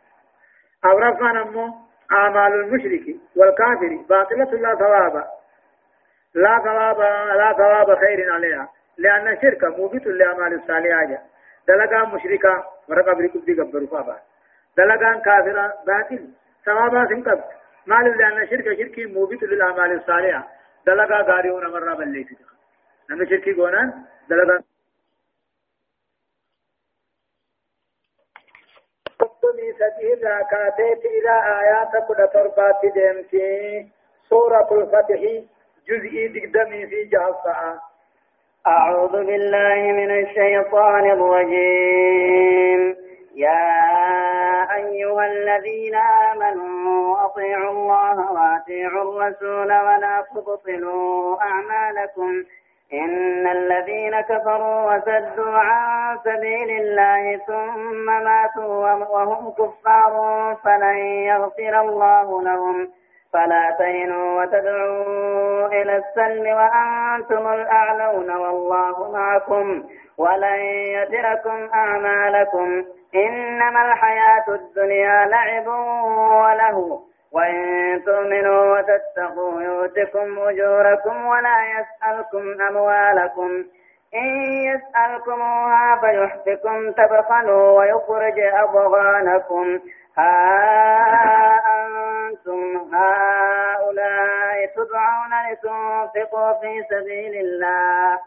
أو 0.85 0.97
رفعنا 0.97 1.41
أمو 1.41 1.73
اعمال 2.11 2.53
المشرك 2.53 3.15
والكافر 3.35 4.05
باطلة 4.09 4.51
لا 4.51 4.75
ثواب. 4.75 5.27
لا 6.35 6.59
ثواب 6.59 6.99
لا 7.37 7.53
ثواب 7.53 7.97
خير 7.99 8.33
عليها. 8.33 8.69
لأن 8.97 9.27
الشرك 9.27 9.63
موبت 9.63 10.07
لأعمال 10.07 10.53
الصالحة 10.53 11.23
دلقا 11.67 12.05
مشركا 12.15 12.63
ورقا 12.89 13.13
بريكب 13.13 13.45
دي 13.45 13.61
قبروا 13.61 13.87
فابا. 13.87 14.19
دلقا 14.77 15.19
كافرا 15.25 15.73
باطل. 15.87 16.29
ثوابا 16.65 17.05
سنقب. 17.09 17.43
مال 17.85 18.17
لأن 18.17 18.41
الشرك 18.41 18.77
شركي 18.77 19.05
موبت 19.05 19.43
للأعمال 19.43 19.91
الصالحة 19.91 20.47
دلقا 20.87 21.21
غاريون 21.21 21.71
مرة 21.71 21.93
بليس 21.95 22.27
نمي 23.09 23.25
شركي 23.29 23.53
قونان 23.53 24.03
دلقا 24.29 24.63
سديه 29.79 30.15
ذاكاتيت 30.15 31.05
إلى 31.05 31.33
آيات 31.59 32.07
كل 32.07 32.27
تربات 32.33 32.81
ديمتي 32.93 33.89
سورة 34.29 34.69
الفتح 34.71 35.21
جزئي 35.87 36.27
دقدمي 36.27 36.87
في 36.87 37.03
جهصة 37.03 37.81
أعوذ 38.65 39.11
بالله 39.25 39.91
من 39.91 40.11
الشيطان 40.11 41.05
الرجيم. 41.11 42.95
يا 43.35 43.65
أيها 44.75 45.25
الذين 45.25 45.95
آمنوا 45.95 47.25
أطيعوا 47.25 47.71
الله 47.71 48.31
وأطيعوا 48.31 49.01
الرسول 49.03 49.71
ولا 49.71 50.25
تبطلوا 50.35 51.37
أعمالكم. 51.41 52.43
إن 52.93 53.47
الذين 53.47 54.21
كفروا 54.21 54.93
وسدوا 54.95 55.57
عن 55.57 56.17
سبيل 56.23 56.69
الله 56.81 57.37
ثم 57.47 58.05
ماتوا 58.05 58.93
وهم 58.93 59.51
كفار 59.51 60.13
فلن 60.63 60.97
يغفر 61.31 61.81
الله 61.81 62.41
لهم. 62.43 62.89
فلا 63.33 63.75
تهنوا 63.79 64.41
وتدعوا 64.41 65.67
إلى 65.67 65.97
السلم 65.97 66.55
وأنتم 66.55 67.47
الأعلون 67.53 68.31
والله 68.31 69.11
معكم 69.11 69.83
ولن 70.17 70.59
يتركم 70.69 71.69
أعمالكم. 71.73 72.85
إنما 73.15 73.91
الحياة 73.91 74.43
الدنيا 74.47 75.25
لعب 75.25 75.67
وله. 75.67 76.99
وإن 77.31 78.01
تؤمنوا 78.05 78.77
وتتقوا 78.77 79.61
يؤتكم 79.61 80.39
أجوركم 80.39 81.25
ولا 81.25 81.57
يسألكم 81.79 82.61
أموالكم. 82.69 83.63
إن 84.15 84.43
يسألكموها 84.43 85.95
فيحفكم 85.95 86.91
تبخلوا 86.91 87.79
ويخرج 87.79 88.39
أضغانكم. 88.39 89.79
ها 90.17 91.57
أنتم 92.27 92.95
هؤلاء 92.95 94.65
تدعون 94.75 95.33
لتنفقوا 95.51 96.53
في 96.53 96.83
سبيل 96.89 97.33
الله. 97.45 98.19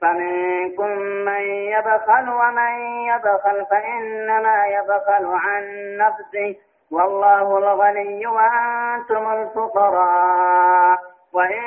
فمنكم 0.00 0.98
من 0.98 1.40
يبخل 1.40 2.30
ومن 2.30 2.72
يبخل 3.06 3.66
فإنما 3.70 4.66
يبخل 4.66 5.26
عن 5.26 5.62
نفسه. 5.96 6.56
والله 6.90 7.58
الغني 7.58 8.26
وأنتم 8.26 9.32
الفقراء. 9.32 10.98
وإن 11.32 11.62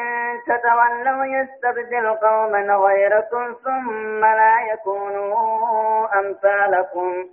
تتولوا 0.48 1.26
يستبدل 1.26 2.08
قوما 2.10 2.76
غيركم 2.76 3.56
ثم 3.64 4.22
لا 4.22 4.62
يكونوا 4.74 6.20
أمثالكم. 6.20 7.26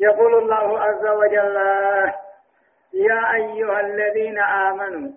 يقول 0.00 0.34
الله 0.34 0.80
عز 0.80 1.06
وجل 1.06 1.58
يا 2.92 3.34
أيها 3.34 3.80
الذين 3.80 4.38
آمنوا 4.38 5.10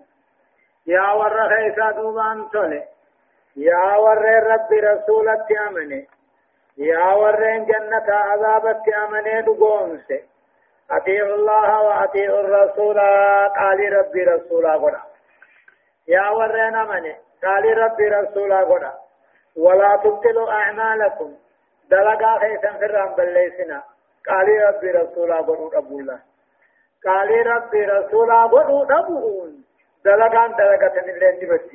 يا 0.86 1.12
ور 1.12 1.48
خيسا 1.48 1.90
دوبان 1.90 2.50
تولي 2.50 2.84
يا 3.56 3.96
ور 3.96 4.24
رب 4.52 4.72
رسولك 4.72 5.48
أمني 5.68 6.08
يا 6.78 7.12
ور 7.14 7.40
جنة 7.70 8.08
عذابك 8.08 8.94
أمني 9.04 9.42
دقونسي 9.42 10.20
أطيعوا 10.90 11.34
الله 11.34 11.82
وأطيعوا 11.82 12.40
الرسول 12.40 13.00
قال 13.58 13.92
ربي 13.92 14.24
رسولا 14.24 14.76
قدا 14.76 15.00
يا 16.08 16.30
ورنا 16.30 16.84
من 16.84 17.14
قال 17.44 17.78
ربي 17.78 18.08
رسولا 18.08 18.60
قدا 18.60 18.92
ولا 19.56 19.96
تبطلوا 20.04 20.50
أعمالكم. 20.50 21.34
دلقا 21.90 22.38
خيسا 22.38 22.72
فرام 22.72 23.14
بليسنا 23.14 23.82
قال 24.28 24.48
ربي 24.68 24.90
رسولا 24.90 25.36
قدوا 25.36 25.78
أبو 25.78 25.98
الله. 26.00 26.20
قال 27.06 27.46
ربي 27.46 27.84
رسولا 27.84 28.42
قدوا 28.44 28.98
أبوون 28.98 29.64
دلقا 30.04 30.46
دلقا 30.46 31.00
اللي 31.00 31.38
نبت 31.42 31.70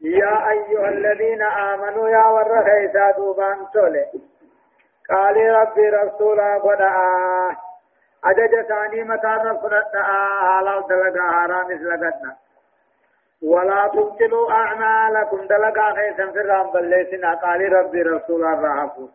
يا 0.00 0.50
أيها 0.50 0.88
الذين 0.88 1.42
آمنوا 1.42 2.08
يا 2.08 2.26
ور 2.26 2.64
خيسا 2.64 3.10
دوبان 3.10 3.66
تولي. 3.74 4.06
قال 5.10 5.36
ربي 5.36 5.88
رسولا 5.88 6.58
قدا 6.58 6.90
أجج 8.24 8.66
ثاني 8.68 9.04
متى 9.04 9.34
نفرت 9.44 9.96
حالا 9.96 10.80
دلقا 10.80 11.30
حرام 11.32 11.72
اسلقتنا 11.72 12.36
ولا 13.42 13.88
تبطلوا 13.88 14.52
أعمالكم. 14.52 15.46
دلقا 15.46 15.94
خيسا 15.94 16.26
في 16.32 16.40
الرام 16.40 16.70
بلسنا 16.70 17.34
قال 17.34 17.72
ربي 17.72 18.02
رسولا 18.02 18.50
رحفو 18.64 19.08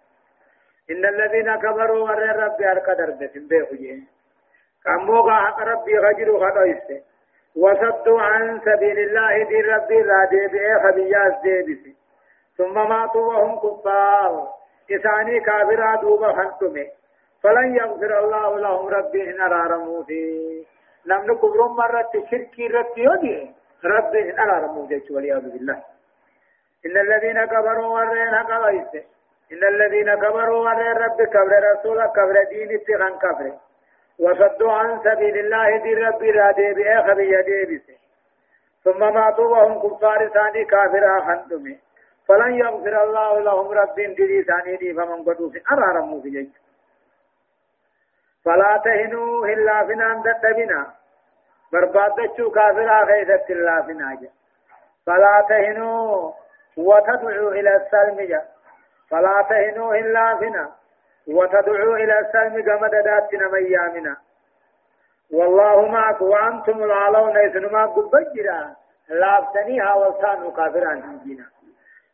إن 0.91 1.05
الذين 1.05 1.55
كفروا 1.55 2.09
ور 2.09 2.21
ربي 2.43 2.71
أرقى 2.71 2.95
دربتهم 2.95 3.47
بيخجين 3.47 4.07
كموغا 4.85 5.33
حق 5.33 5.59
ربي 5.59 5.97
غجروا 5.97 6.49
خطويسه 6.49 7.01
وصدوا 7.55 8.21
عن 8.21 8.59
سبيل 8.65 8.99
الله 8.99 9.43
دي 9.43 9.61
ربي 9.61 10.01
لا 10.01 10.25
دي 10.31 10.47
بيه 10.47 10.77
خبياس 10.83 11.33
دي 11.43 11.61
بسي 11.61 11.95
ثم 12.57 12.73
ماتوا 12.73 13.33
وهم 13.33 13.59
كفار. 13.59 14.49
إساني 14.91 15.39
كافرا 15.39 15.95
دوبا 16.01 16.33
خنتمي 16.33 16.87
فلن 17.43 17.75
يغفر 17.75 18.19
الله 18.23 18.59
لهم 18.59 18.87
ربي 18.87 19.29
إن 19.29 19.41
أرارموا 19.41 20.03
في 20.03 20.19
نمن 21.07 21.35
كبر 21.37 21.67
مرة 21.67 22.11
شركي 22.31 22.67
ربي 22.67 23.01
يودي 23.03 23.51
ربي 23.85 24.31
إن 24.31 24.39
أرارموا 24.39 24.87
جيش 24.87 25.11
والعياذ 25.11 25.41
بالله. 25.51 25.83
إن 26.85 26.97
الذين 26.97 27.45
كفروا 27.45 27.87
ورين 27.87 28.35
قويس 28.35 29.03
إن 29.53 29.63
الذين 29.63 30.15
كفروا 30.15 30.65
ورين 30.65 30.97
رب 31.05 31.21
كبر 31.21 31.53
رسول 31.71 32.05
كبر 32.05 32.43
دين 32.43 32.71
اتغان 32.75 33.17
كبر 33.23 33.53
وصدوا 34.19 34.71
عن 34.71 34.99
سبيل 35.03 35.37
الله 35.37 35.77
دي 35.77 35.93
ربي 35.93 36.31
رادي 36.31 36.73
بأخر 36.73 37.19
يدي 37.19 37.65
بسه 37.69 37.97
ثم 38.83 38.99
ماتوا 39.13 39.47
وهم 39.47 39.73
كفار 39.83 40.27
ثاني 40.27 40.65
كافر 40.65 41.21
خندمي 41.27 41.79
فلن 42.27 42.53
يغفر 42.53 43.03
الله 43.03 43.39
لهم 43.39 43.67
رب 43.71 43.95
دي 43.95 44.43
ثاني 44.43 44.75
دي 44.77 44.93
فمن 44.93 45.23
قدوا 45.23 45.49
في 45.49 45.61
أرارموا 45.71 46.21
في 46.21 46.29
جيش 46.29 46.63
فلا 48.45 48.81
تهنوا 48.85 49.47
إلا 49.47 49.83
فنان 49.83 50.21
دتبنا. 50.21 50.93
بربادتشو 51.71 52.51
كافرا 52.51 53.05
خيثت 53.05 53.51
الله 53.51 53.81
فينا 53.81 54.17
فلا 55.05 55.45
تهنوا 55.49 56.31
وتدعوا 56.77 57.51
إلى 57.51 57.75
السلم 57.75 58.27
جا. 58.27 58.41
فلا 59.13 59.45
تهنوا 59.49 59.95
إلا 59.95 60.37
فينا 60.39 60.71
وتدعوا 61.27 61.97
إلى 61.97 62.19
السلم 62.19 62.61
كما 62.61 62.87
داتنا 62.87 63.47
ميامنا 63.51 64.17
والله 65.33 65.87
معك 65.87 66.21
وأنتم 66.21 66.83
العلون 66.83 67.37
إذنما 67.37 67.85
قبجرا. 67.85 68.75
لافتنيها 69.09 69.93
وصانوا 69.93 70.51
كافرا 70.51 70.93
جينا. 71.25 71.45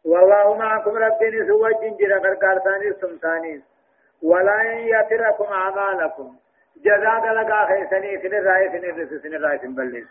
والله 0.05 0.57
معكم 0.57 0.97
ربين 0.97 1.47
سوى 1.47 1.73
جنجر 1.73 2.19
فرقار 2.19 2.59
ثاني 2.59 2.93
سمساني 3.01 3.63
ولا 4.23 4.61
يتركم 4.63 5.53
أعمالكم. 5.53 6.35
جزاء 6.85 7.33
لقا 7.33 7.65
خيسني 7.65 8.21
سن 8.21 8.33
الرأي 8.35 8.69
سن 8.69 8.85
الرس 8.89 9.21
سن 9.23 9.33
الرأي 9.35 9.57
سن 9.57 9.75
بلي 9.75 10.05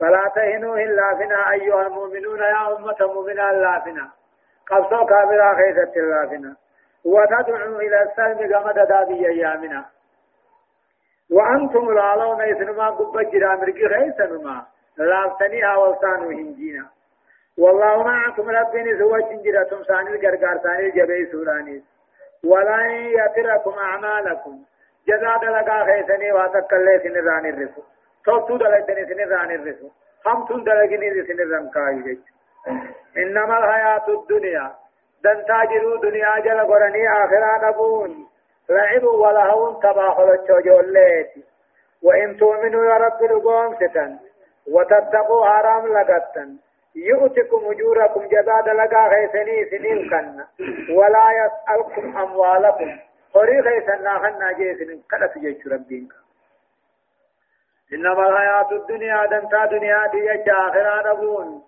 فلا 0.00 0.32
تهنوا 0.34 0.76
إلا 0.76 1.16
فينا 1.18 1.50
أيها 1.52 1.86
المؤمنون 1.86 2.38
يا 2.38 2.76
أمة 2.76 2.96
مؤمنة 3.00 3.50
لا 3.50 3.80
فينا 3.84 4.17
قبصوا 4.70 5.06
كابرا 5.06 5.54
خيسة 5.54 5.92
الله 5.96 6.28
فينا 6.28 6.56
وتدعو 7.04 7.80
إلى 7.80 8.02
السلم 8.02 8.48
كما 8.50 8.72
دابي 8.72 9.28
أيامنا 9.28 9.84
وأنتم 11.30 11.88
العالون 11.88 12.40
إثنما 12.40 12.90
قبة 12.90 13.22
جرا 13.22 13.54
مرقي 13.56 13.88
خيسنما 13.88 14.66
لافتني 14.96 15.72
أولسان 15.74 16.20
هنجينا. 16.22 16.86
والله 17.58 18.02
معكم 18.02 18.50
ربني 18.50 18.98
سوى 18.98 19.22
جنجرة 19.22 19.82
ثاني 19.88 20.10
القرقار 20.10 20.58
ثاني 20.58 20.90
جبي 20.90 21.26
سوراني. 21.32 21.82
ولن 22.44 22.90
يتركم 22.90 23.74
أعمالكم. 23.78 24.58
جزاء 25.08 25.38
دلقا 25.42 25.84
خيسني 25.84 26.32
واتكالي 26.32 26.98
سنران 27.02 27.46
الرسو 27.46 27.82
توتو 28.24 28.56
دلقني 28.56 29.06
سنران 29.06 29.50
الرسو 29.50 29.88
همتون 30.26 30.64
دلقني 30.64 31.26
سنران 31.28 31.70
كاي 31.74 32.18
إنما 33.16 33.58
الحياة 33.58 34.08
الدنيا. 34.08 34.70
دن 35.24 35.44
تاجروا 35.44 36.00
دنيا 36.00 36.38
جل 36.38 36.60
قرني 36.60 37.08
آخرا 37.08 37.68
نبون. 37.68 38.26
لعب 38.70 39.04
ولهو 39.04 39.80
تباخل 39.80 40.30
الشجولات 40.30 41.30
وإن 42.02 42.36
تؤمنوا 42.36 42.84
يا 42.84 42.96
رب 42.96 43.22
لقوم 43.22 43.74
ستن. 43.74 44.18
وتتقوا 44.72 45.46
حرام 45.46 45.86
لقتن. 45.86 46.56
يؤتكم 46.96 47.60
أجوركم 47.70 48.28
جزاد 48.28 48.68
لقا 48.68 49.08
غيثني 49.08 49.64
سنين 49.70 50.10
كن. 50.10 50.44
ولا 50.96 51.26
يسألكم 51.40 52.16
أموالكم. 52.18 52.98
قري 53.34 53.60
غيثنا 53.60 54.18
خنا 54.18 54.52
جيسن 54.52 55.00
كلا 55.10 55.32
جيش 55.36 55.66
ربين. 55.66 56.08
إنما 57.92 58.28
الحياة 58.28 58.72
الدنيا 58.72 59.26
دنتا 59.26 59.66
دنيا 59.66 60.06
دي 60.06 60.52
آخرا 60.52 61.12
نبون. 61.12 61.67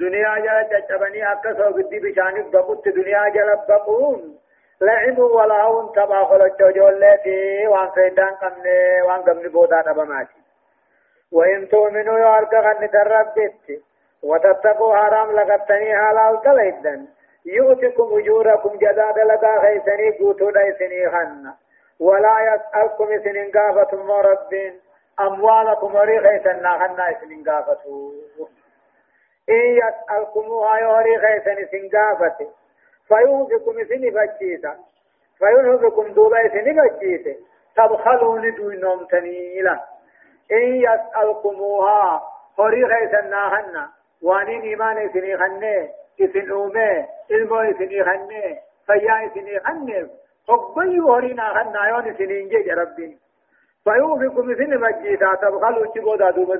دنيا 0.00 0.34
جل 0.38 0.68
جچبني 0.70 1.32
أكسو 1.32 1.70
بدي 1.72 1.98
بشانك 1.98 2.46
بقوت 2.52 2.88
دنيا 2.88 3.28
جل 3.28 3.50
بقون. 3.68 4.38
لعب 4.80 5.18
ولا 5.18 5.62
هون 5.62 5.92
تبا 5.92 6.24
خلچ 6.24 6.62
جولتي 6.76 7.66
وان 7.66 7.90
فيدان 7.90 8.34
قمني 8.34 9.02
وان 9.02 9.22
قمني 9.22 9.48
بودا 9.48 9.82
نبماتي 9.86 10.40
وإن 11.32 11.68
تؤمنوا 11.68 12.18
يارك 12.18 12.54
غن 12.54 12.90
تربت 12.90 13.82
وتتقوا 14.22 14.96
حرام 14.96 15.32
لغتني 15.32 15.96
حلال 15.96 16.40
كليدن 16.44 17.06
يؤتكم 17.46 18.08
أجوركم 18.18 18.78
جزاد 18.78 19.18
لغا 19.18 19.60
خيسني 19.60 20.18
قوتو 20.18 20.50
ديسني 20.50 21.10
خن. 21.10 21.44
ولا 22.00 22.36
يسألكم 22.48 23.08
سنين 23.24 23.50
قافة 23.50 24.02
مربين 24.02 24.80
أموالكم 25.20 25.94
وري 25.94 26.20
خيسنا 26.20 26.78
خنا 26.78 27.14
سنين 27.20 27.44
قافتو 27.50 28.12
إن 29.48 29.78
يسألكموها 29.80 30.78
يوري 30.78 31.18
خيسن 31.18 31.66
سنقافة 31.70 32.38
فيوفكم 33.08 33.84
سن 33.84 34.10
فجيسا 34.10 34.76
فينهبكم 35.38 36.12
دوبا 36.12 36.48
سن 36.48 36.66
فجيسا 36.80 37.34
تبخلون 37.76 38.54
دوينهم 38.54 39.04
تنيلا. 39.04 39.80
إن 40.52 40.74
يسألكموها 40.74 42.22
هوري 42.60 42.86
خيسن 42.86 43.30
ناهن 43.30 43.88
وانين 44.22 44.62
إيمان 44.62 45.12
سني 45.12 45.36
خنه 45.36 45.88
إسن 46.20 46.50
أومه 46.50 47.06
علمو 47.30 47.56
إسني 47.56 48.04
خنه 48.04 48.58
فيا 48.86 49.26
إسني 49.26 49.60
خنه 49.60 50.08
حبي 50.48 51.00
هوري 51.00 51.32
ناهن 51.32 51.72
نايون 51.72 52.14
سنين 52.18 52.48
جي 52.48 52.70
ربين 52.72 53.18
فيوفكم 53.84 54.54
سن 54.54 54.78
فجيسا 54.82 55.34
تبخلوا 55.42 55.86
چبودا 55.94 56.30
دوبا 56.30 56.56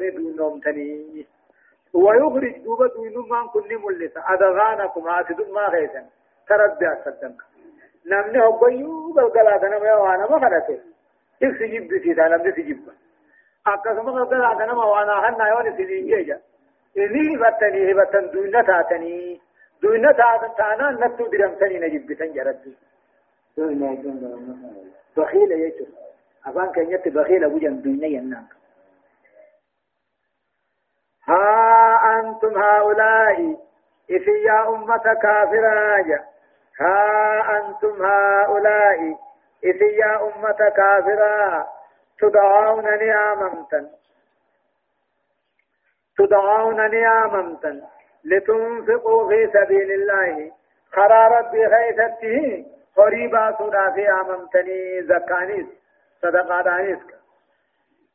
تنيلا. 0.65 1.38
ويخرج 1.95 2.59
دوبا 2.65 2.87
دوينمان 2.87 3.49
كل 3.49 3.79
ملسا 3.79 4.21
أدغانكم 4.29 5.09
هاتدون 5.09 5.53
ما 5.53 5.67
غيثا 5.69 6.03
تربي 6.49 6.87
أصدنك 6.93 7.41
نمني 8.07 8.39
هبيو 8.39 9.13
بلقلا 9.13 9.57
دنما 9.57 9.95
وأنا 9.95 10.31
ما 10.31 10.39
خلته 10.43 10.79
إكس 11.43 11.63
جب 11.73 11.91
سيدا 12.03 12.29
نمني 12.29 12.53
سجب 12.53 12.81
أكسما 13.67 14.13
بلقلا 14.13 14.55
دنما 14.55 14.85
وأنا 14.85 15.15
هنا 15.29 15.49
يوني 15.49 15.71
سنين 15.77 16.07
جيجا 16.07 16.39
إني 16.99 17.37
هبتني 17.37 17.93
هبتن 17.93 18.31
دوينة 18.31 18.63
تاتني. 18.63 19.41
دوينة 19.83 20.13
تاتن 20.13 20.55
تانا 20.59 21.07
نتو 21.07 21.27
درمتني 21.27 21.79
نجب 21.79 22.15
سنجرد 22.19 22.75
بخيل 25.17 25.53
يجو 25.53 25.87
أفان 26.47 26.73
كان 26.73 26.91
يت 26.91 27.09
بخيل 27.09 27.47
وجن 27.47 27.83
دوينة 27.83 28.07
ينانك 28.07 28.58
ها 31.29 32.21
أنتم 32.21 32.63
هؤلاء 32.63 33.57
إذ 34.11 34.29
يا 34.29 34.69
أمة 34.69 35.15
كافرة 35.23 36.25
ها 36.81 37.59
أنتم 37.59 38.07
هؤلاء 38.07 39.17
إذ 39.65 39.83
يا 39.83 40.23
أمة 40.23 40.73
كافرة 40.77 41.67
تدعونني 42.21 43.15
آممتا 43.15 43.91
تدعونني 46.19 47.09
آممتا 47.09 47.83
لتنفقوا 48.25 49.29
في 49.29 49.51
سبيل 49.53 49.91
الله. 49.93 50.53
خرى 50.93 51.39
ربي 51.39 51.67
غيثته 51.67 52.67
قريبا 52.97 53.57
سودا 53.59 53.91
في 53.91 54.11
آممتني. 54.11 55.03
زكانيس. 55.03 55.67
صدقاتانيس 56.23 57.18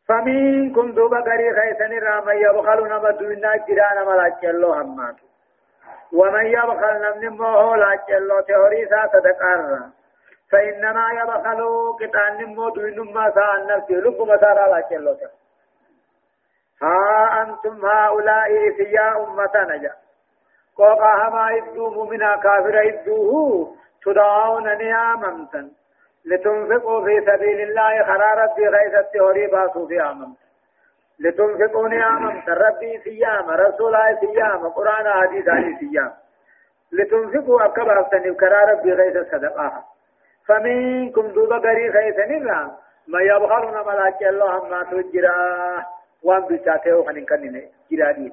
فمنكم 0.08 0.92
دوبا 0.92 1.18
غري 1.18 1.54
خيسن 1.58 1.94
رام 2.06 2.30
يبخل 2.30 2.80
نما 2.88 3.12
دونا 3.12 3.56
جرانا 3.68 4.04
ملاك 4.04 4.46
الله 4.46 4.82
همات. 4.82 5.16
ومن 6.14 6.46
يبخل 6.46 6.96
نمن 7.04 7.38
مو 7.38 7.76
لاك 7.76 8.10
الله 8.10 8.42
تهوري 8.42 8.86
سا 8.86 9.10
صدقار 9.14 9.90
فإنما 10.52 11.06
يبخل 11.20 11.62
كتان 12.00 12.38
نمو 12.38 12.70
دوين 12.70 13.00
ما 13.14 13.32
سا 13.36 13.56
النفس 13.58 13.92
لب 13.92 14.22
مسارا 14.22 14.68
لاك 14.68 14.94
الله 14.94 15.18
ها 16.82 17.42
أنتم 17.42 17.86
هؤلاء 17.86 18.50
فيا 18.78 19.08
أمة 19.24 19.56
نجا. 19.56 19.94
قوقا 20.78 21.28
هما 21.28 21.58
إدوه 21.58 22.06
منا 22.10 22.36
كافر 22.36 22.76
إدوه 22.90 23.76
تدعون 24.06 24.78
نعممتا 24.78 25.72
لتنفقوا 26.26 27.06
في 27.06 27.22
سبيل 27.26 27.62
الله 27.62 28.04
خرارت 28.04 28.54
في 28.56 28.68
غيثة 28.68 29.10
هوري 29.22 29.48
باسو 29.48 29.88
في 29.88 30.00
عمم 30.00 30.34
لتنفقوا 31.20 31.88
نعمم 31.88 32.44
ربي 32.48 33.00
سيام 33.04 33.50
رسول 33.50 33.96
الله 33.96 34.20
سيام 34.20 34.68
قرآن 34.68 35.10
حديث 35.14 35.50
علي 35.50 35.78
سيام 35.80 36.14
لتنفقوا 36.92 37.66
أكبر 37.66 38.02
أفتني 38.02 38.34
كرار 38.34 38.78
في 38.84 38.92
غيثة 38.94 39.24
صدقاها 39.32 39.84
فمنكم 40.48 41.28
دوبا 41.28 41.56
غري 41.58 41.90
غيثة 41.90 42.26
نرى 42.26 42.72
ما 43.08 43.22
يبخلون 43.22 43.88
ملاك 43.88 44.24
الله 44.24 44.68
ما 44.68 44.84
تجرا 44.84 45.86
وان 46.24 46.46
بيتاته 46.48 47.04
خنين 47.06 47.26
كنين 47.26 47.72
جرادي 47.92 48.32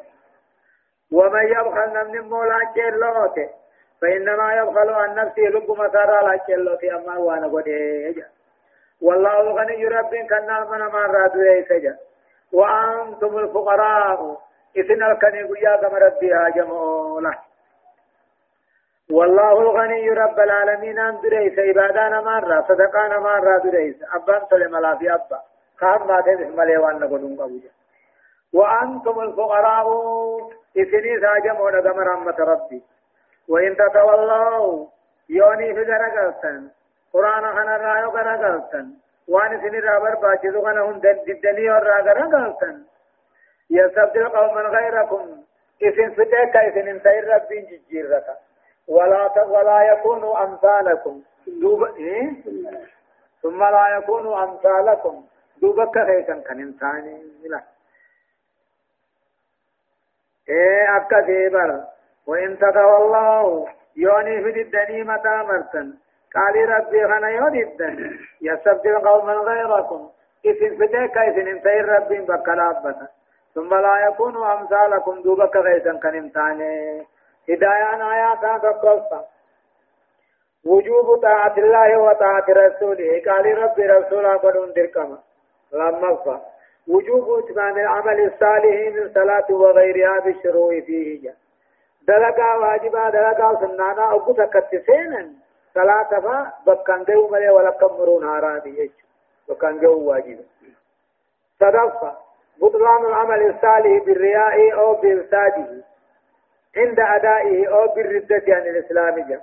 ومن 1.12 1.46
يبخل 1.46 1.92
نمن 1.92 2.28
مولاك 2.28 2.78
الله. 2.78 3.34
فإنما 4.00 4.54
يبخل 4.54 4.90
عن 4.90 5.14
نفسه 5.14 5.42
لب 5.42 5.70
مسارا 5.70 6.28
لا 6.28 6.36
كيلو 6.36 6.76
في 6.76 6.94
أما 6.94 7.16
وأنا 7.18 7.46
قده 7.46 8.26
والله 9.02 9.40
الغني 9.40 9.86
رب 9.88 10.14
كان 10.14 10.66
من 10.70 10.78
ما 10.78 11.06
رادو 11.06 11.40
يسجا 11.42 11.96
وأنتم 12.52 13.38
الفقراء. 13.38 14.36
إثن 14.78 15.02
الكني 15.02 15.42
قيا 15.42 15.76
كما 15.76 15.98
ربي 15.98 16.32
هاجمولا 16.32 17.38
والله 19.10 19.52
الغني 19.60 20.10
رب 20.10 20.40
العالمين 20.40 20.98
أن 20.98 21.20
دريس 21.20 21.58
عبادان 21.58 22.24
مرة 22.24 22.64
صدقان 22.68 23.22
مرة 23.22 23.58
دريس 23.58 23.96
أبان 24.14 24.40
سلم 24.50 24.76
لا 24.76 24.96
في 24.96 25.14
أبا. 25.14 25.40
خام 25.80 26.06
ما 26.08 26.20
تنس 26.20 26.56
مليوان 26.56 26.98
نقولون 26.98 27.36
قبوجا. 27.40 27.70
وأنتم 28.54 29.20
الفقراء. 29.20 29.86
إثني 30.78 31.12
هاجمونا 31.26 31.80
كما 31.80 32.02
رحمة 32.02 32.38
ربي. 32.38 32.82
وإن 33.50 33.76
تتولوا 33.76 34.86
يوني 35.28 35.74
في 35.74 35.82
غرقلتن 35.82 36.70
قرآن 37.12 37.44
خنا 37.56 37.76
رايو 37.76 38.08
غرقلتن 38.10 38.86
وان 39.28 39.60
سن 39.60 39.74
رابر 39.80 40.14
باجدو 40.14 40.62
خنا 40.62 40.80
هم 40.80 40.98
ددني 40.98 41.70
اور 41.70 41.84
غرقلتن 42.06 42.76
يستبدل 43.70 44.28
قوما 44.28 44.60
غيركم. 44.60 45.42
إذن 45.82 46.10
فتاك 46.10 46.56
إذن 46.56 47.00
سير 47.00 47.34
ربين 47.34 47.64
ججيرك 47.66 48.26
ولا 48.88 49.42
ولا 49.42 49.82
يكونوا 49.92 50.44
أمثالكم. 50.44 51.22
دوب 51.46 51.82
إيه؟ 51.84 52.30
ثم 53.42 53.64
لا 53.64 53.96
يكونوا 53.98 54.44
أمثالكم. 54.44 55.24
دوبك 55.62 55.98
خيكا 56.06 56.40
كان 56.40 56.60
إنساني 56.60 57.22
لا 57.44 57.62
إيه 60.48 60.96
أبكى 60.96 61.20
ديبر. 61.26 61.84
وإن 62.26 62.58
تتولوا 62.58 63.66
يوني 63.96 64.42
في 64.42 64.60
الدني 64.62 65.02
متى 65.02 65.42
مرتن 65.48 65.94
قال 66.34 66.68
ربي 66.68 67.06
خنا 67.08 67.28
يودن 67.28 68.18
يستبدل 68.42 68.98
قوما 68.98 69.32
غيركم. 69.32 70.10
إذن 70.44 70.76
فتيك 70.76 71.16
إذن 71.18 71.48
انتهي 71.48 71.80
ربي 71.80 72.20
بكلابة 72.20 72.96
ثم 73.54 73.74
لا 73.74 74.06
يكونوا 74.08 74.54
أمثالكم 74.54 75.22
دوبك 75.22 75.56
غيثا 75.56 75.92
كنمتاني. 76.02 77.06
هدايان 77.48 78.02
آياتا 78.02 78.58
تقصى 78.58 79.20
وجوب 80.66 81.16
طاعة 81.22 81.54
الله 81.58 81.98
وطاعة 81.98 82.44
رسوله. 82.48 83.22
قال 83.26 83.58
رب 83.58 83.78
رسولا 83.78 84.36
قدون 84.36 84.72
دركما. 84.72 85.18
لما 85.72 86.40
وجوب 86.88 87.38
إتمام 87.38 87.78
العمل 87.78 88.20
الصالح 88.20 88.94
من 88.94 89.12
صلاة 89.14 89.46
وغيرها 89.50 90.20
بالشروع 90.20 90.80
فيه 90.80 91.22
جا 91.22 91.34
دلقا 92.08 92.54
واجبا 92.54 93.10
دلقا 93.10 93.66
سنانا 93.66 94.14
أبو 94.14 94.32
تكتسينا 94.32 95.32
صلاة 95.74 96.20
فا 96.20 96.52
بكان 96.66 97.04
جو 97.04 97.28
ملي 97.28 97.50
ولا 97.50 97.70
كمرون 97.70 98.24
هاراني 98.24 98.78
يج 98.78 98.90
بكان 99.48 99.78
جو 99.80 100.10
واجبا 100.10 100.44
صدفة 101.60 102.16
بطلان 102.60 103.04
العمل 103.06 103.42
الصالح 103.50 104.04
بالرياء 104.04 104.72
أو 104.72 104.94
بإرساده 104.94 105.84
عند 106.76 107.00
أدائه 107.00 107.68
أو 107.68 107.94
بالردة 107.94 108.42
عن 108.48 108.62
الإسلام 108.62 109.28
جا 109.28 109.40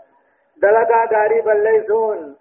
دلقا 0.57 1.05
غاري 1.13 1.41
بليسون 1.41 2.35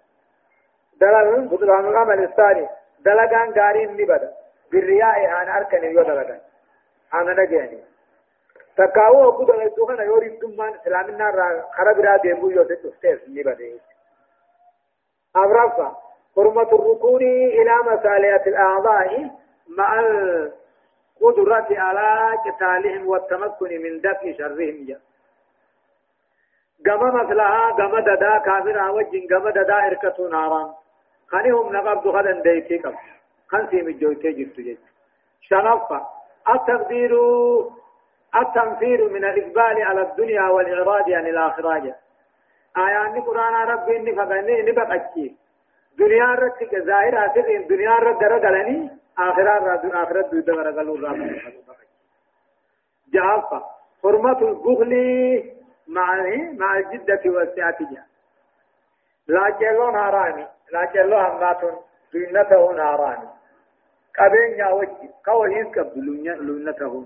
دلقا 1.01 1.47
بطلان 1.51 1.85
العمل 1.87 2.23
الصالح 2.23 2.69
دلقا 3.05 3.53
غاري 3.57 3.85
نبدا 3.85 4.31
بالرياء 4.71 5.25
أنا 5.41 5.57
أركن 5.57 5.83
يو 5.83 6.03
دلقا 6.03 6.39
أنا 7.13 7.33
نجاني 7.43 7.79
تكاو 8.77 9.29
أبو 9.29 9.43
دلقا 9.43 9.67
دوخنا 9.77 10.03
يوري 10.03 10.29
دمان 10.29 10.73
إسلامنا 10.73 11.29
را 11.29 11.65
خرب 11.75 11.99
را 11.99 12.17
ديبو 12.17 12.49
يو 12.49 12.63
تستيس 12.63 13.19
نبدا 13.29 13.79
أبرافا 15.35 15.95
حرمة 16.35 16.61
الركون 16.61 17.21
إلى 17.59 17.75
مسالية 17.91 18.43
الأعضاء 18.47 19.31
مع 19.77 19.99
القدرة 19.99 21.67
على 21.71 22.37
قتالهم 22.45 23.07
والتمكن 23.07 23.81
من 23.81 24.01
دفع 24.01 24.31
شرهم 24.37 24.85
جاء 24.87 24.99
گما 26.85 27.11
مثلها 27.11 27.71
گما 27.71 27.99
ددا 27.99 28.39
کافر 28.39 28.91
وجين 28.91 29.27
گما 29.27 29.49
ددا 29.49 29.77
ارکتو 29.85 30.27
ناران 30.27 30.69
خنهم 31.27 31.75
نقبض 31.75 32.07
غدا 32.07 32.31
ديتي 32.31 32.77
قبل 32.77 32.97
خن 33.47 33.67
سيم 33.71 33.89
جويتي 33.99 34.31
جبت 34.31 34.59
جيت 34.59 34.79
شنفة 35.41 36.07
التقدير 36.49 37.13
التنفير 38.35 39.09
من 39.09 39.25
الإقبال 39.25 39.83
على 39.83 40.01
الدنيا 40.01 40.41
والإعراض 40.41 41.11
عن 41.11 41.27
الآخرة. 41.27 41.95
آيان 42.77 43.21
قرآن 43.21 43.53
ربي 43.53 43.97
إني 43.97 44.15
فقني 44.15 44.61
نبقى 44.61 44.95
أكي 44.95 45.35
دنيا 45.97 46.25
رتك 46.25 46.75
ظاهر 46.75 47.25
آخر 47.25 47.65
دنيا 47.69 47.95
رت 47.95 48.21
درقلني 48.21 48.89
آخرة 49.17 49.73
رد 49.73 49.85
آخرة 49.95 50.21
دو 50.21 50.39
درقلو 50.39 50.95
رب. 50.95 51.41
جعفة 53.13 53.63
حرمة 54.03 54.41
البخل 54.41 54.93
مع 55.87 56.23
مع 56.57 56.77
الجدة 56.77 57.21
والسعة. 57.25 57.77
لا 59.27 59.49
جلو 59.49 59.91
ناراني 59.91 60.47
لا 60.71 60.85
جلو 60.93 61.17
هماتون 61.17 61.75
دينته 62.13 62.71
ناراني. 62.71 63.29
قبين 64.17 64.59
يا 64.59 64.67
وجه 64.67 65.09
قوهين 65.25 65.71
كبلونته 65.71 67.05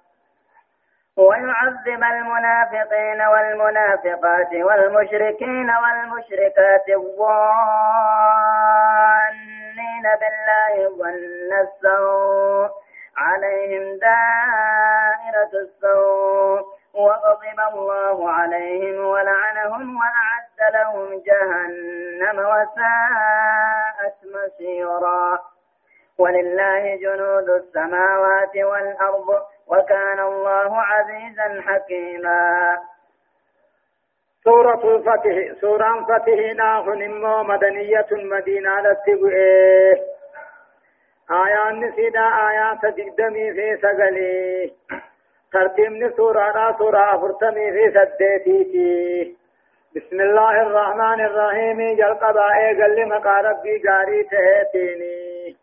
ويعذب 1.17 2.03
المنافقين 2.03 3.21
والمنافقات 3.21 4.53
والمشركين 4.53 5.71
والمشركات 5.71 6.89
الظانين 6.89 7.31
بالله 10.21 10.89
ظن 10.97 11.51
السوء 11.61 12.69
عليهم 13.17 13.99
دائرة 13.99 15.53
السوء 15.53 16.61
وغضب 16.93 17.59
الله 17.73 18.31
عليهم 18.31 19.05
ولعنهم 19.05 19.97
وأعد 19.97 20.73
لهم 20.73 21.23
جهنم 21.25 22.39
وساءت 22.39 24.15
مصيرا. 24.35 25.39
ولله 26.17 26.95
جنود 26.95 27.49
السماوات 27.49 28.55
والأرض 28.55 29.41
وكان 29.71 30.19
الله 30.19 30.81
عزيزا 30.81 31.61
حكيما. 31.61 32.77
سورة 34.43 34.95
الفتح 34.95 35.61
سورة 35.61 36.05
فتح 36.05 36.55
ناخن 36.55 37.01
مدنية 37.47 38.07
مدينة 38.11 38.79
لتبئه 38.79 39.97
آيان 41.31 41.79
نسيدا 41.79 42.25
آيات 42.49 42.81
تقدمي 42.81 43.53
في 43.53 43.77
سقلي. 43.81 44.73
ترتيب 45.53 46.13
سورة 46.17 46.75
سورة 46.77 47.15
أفرتمي 47.15 47.71
في 47.71 47.91
سديتي 47.91 49.37
بسم 49.95 50.21
الله 50.21 50.61
الرحمن 50.61 51.25
الرحيم 51.25 51.95
جل 51.95 52.13
قضاء 52.13 52.73
قل 52.79 53.07
مقا 53.07 53.41
ربي 53.41 53.77
جاري 53.77 54.23
تهتيني. 54.23 55.55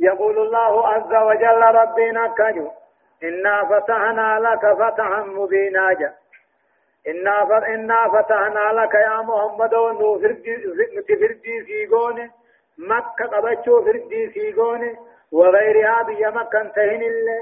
يقول 0.00 0.38
الله 0.38 0.88
عز 0.88 1.14
وجل 1.14 1.62
ربنا 1.62 2.26
كجو 2.38 2.70
إنا 3.22 3.64
فتحنا 3.64 4.40
لك 4.40 4.64
فتحا 4.80 5.20
مبينا 5.22 5.92
جا. 5.92 6.12
إنا 7.08 7.58
إنا 7.74 8.08
فتحنا 8.08 8.64
لك 8.72 8.94
يا 8.94 9.16
محمد 9.22 9.74
ونفردي 9.74 10.54
فردي 11.20 11.64
سيقونه 11.66 12.30
مكة 12.78 13.24
قبچو 13.26 13.84
فردي 13.84 14.30
سيغون 14.34 14.96
وغيرها 15.32 16.02
بيا 16.02 16.30
مكة 16.30 16.60
انتهن 16.60 17.02
الله 17.02 17.40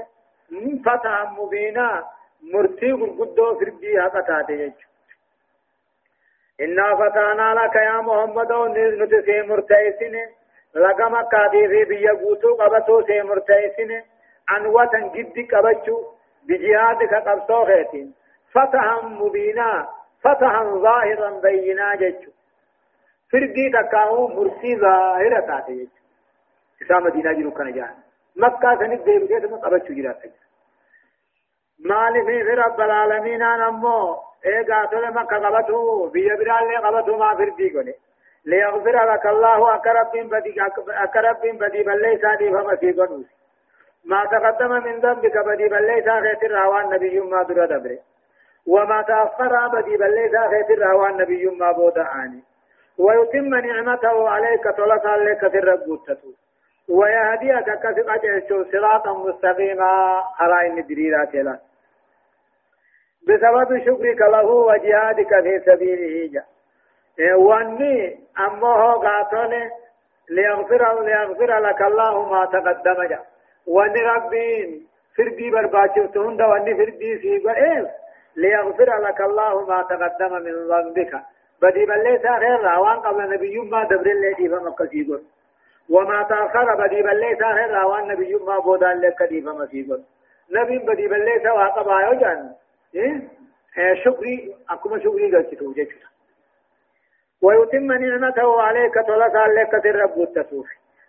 فتح 0.85 1.31
مبينا. 1.39 2.03
مرتي 2.41 2.91
قدو 2.91 3.59
فردي 3.59 3.99
هكذا 3.99 4.41
تيجي 4.47 4.85
إنا 6.61 6.95
فتحنا 6.95 7.53
لك 7.53 7.75
يا 7.75 8.01
محمد 8.01 8.51
سي 9.25 9.41
مرتئسن 9.41 10.15
لك 10.75 11.01
مكة 11.01 11.47
دي 11.51 11.67
في 11.67 11.83
بيا 11.83 12.11
قوتو 12.11 12.55
قبطو 12.55 13.01
سي 13.07 13.21
مرتئسن 13.21 14.01
وطن 14.65 15.09
جد 15.15 15.37
قبچو 15.51 15.95
بجهادك 16.47 17.13
قبطو 17.13 17.65
خيتين 17.65 18.13
فتحا 18.53 19.01
مبينا 19.01 19.87
فتحا 20.23 20.63
ظاهرا 20.63 21.29
بينا 21.39 21.95
جيشو 21.95 22.31
فردي 23.31 23.69
تكاو 23.69 24.27
مرسي 24.27 24.75
ظاهرة 24.77 25.39
تاتي 25.39 25.89
إسا 26.81 26.99
مدينة 26.99 27.31
جنو 27.33 27.51
كان 27.51 27.73
جان 27.73 27.95
مكة 28.35 28.75
سنك 28.79 29.01
ديب 29.01 29.27
ديب 29.27 29.53
قبچو 29.63 29.93
جرات 29.93 30.21
مالي 31.79 32.21
في 32.25 32.53
رب 32.53 32.81
العالمين 32.81 33.41
أنا 33.41 33.67
أمو 33.67 34.17
إيه 34.45 34.65
قاتل 34.67 35.13
مكة 35.13 35.37
قبطو 35.37 36.07
بيا 36.07 36.35
برال 36.35 36.67
لي 36.67 36.77
قبطو 36.77 37.17
ما 37.17 37.35
فردي 37.35 37.69
قولي. 37.73 37.95
ليغفر 38.45 39.13
لك 39.13 39.25
الله 39.25 39.75
أكرب 39.75 40.11
بن 40.13 40.27
بدي 40.29 40.55
أكرب 40.89 41.41
بن 41.41 41.57
بدي 41.57 41.83
بل 41.83 42.01
ليس 42.01 42.21
دي 42.39 42.49
فما 42.49 42.75
في 42.75 42.91
قنوس 42.91 43.25
ما 44.05 44.25
تقدم 44.25 44.71
من 44.71 44.99
ذنبك 44.99 45.37
بدي 45.37 45.67
بل 45.67 45.87
ليس 45.87 46.07
غير 46.07 46.37
الروان 46.43 46.89
نبي 46.89 47.19
ما 47.19 47.43
در 47.43 47.65
دبره. 47.65 47.99
وما 48.67 49.01
تأخر 49.01 49.67
بدي 49.67 49.97
بل 49.97 50.15
ليس 50.15 50.31
غير 50.31 50.65
الروان 50.69 51.17
نبي 51.17 51.45
ما 51.45 51.71
بود 51.71 51.97
آني. 51.97 52.43
ويتم 52.97 53.55
نعمته 53.55 54.29
عليك 54.29 54.67
طلق 54.67 55.07
عليك 55.07 55.47
في 55.47 55.57
الرقوتة 55.57 56.17
ويهديك 56.89 57.69
كسب 57.83 58.09
أجعشو 58.09 58.63
صراطا 58.71 59.13
مستقيما. 59.13 60.23
على 60.39 60.67
إن 60.67 60.87
دريرات 60.87 61.33
له 61.33 61.59
بسبب 63.27 63.79
شكرك 63.85 64.21
له 64.21 64.45
وجهادك 64.45 65.41
في 65.41 65.59
سبيله 65.65 66.31
جاء. 66.33 66.47
واني 67.19 68.19
أمه 68.39 68.93
قاتل 68.93 69.69
ليغفر 70.29 71.03
ليغفر 71.03 71.59
لك 71.59 71.81
الله 71.81 72.29
ما 72.29 72.45
تقدم 72.45 73.03
جا 73.03 73.19
واني 73.67 74.01
ربين 74.01 74.87
فردي 75.17 75.49
برباچو 75.51 76.05
تهند 76.05 76.41
واني 76.41 76.75
فردي 76.75 77.19
سيبا 77.21 77.53
إيه 77.55 77.91
ليغفر 78.35 79.01
لك 79.01 79.21
الله 79.21 79.65
ما 79.65 79.83
تقدم 79.83 80.33
من 80.33 80.53
ذنبك 80.69 81.13
بدي 81.61 81.85
بلي 81.85 82.19
ساخر 82.23 82.61
راوان 82.61 82.99
قبل 82.99 83.29
نبي 83.33 83.59
ما 83.59 83.83
دبر 83.83 84.11
اللي 84.11 84.33
دي 84.33 84.49
فمكة 84.49 84.85
سيقول 84.85 85.23
وما 85.89 86.23
تأخر 86.23 86.75
بدي 86.75 87.01
بلي 87.01 87.35
ساخر 87.39 87.71
راوان 87.71 88.07
نبي 88.07 88.35
ما 88.35 88.59
بودان 88.59 89.01
لك 89.01 89.23
دي 89.23 89.41
فمكة 89.41 89.65
سيقول 89.65 90.03
نبي 90.51 90.77
بدي 90.77 91.07
بلي 91.07 91.39
سوا 91.43 91.67
قبايو 91.67 92.13
جان 92.19 92.51
إيه 92.95 93.21
شكري 94.03 94.55
أكما 94.69 94.99
شكري 94.99 95.35
قلت 95.35 95.55
توجد 95.55 95.87
ويتم 97.41 97.91
نعمته 97.91 98.61
عليك 98.61 98.93
طلسا 98.93 99.45
لك 99.47 99.85
الرب 99.85 100.21
التسوف 100.21 100.67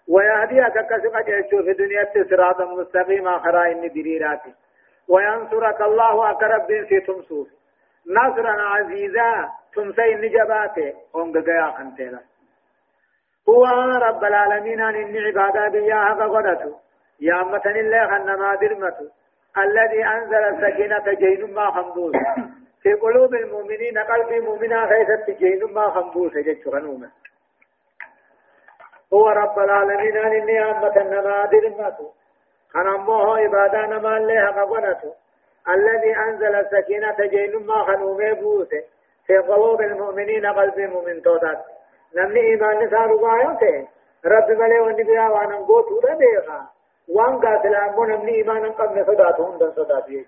ويهديك 0.09 0.73
كسبك 0.91 1.47
في 1.51 1.71
الدنيا 1.71 2.09
صراطا 2.31 2.65
مستقيما 2.65 3.39
خرائن 3.39 3.89
بريراتي. 3.89 4.55
وينصرك 5.09 5.81
الله 5.81 6.31
أقرب 6.31 6.67
في 6.89 7.01
تمسوف 7.01 7.49
نصرا 8.07 8.63
عزيزا 8.63 9.49
تمسي 9.75 10.15
نجباته 10.15 10.93
هم 11.15 11.33
قيا 11.33 11.71
خنتيلا. 11.79 12.21
هو 13.49 13.65
رب 14.09 14.25
العالمين 14.25 14.81
أن 14.81 14.95
إني 14.95 15.19
عبادة 15.19 15.69
بياها 15.69 16.15
فقدته 16.15 16.79
يا 17.21 17.43
أمة 17.43 17.63
الله 17.67 18.07
خنما 18.07 18.55
درمته 18.55 19.11
الذي 19.59 20.05
أنزل 20.05 20.45
السكينة 20.45 21.13
جين 21.13 21.55
ما 21.55 21.71
خنبوس. 21.71 22.15
في 22.83 22.93
قلوب 22.95 23.35
المؤمنين 23.35 23.99
قلب 23.99 24.33
المؤمنين 24.33 24.87
خيثت 24.87 25.31
جين 25.39 25.73
ما 25.73 25.91
خنبوس. 25.91 26.33
جدت 26.33 26.69
غنومه 26.69 27.11
هو 29.15 29.29
رب 29.29 29.59
العالمين 29.59 30.17
أن 30.17 30.33
إني 30.33 30.71
أمة 30.71 31.03
نما 31.03 31.47
درمته 31.47 32.13
كان 32.75 32.87
أمه 32.89 33.37
عبادة 33.37 33.87
نما 33.87 34.17
الله 34.17 34.47
قبنته 34.47 35.15
الذي 35.69 36.17
أنزل 36.17 36.55
السكينة 36.55 37.17
جين 37.21 37.67
ما 37.67 37.85
خنومه 37.85 38.33
بوسه. 38.33 38.85
في 39.27 39.39
قلوب 39.39 39.81
المؤمنين 39.81 40.47
قلب 40.47 40.79
المؤمن 40.79 41.23
توتات. 41.23 41.59
نمني 42.17 42.41
إيمان 42.41 42.79
نسان 42.79 43.11
ربايوته 43.11 43.89
رب 44.25 44.51
ملي 44.51 44.81
ونبيا 44.81 45.29
وأنا 45.29 45.57
قوت 45.57 45.93
ودا 45.93 46.15
ديغا. 46.15 46.67
وان 47.09 47.41
قاتل 47.41 47.75
أمو 47.75 48.05
نمني 48.05 48.35
إيمان 48.35 48.73
قبل 48.73 49.07
صداتهم 49.07 49.59
دن 49.59 49.73
صداتي 49.73 50.27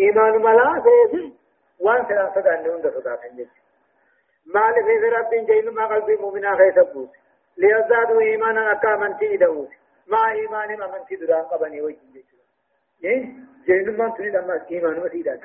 إيمان 0.00 0.42
ملا 0.42 0.82
سيسي 0.84 1.34
وان 1.80 2.04
سلا 2.08 2.32
صدان 2.34 2.62
دن 2.62 2.90
صداتهم 2.90 3.46
مال 4.54 4.74
في 4.74 5.08
رب 5.08 5.46
جين 5.46 5.74
ما 5.74 5.86
قلب 5.86 6.10
المؤمن 6.10 6.56
خيس 6.56 6.74
بوسه 6.74 7.29
ليزدادوا 7.56 8.20
إيمانا 8.20 8.72
أكا 8.72 8.96
من 8.96 9.16
تيدوه 9.18 9.68
مع 10.06 10.32
إيمان 10.32 10.78
ما 10.78 10.86
من 10.86 11.04
تدران 11.10 11.42
قبني 11.42 11.82
وجه 11.82 11.96
إيه؟ 13.04 13.26
جين 13.66 13.96
ما 13.96 14.08
تريد 14.08 14.36
أما 14.36 14.66
إيمان 14.70 15.00
ما 15.00 15.08
تيدا 15.08 15.40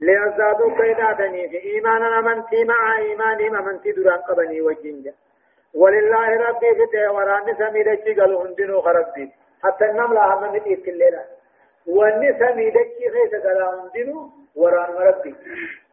ليزدادوا 0.00 0.76
كيداتني 0.76 1.48
في 1.48 1.58
إيمانا 1.62 2.20
من 2.20 2.46
تي 2.46 2.64
مع 2.64 2.98
إيمان 2.98 3.52
ما 3.52 3.60
من 3.60 3.80
تدران 3.82 4.18
قبني 4.18 4.60
وجه 4.60 5.14
ولله 5.74 6.36
ربي 6.48 6.86
في 6.90 7.06
وران 7.08 7.56
سميدتي 7.58 8.14
قالوا 8.14 8.46
هندنو 8.46 8.80
خربتي 8.80 9.32
حتى 9.62 9.84
النملة 9.90 10.34
هم 10.34 10.52
من 10.52 10.60
إيت 10.60 10.88
الليلة 10.88 11.24
واني 11.86 12.38
سميدتي 12.38 13.10
خيس 13.10 13.42
قالوا 13.44 13.82
هندنو. 13.82 14.30
وران 14.54 14.92
ربي 14.94 15.34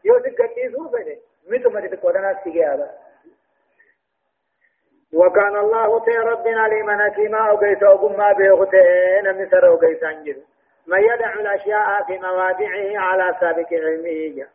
يوسف 0.05 0.33
كتيسو 0.41 0.89
فني 0.89 1.17
متى 1.49 1.69
ما 1.69 1.87
تتقودنا 1.87 2.39
سيجي 2.43 2.65
هذا. 2.65 2.91
وكان 5.15 5.55
الله 5.55 5.99
تي 6.05 6.17
ربنا 6.17 6.67
لمن 6.67 7.07
كيما 7.07 7.49
أو 7.49 7.57
قيس 7.57 7.83
أو 7.83 8.09
ما 8.09 8.33
بيغتين 8.33 9.41
مثل 9.41 9.65
أو 9.65 9.75
قيس 9.75 10.03
انجل 10.03 10.43
من 10.87 10.99
يدع 10.99 11.33
الأشياء 11.33 12.03
في 12.07 12.17
مواضعه 12.19 12.99
على 12.99 13.35
سابق 13.39 13.73
علمه. 13.73 14.47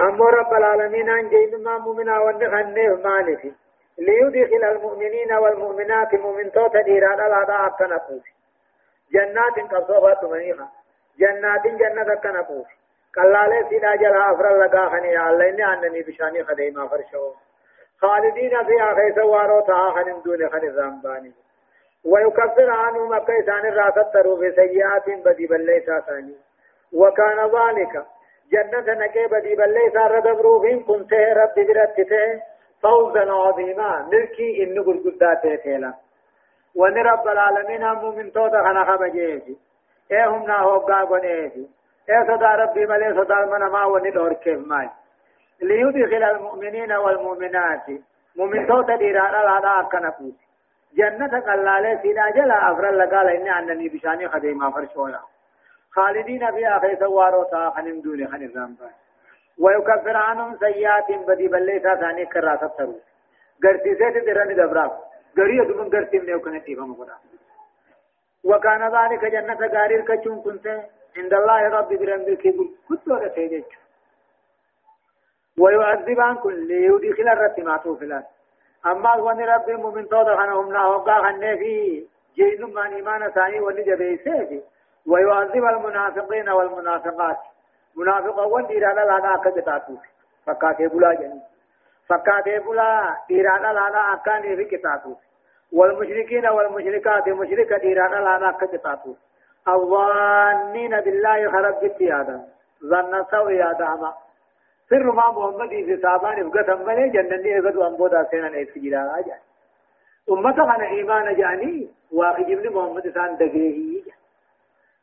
أما 0.00 0.24
رب 0.24 0.54
العالمين 0.54 1.10
أن 1.10 1.28
جيد 1.28 1.54
ما 1.54 1.78
مؤمنا 1.78 2.18
ونخنه 2.20 2.94
مالتي 3.04 3.52
ليدخل 3.98 4.64
المؤمنين 4.64 5.32
والمؤمنات 5.32 6.14
مؤمن 6.14 6.52
توت 6.52 6.76
ديران 6.76 7.20
الأداء 7.26 7.66
التنقوف 7.66 8.24
جنات 9.12 9.72
قصوبات 9.72 10.24
منيخة 10.24 10.68
جنات 11.18 11.66
جنة 11.66 12.12
التنقوف 12.12 12.66
قلالة 13.16 13.68
سيدا 13.68 13.96
جلا 13.96 14.32
أفر 14.32 14.64
لقا 14.64 14.88
خني 14.88 15.28
الله 15.28 15.48
إني 15.48 15.64
أنني 15.72 16.02
بشاني 16.02 16.44
خديما 16.44 16.88
فرشوه 16.88 17.47
خالدين 18.00 18.64
فيها 18.64 18.94
خيس 18.94 19.18
واروتها 19.18 19.90
خن 19.90 20.22
دون 20.24 20.48
خن 20.48 20.64
الزنباني 20.64 21.32
ويكفر 22.04 22.70
عنهم 22.70 23.12
أكيسان 23.12 23.66
الراسة 23.66 24.36
في 24.40 24.52
سيئات 24.56 25.24
بدي 25.24 25.46
بليسا 25.46 26.00
ثاني 26.00 26.34
وكان 26.92 27.38
ذلك 27.38 28.04
جنة 28.52 28.94
نكي 28.94 29.26
بدي 29.26 29.54
بليسا 29.54 30.06
ردبروفين 30.06 30.82
كنت 30.82 31.12
رب 31.12 31.54
برتته 31.54 32.42
فوزا 32.82 33.32
عظيما 33.32 34.08
ملكي 34.12 34.62
إن 34.62 34.82
قرقدات 34.84 35.62
تيلا 35.62 35.94
وان 36.74 36.98
رب 36.98 37.28
العالمين 37.28 37.82
هم 37.82 38.16
من 38.16 38.32
توتا 38.32 38.62
خنا 38.62 38.84
خبجيسي 38.84 39.56
إيه 40.10 40.26
هم 40.26 40.46
ناهو 40.46 40.78
قاقون 40.78 41.20
ايسي 41.20 41.68
إيه 42.10 42.22
صدا 42.28 42.46
ربي 42.48 42.86
ملي 42.86 43.24
صدا 43.24 43.34
من 43.34 43.66
ما 43.66 43.84
وني 43.84 44.10
دور 44.10 44.32
كيف 44.32 44.66
ماي 44.66 44.88
ليدخل 45.62 46.22
المؤمنين 46.22 46.92
والمؤمنات. 46.92 47.86
مؤمن 48.36 48.66
توتا 48.66 48.96
ديرانا 48.96 49.36
لا 49.36 49.80
أكنا 49.80 50.10
فوت 50.10 50.34
جنة 50.96 51.40
قلالة 51.40 52.02
سيدا 52.02 52.30
جلا 52.30 52.72
أفرل 52.72 52.98
لقال 52.98 53.28
إني 53.28 53.50
عنني 53.50 53.88
بشاني 53.88 54.28
خديما 54.28 54.70
فرشولا. 54.70 55.20
خالدين 55.92 56.50
فيها 56.50 56.78
خيس 56.78 57.02
واروتا 57.02 57.70
خنم 57.70 58.00
دوني 58.00 58.26
خن 58.26 58.42
الرمبان 58.42 58.90
ويكفر 59.58 60.16
عنهم 60.16 60.56
سيئات 60.56 61.12
بدي 61.28 61.48
بليسا 61.48 61.94
ثاني 61.94 62.26
كراسة 62.26 62.66
ترو 62.66 62.94
غرتي 63.64 63.94
سيت 63.94 64.24
درني 64.26 64.54
دبراف 64.54 64.92
غري 65.38 65.58
دمن 65.64 65.88
غرتي 65.94 66.18
من 66.18 66.28
يوكن 66.28 66.62
تيفم 66.62 66.94
قدا 66.94 67.16
وكان 68.44 68.82
ذلك 68.96 69.24
جنة 69.24 69.60
غارير 69.74 70.00
كچون 70.00 70.42
كنت. 70.42 70.66
عند 71.16 71.34
الله 71.34 71.68
رب 71.68 71.88
برمبي 71.88 72.36
كبر 72.36 72.66
كنت. 72.88 73.08
ورا 73.08 73.28
تيجي 73.28 73.64
ويعذب 75.58 76.20
عن 76.20 76.36
كل 76.36 76.70
يدخل 76.70 77.28
الرتمات 77.28 77.88
في 77.88 78.04
الأرض 78.04 78.24
أما 78.86 79.14
وأن 79.14 79.40
رب 79.40 79.68
المؤمن 79.68 80.08
توضع 80.08 80.36
خنهم 80.36 80.72
ناهوقا 80.72 81.18
خنه 81.18 81.56
في 81.56 82.06
جيد 82.36 82.60
من 82.62 82.78
إيمان 82.78 83.30
ثاني 83.30 83.60
ونجبه 83.60 84.16
سيفي. 84.24 84.62
ويعذب 85.06 85.64
المنافقين 85.64 86.48
والمنافقات. 86.48 87.36
منافق 87.96 88.38
وان 88.38 88.64
إرادة 88.64 89.04
لانا 89.04 89.34
أكا 89.34 89.90
فكاتي 90.46 90.86
بلا 90.88 91.14
جني. 91.14 91.40
فكاتي 92.08 92.58
بلا 92.58 93.16
إرادة 93.32 93.72
لانا 93.72 94.14
أكاني 94.14 94.56
في 94.56 94.64
كتاتوس 94.64 95.16
والمشركين 95.72 96.46
والمشركات 96.46 97.28
مشركة 97.28 97.92
إرادة 97.92 98.20
لانا 98.20 98.48
أكا 98.50 99.14
الظانين 99.68 101.00
بالله 101.00 101.50
خرب 101.50 101.84
جتي 101.84 102.12
هذا 102.12 102.40
ظن 102.84 103.24
سوء 103.30 103.52
هذا 103.52 104.14
سر 104.90 105.12
ما 105.12 105.30
محمد 105.30 105.68
في 105.68 106.00
صحابان 106.02 106.50
فقط 106.50 106.70
ملي 106.86 107.08
جنني 107.08 107.58
اغدو 107.58 107.86
انبودا 107.86 108.24
سينا 108.30 108.48
نيس 108.48 108.78
جرا 108.78 109.18
آجا. 109.18 109.36
امتا 110.30 110.62
خنا 110.62 110.86
إيمان 110.86 111.36
جاني 111.36 111.88
واقع 112.12 112.40
ابن 112.42 112.66
محمد 112.76 113.08
سان 113.14 113.36
دغيه 113.36 114.02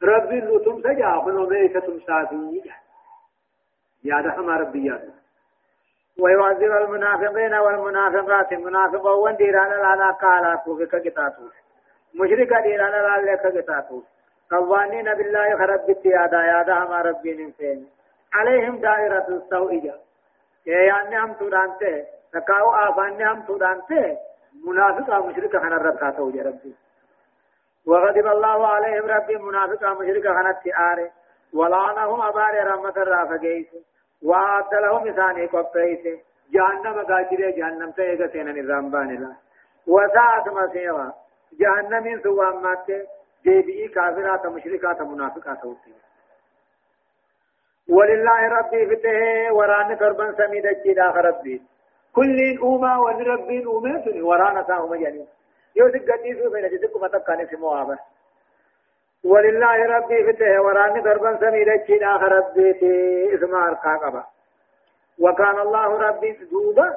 ربي 0.03 0.39
لو 0.39 0.57
تم 0.59 0.81
سجا 0.81 1.11
خنو 1.25 1.49
مي 1.49 1.67
تم 1.67 1.99
سافي 2.07 2.61
يا 4.03 4.21
ده 4.21 4.41
ما 4.41 4.57
ربي 4.57 4.85
يا 4.85 4.99
ويعذب 6.19 6.71
المنافقين 6.71 7.53
والمنافقات 7.53 8.51
المنافق 8.51 9.05
وان 9.05 9.35
ديران 9.35 9.69
لا 9.69 9.95
لا 9.95 10.11
قال 10.11 10.59
كوفك 10.65 10.95
كتاتو 11.05 11.43
مشرك 12.15 12.51
ديران 12.63 12.91
لا 12.91 13.31
لك 13.31 13.43
كتاتو 13.57 14.01
قوانين 14.51 15.13
بالله 15.13 15.57
خرب 15.57 15.81
بتيادا 15.89 16.41
يا 16.51 16.63
ده 16.63 16.79
ما 16.89 17.01
ربي 17.01 17.31
نفين 17.45 17.87
عليهم 18.37 18.75
دائرة 18.77 19.27
السوء 19.29 19.93
يعني 20.65 21.19
هم 21.19 21.33
تودانته 21.33 22.05
تكاو 22.33 22.67
آفان 22.71 23.21
هم 23.27 23.41
تودانته 23.41 24.17
منافق 24.67 25.09
مشرك 25.25 25.57
خنا 25.57 25.77
رب 25.77 25.97
كاتو 25.97 26.29
جا 26.31 26.43
ربي. 26.43 26.75
وغضب 27.87 28.27
الله 28.27 28.67
عليهم 28.67 29.05
ربي 29.05 29.35
منافق 29.37 29.83
مشرك 30.01 30.25
خنا 30.27 30.51
تياره 30.63 31.09
ولعنهم 31.53 32.21
أبار 32.21 32.67
رحمة 32.67 32.97
الرافقيس. 32.97 33.67
وعد 34.23 34.73
لهم 34.73 35.07
إساني 35.07 35.45
قبطيس 35.45 36.03
جهنم 36.53 36.97
قاجر 37.09 37.41
جهنم 37.57 37.91
تيغا 37.91 38.27
سينا 38.27 38.61
نظام 38.61 38.91
بانلا 38.91 39.31
وساعت 39.87 40.47
مسيوا 40.47 41.11
جهنم 41.59 42.05
سوى 42.23 42.49
مات. 42.63 42.89
جيبئي 43.45 43.87
كافرات 43.87 44.45
مشركات 44.45 45.01
منافقات 45.01 45.65
وطيه 45.65 45.94
ولله 47.89 48.47
ربي 48.47 48.85
فته 48.85 49.53
وران 49.53 49.97
تربن 49.97 50.35
سميد 50.37 50.65
الجدا 50.65 51.05
ربي. 51.05 51.61
كل 52.15 52.59
أمة 52.63 53.01
ونربي 53.01 53.63
أمة 53.65 54.25
ورانا 54.27 54.61
تاهم 54.61 54.95
جاني. 54.95 55.25
يو 55.75 55.89
سكتي 55.89 56.33
سو 56.43 56.49
بين 56.49 56.67
جدك 56.67 57.01
ما 57.01 57.07
تكاني 57.07 57.47
في 57.47 57.55
موابه 57.55 57.97
ولله 59.23 59.85
ربي 59.85 60.23
فته 60.23 60.61
وران 60.61 61.03
تربن 61.03 61.37
سميد 61.39 61.67
الجدا 61.69 62.11
ربي 62.11 62.71
اسمع 63.35 63.69
القاقبة 63.69 64.23
وكان 65.19 65.59
الله 65.59 65.87
ربي 66.07 66.31
دوبا 66.51 66.87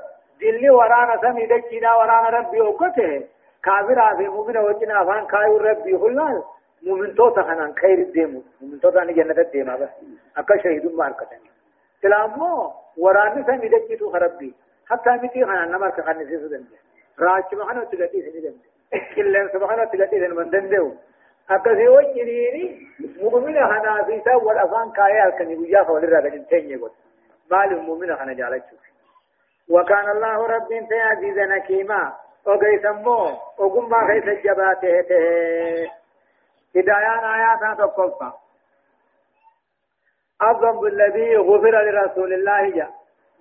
دل 0.41 0.71
ورانا 0.71 1.21
سميد 1.21 1.53
الجدا 1.53 1.93
ورانا 1.95 2.29
ربي 2.39 2.61
وقته 2.61 3.27
كافر 3.65 4.17
في 4.17 4.29
مؤمن 4.29 4.57
وجنا 4.57 5.05
فان 5.05 5.27
كايو 5.27 5.57
ربي 5.57 5.95
هلال 5.95 6.43
مؤمن 6.83 7.15
توتا 7.15 7.43
خنان 7.43 7.75
خير 7.75 7.99
الديمو 7.99 8.43
مؤمن 8.61 8.81
توتا 8.81 9.05
ني 9.05 9.13
جنة 9.13 9.41
الديما 9.41 9.77
بس 9.77 9.89
أكا 10.37 10.63
شهيد 10.63 10.95
ماركتن 10.95 11.43
سلامو 12.03 12.73
وراني 12.97 13.45
سمي 13.45 13.69
دجيتو 13.69 14.13
خربي 14.13 14.55
حتى 14.89 15.11
متي 15.11 15.45
خنان 15.45 15.71
نمار 15.73 15.91
كخان 15.91 16.19
نسيسو 16.19 16.47
دنجي 16.47 16.77
راج 17.19 17.55
مخانو 17.55 17.83
تغتي 17.85 18.23
سني 18.23 18.41
دنجي 18.41 18.69
كلن 19.17 19.49
سبحانه 19.53 19.85
تغتي 19.85 20.21
سن 20.21 20.35
من 20.37 20.51
دندو 20.51 20.95
أكا 21.51 21.75
سيو 21.75 22.01
جنيني 22.01 22.87
مؤمن 23.23 23.57
خنا 23.71 24.05
في 24.07 24.21
سا 24.25 24.35
والأفان 24.35 24.91
كايا 24.91 25.31
كني 25.31 25.55
بيا 25.57 25.83
فولي 25.83 26.07
راجل 26.07 26.45
تنجي 26.51 26.77
قد 26.77 26.91
مال 27.51 27.79
مؤمن 27.79 28.17
خنا 28.17 28.33
جالتشو 28.33 28.77
وكان 29.69 30.11
الله 30.11 30.47
رب 30.47 30.73
انت 30.73 30.93
عزيزا 30.93 31.55
حكيما 31.55 32.13
وقيسمو 32.47 33.21
وقم 33.59 33.91
ما 33.91 34.07
خيس 34.07 34.25
الجباته 34.25 35.03
هدايان 36.77 37.25
آيات 37.25 37.79
تقفى 37.79 38.33
الذنب 40.43 40.85
الذي 40.85 41.37
غفر 41.37 41.83
لرسول 41.83 42.33
الله 42.33 42.71
جاء 42.71 42.91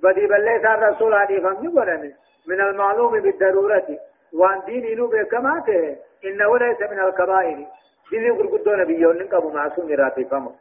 بدي 0.03 0.27
بليس 0.27 0.65
الرسول 0.65 1.13
هذه 1.13 1.39
فمن 1.39 2.13
من 2.47 2.61
المعلوم 2.61 3.19
بالضرورة 3.19 3.99
وان 4.33 4.61
دين 4.65 4.85
إنو 4.85 5.07
بكماته 5.07 5.97
إنه 6.25 6.57
ليس 6.57 6.81
من 6.81 6.99
الكبائر 6.99 7.67
دين 8.11 8.37
قرقدو 8.37 8.75
نبيون 8.75 9.17
نقب 9.17 9.53
معصوم 9.53 9.91
راتي 9.91 10.25
فمه 10.25 10.55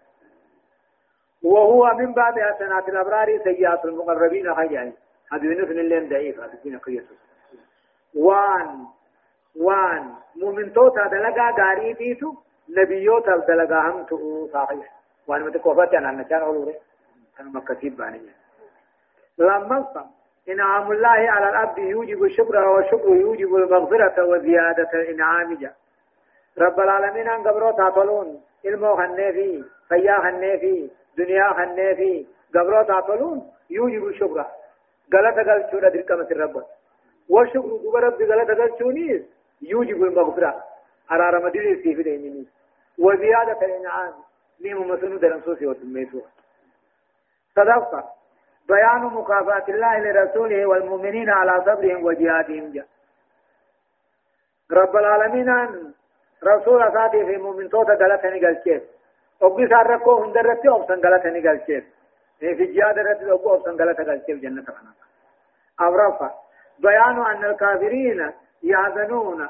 وهو 1.42 1.94
من 1.94 2.12
باب 2.12 2.38
حسنات 2.38 2.88
الأبرار 2.88 3.40
سيئات 3.44 3.84
المقربين 3.84 4.54
حيان 4.54 4.92
هذه 5.32 5.46
نفن 5.46 5.78
اللين 5.78 6.08
ضعيف 6.08 6.40
هذه 6.40 6.78
قيسه 6.78 7.16
وان 8.14 8.86
وان 9.56 10.14
مؤمن 10.36 10.72
توتا 10.72 11.06
دلقا 11.06 11.50
غاري 11.58 11.94
تيتو 11.94 12.34
نبيوت 12.68 13.28
الدلقا 13.28 13.80
هم 13.80 14.04
تو 14.04 14.48
صحيح 14.52 14.92
وان 15.26 15.42
مت 15.42 15.56
كوفات 15.56 15.94
أنا 15.94 16.10
نشان 16.10 16.40
اولوري 16.40 16.74
كان 17.38 17.52
مكتيب 17.52 17.96
باني. 17.96 18.20
لما 19.38 20.06
إنعام 20.48 20.92
الله 20.92 21.08
على 21.08 21.48
العبد 21.48 21.78
يوجب 21.78 22.24
الشكر 22.24 22.68
والشكر 22.68 23.08
يوجب 23.08 23.56
المغفرة 23.56 24.24
وزيادة 24.24 24.90
الإنعام. 24.94 25.54
جا 25.54 25.72
رب 26.58 26.80
العالمين 26.80 27.28
أن 27.28 27.48
قبرو 27.48 27.70
تعطلون. 27.70 28.42
علمو 28.64 28.96
خنفي 28.96 29.64
فيا 29.88 30.18
خنفي 30.18 30.90
دنيا 31.18 31.52
خنفي 31.52 32.26
قبرو 32.54 32.82
تعطلون. 32.82 33.50
يوجب 33.70 34.06
الشكر. 34.06 34.46
غلط 35.14 35.38
غلط 35.48 35.70
شورا 35.70 35.88
مثل 36.16 36.36
رب 36.36 36.64
والشكر 37.28 37.70
قبرب 37.84 38.22
غلط 38.22 38.50
غلط 38.50 38.78
شونيس 38.78 39.22
يوجب 39.62 40.02
المغفرة. 40.04 40.64
أرار 41.10 41.44
مدير 41.44 41.76
في 41.82 41.94
في 41.94 42.46
وزيادة 42.98 43.66
الإنعام 43.66 44.14
ميم 44.60 44.88
مسنو 44.88 45.16
درنسوسي 45.16 45.66
وتميسو. 45.66 46.20
صدقت. 47.56 48.04
بيان 48.68 49.02
مكافاة 49.02 49.64
الله 49.68 49.98
لرسوله 49.98 50.66
والمؤمنين 50.66 51.30
على 51.30 51.64
صبرهم 51.66 52.04
وجهادهم. 52.04 52.72
جاء 52.72 52.86
رب 54.72 54.96
العالمين 54.96 55.48
أن 55.48 55.92
رسول 56.44 56.82
أساتي 56.82 57.24
في 57.24 57.36
مؤمن 57.36 57.68
توتا 57.68 57.92
غلطني 57.92 58.46
قلتين 58.46 58.80
وقي 59.40 59.68
ساركو 59.68 60.24
هندرتي 60.24 60.68
أبسن 60.68 61.00
غلطني 61.06 61.48
قلتين 61.48 61.84
في 62.38 62.64
جهاد 62.66 62.98
رتي 62.98 63.32
أبسن 63.32 63.74
غلطة 63.80 64.04
قلتين 64.04 64.40
جنة 64.40 64.62
فانا 64.62 64.92
أو 65.80 66.28
بيان 66.78 67.26
أن 67.26 67.44
الكافرين 67.44 68.32
يحزنون. 68.62 69.48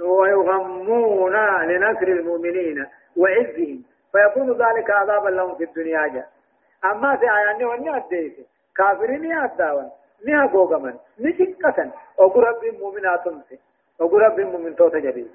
ويغمون 0.00 1.36
لنصر 1.62 2.08
المؤمنين 2.08 2.86
وعزهم. 3.16 3.82
فيكون 4.12 4.52
ذلك 4.52 4.90
عذابا 4.90 5.28
لهم 5.28 5.54
في 5.54 5.64
الدنيا 5.64 6.06
جاء. 6.06 6.28
أما 6.84 7.16
في 7.16 7.24
آيان 7.24 7.64
وني 7.64 7.96
أديك 7.96 8.36
كافرين 8.76 9.24
يأداون. 9.24 9.90
ني 10.26 10.44
أقوغمن 10.44 10.94
نشكة 11.20 11.90
أقول 12.18 12.44
رب 12.44 12.64
المؤمنات 12.64 13.26
أمسي 13.26 13.58
أقول 14.00 14.22
رب 14.22 14.38
المؤمن 14.38 14.76
توت 14.76 14.96
جديد 14.96 15.30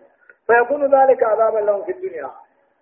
فيكون 0.48 0.96
ذلك 0.96 1.24
عذابا 1.24 1.60
لهم 1.60 1.84
في 1.84 1.92
الدنيا. 1.92 2.32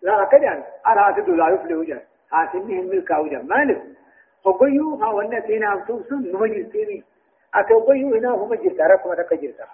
لا 0.02 0.24
كجان 0.24 0.64
أنا 0.88 1.08
هاتد 1.08 1.30
لا 1.30 1.50
يفلح 1.50 1.88
جان 1.88 2.02
هاتني 2.34 2.80
هم 2.80 2.86
ملكا 2.86 3.18
وجان 3.18 3.48
مالك 3.48 3.82
أقويو 4.46 4.96
ها 4.96 5.10
ونتينا 5.10 5.74
أمسوسون 5.74 6.32
نمجلتيني. 6.32 7.04
أتوقيو 7.56 8.16
هنا 8.16 8.30
هم 8.30 8.54
جلتا. 8.54 8.88
ركما 8.88 9.16
تكجلتا 9.16 9.66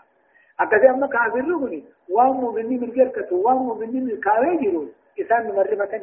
أكذا 0.60 0.90
أما 0.90 1.08
كافر 1.08 1.40
رغني 1.52 1.84
وامو 2.10 2.52
مني 2.52 2.78
من 2.78 2.92
جركة 2.92 3.36
وامو 3.36 3.74
مني 3.74 4.00
من 4.00 4.22
كاوي 4.22 4.90
إسان 5.20 5.48
نمرمة 5.48 5.94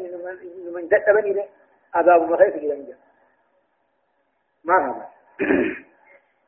من 0.74 0.88
جد 0.88 1.04
بني 1.14 1.32
له 1.32 1.44
عذاب 1.94 2.22
مخيف 2.30 2.56
جدا 2.56 2.96
مرحبا 4.64 5.06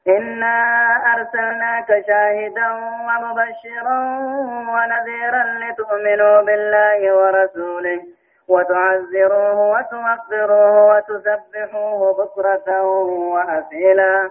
إنا 0.09 0.57
أرسلناك 1.14 2.05
شاهدا 2.07 2.72
ومبشرا 3.07 3.98
ونذيرا 4.74 5.42
لتؤمنوا 5.62 6.42
بالله 6.42 7.16
ورسوله 7.16 8.00
وتعزروه 8.48 9.59
وتوقروه 9.70 10.96
وتسبحوه 10.96 12.00
بكرة 12.24 12.82
وأصيلا. 13.32 14.30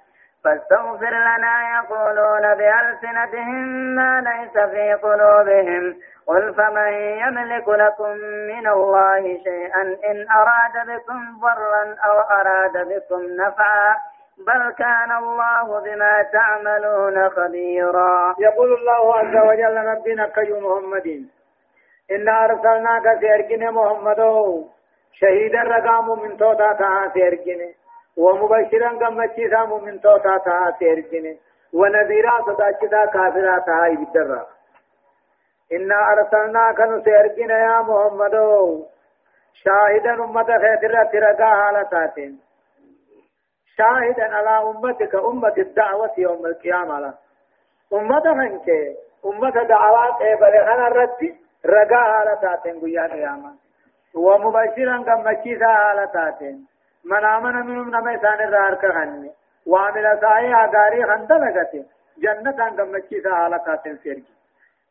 فاستغفر 0.43 1.09
لنا 1.09 1.55
يقولون 1.77 2.55
بألسنتهم 2.55 3.55
ما 3.95 4.21
ليس 4.21 4.65
في 4.71 4.93
قلوبهم. 4.93 5.95
قل 6.27 6.53
فمن 6.53 6.93
يملك 6.93 7.67
لكم 7.67 8.11
من 8.51 8.67
الله 8.67 9.21
شيئا 9.43 9.81
إن 9.81 10.27
أراد 10.31 10.87
بكم 10.87 11.39
ضرا 11.41 11.95
أو 12.05 12.19
أراد 12.19 12.87
بكم 12.87 13.21
نفعا 13.21 13.95
بل 14.47 14.71
كان 14.71 15.11
الله 15.11 15.79
بما 15.79 16.23
تعملون 16.33 17.29
خبيرا. 17.29 18.35
يقول 18.39 18.73
الله 18.73 19.17
عز 19.17 19.35
وجل 19.47 19.77
ربنا 19.85 20.27
كي 20.27 20.53
محمد 20.53 21.25
إنا 22.11 22.45
أرسلناك 22.45 23.19
سيركن 23.19 23.71
محمد 23.71 24.21
شهيدا 25.13 25.61
رقام 25.61 26.23
من 26.23 26.37
توتا 26.37 26.73
تها 26.73 27.11
سيركن 27.13 27.80
ومبشرا 28.23 28.91
كما 28.99 29.25
تشيسا 29.27 29.65
من 29.65 30.01
توتا 30.01 30.37
تها 30.45 30.75
سيرجن 30.79 31.25
ونذيرا 31.73 32.35
صداچتا 32.45 33.05
كافرا 33.05 33.59
تها 33.67 33.85
يبدر 33.87 34.45
إنا 35.75 35.97
أرسلناك 36.11 36.79
نسيرجن 36.79 37.49
يا 37.49 37.81
محمد. 37.81 38.35
شاهدا 39.53 40.13
أمة 40.13 40.49
خيدرة 40.63 41.03
ترقا 41.11 41.49
حالتات 41.61 42.15
شاهدا 43.77 44.35
على 44.35 44.69
أمتك 44.69 45.15
أمة 45.15 45.53
الدعوة 45.57 46.11
يوم 46.17 46.45
القيامة. 46.45 47.13
أمة 47.93 48.21
خنك 48.21 48.67
أمة 49.25 49.63
دعوات 49.63 50.21
إبرغان 50.21 50.81
الرد 50.87 51.21
رقا 51.65 52.03
حالتات 52.11 52.63
قيام 52.83 53.11
قيامة. 53.11 53.51
ومبشرا 54.15 55.03
كما 55.03 55.33
تشيسا 55.33 55.67
حالتات 55.67 56.39
من 57.05 57.25
آمن 57.25 57.55
منهم 57.67 57.89
نما 57.89 58.15
إسان 58.15 58.39
الرار 58.47 58.75
كهن 58.75 59.29
وعمل 59.65 60.19
صحيح 60.21 60.63
أغاري 60.63 61.05
خندلغت 61.05 61.73
جنة 62.17 62.59
غمچي 62.77 63.21
سهالتات 63.21 63.83
سيرجي. 64.03 64.33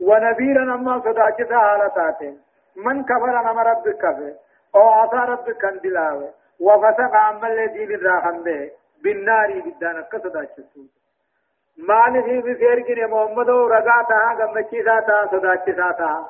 ونذيرا 0.01 0.75
أما 0.75 1.01
صداچ 1.05 1.43
سهالتات 1.43 2.21
من 2.77 3.05
كفر 3.05 3.31
نما 3.47 3.63
رب 3.63 3.89
كفر 3.89 4.33
أو 4.75 4.89
عصى 4.89 5.21
رب 5.33 5.51
كندلاوه 5.51 6.31
وفسق 6.61 7.15
عما 7.15 7.49
الذي 7.49 7.87
بالراحم 7.87 8.43
به. 8.43 8.71
بالنار 9.05 9.51
بدانا 9.67 10.01
كسدا 10.01 10.45
شسو 10.45 10.83
مال 11.89 12.23
في 12.23 12.41
بسير 12.41 13.09
محمد 13.09 13.51
رقاتا 13.51 14.21
غمچيساتا 14.39 15.27
صداچساتا 15.33 16.27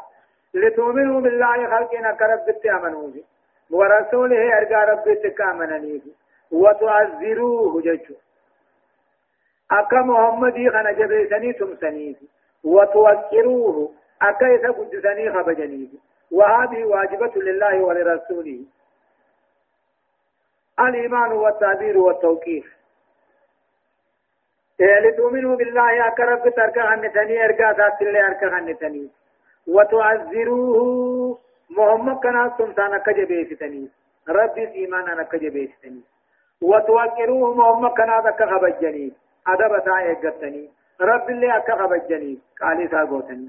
لتؤمنوا 0.54 1.20
بالله 1.20 1.66
خلقنا 1.72 2.12
كرب 2.12 2.40
بتامنوا 2.46 3.08
ورسوله 3.70 4.58
أرجع 4.58 4.84
رب 4.84 5.06
تكامنني 5.24 6.02
وتعذروه 6.52 7.82
ججو. 7.82 8.14
أكا 9.70 10.00
محمدي 10.10 10.70
خنا 10.70 10.92
جبيسني 10.92 11.52
تمسني 11.52 12.16
وتوكروه. 12.64 13.92
أكا 14.22 14.46
إذا 14.54 14.70
قدسني 14.70 15.32
خبجني 15.32 15.88
وهذه 16.30 16.84
واجبة 16.84 17.32
لله 17.36 17.80
ولرسوله. 17.82 18.60
الإيمان 20.80 21.32
والتعبير 21.32 21.98
والتوقيف 21.98 22.76
لتؤمنوا 24.80 25.56
بالله 25.56 26.08
أكرب 26.08 26.48
تركا 26.56 26.94
هنتني 26.94 27.44
أركا 27.44 27.72
ذات 27.72 28.02
الله 28.02 28.26
أركا 28.26 28.58
هنتني 28.58 29.10
وتعذروه. 29.66 31.19
محمد 31.70 32.16
كنا 32.22 32.54
سمسانا 32.58 32.98
كجبيستني 32.98 33.88
ربي 34.28 34.68
إيمانا 34.68 35.22
كجبيستني 35.22 36.00
وتوقروه 36.62 37.54
محمد 37.54 37.90
كنا 37.90 38.20
ذكا 38.26 38.46
خبجني 38.46 39.12
أدب 39.46 39.72
ساء 39.84 40.12
إقتني 40.12 40.70
رب 41.00 41.30
اللي 41.30 41.56
أكا 41.56 41.74
خبجني 41.82 42.38
قالي 42.60 42.88
ساقوتني 42.88 43.48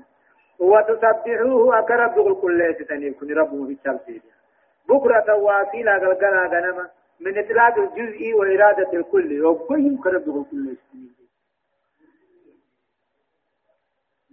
وتسبحوه 0.60 1.80
أكرب 1.80 2.16
دغل 2.16 2.36
كل 2.42 2.76
ستني 2.80 3.12
كن 3.12 3.34
ربه 3.34 3.66
في 3.68 3.74
التلسيل 3.74 4.22
بكرة 4.90 5.36
واسيلة 5.36 5.94
قلقنا 5.98 6.46
غنما 6.46 6.90
من 7.20 7.38
إطلاق 7.38 7.78
الجزء 7.80 8.34
وإرادة 8.34 8.94
الكل 8.94 9.46
وكيهم 9.46 10.02
كرب 10.04 10.46
ستني 10.48 10.78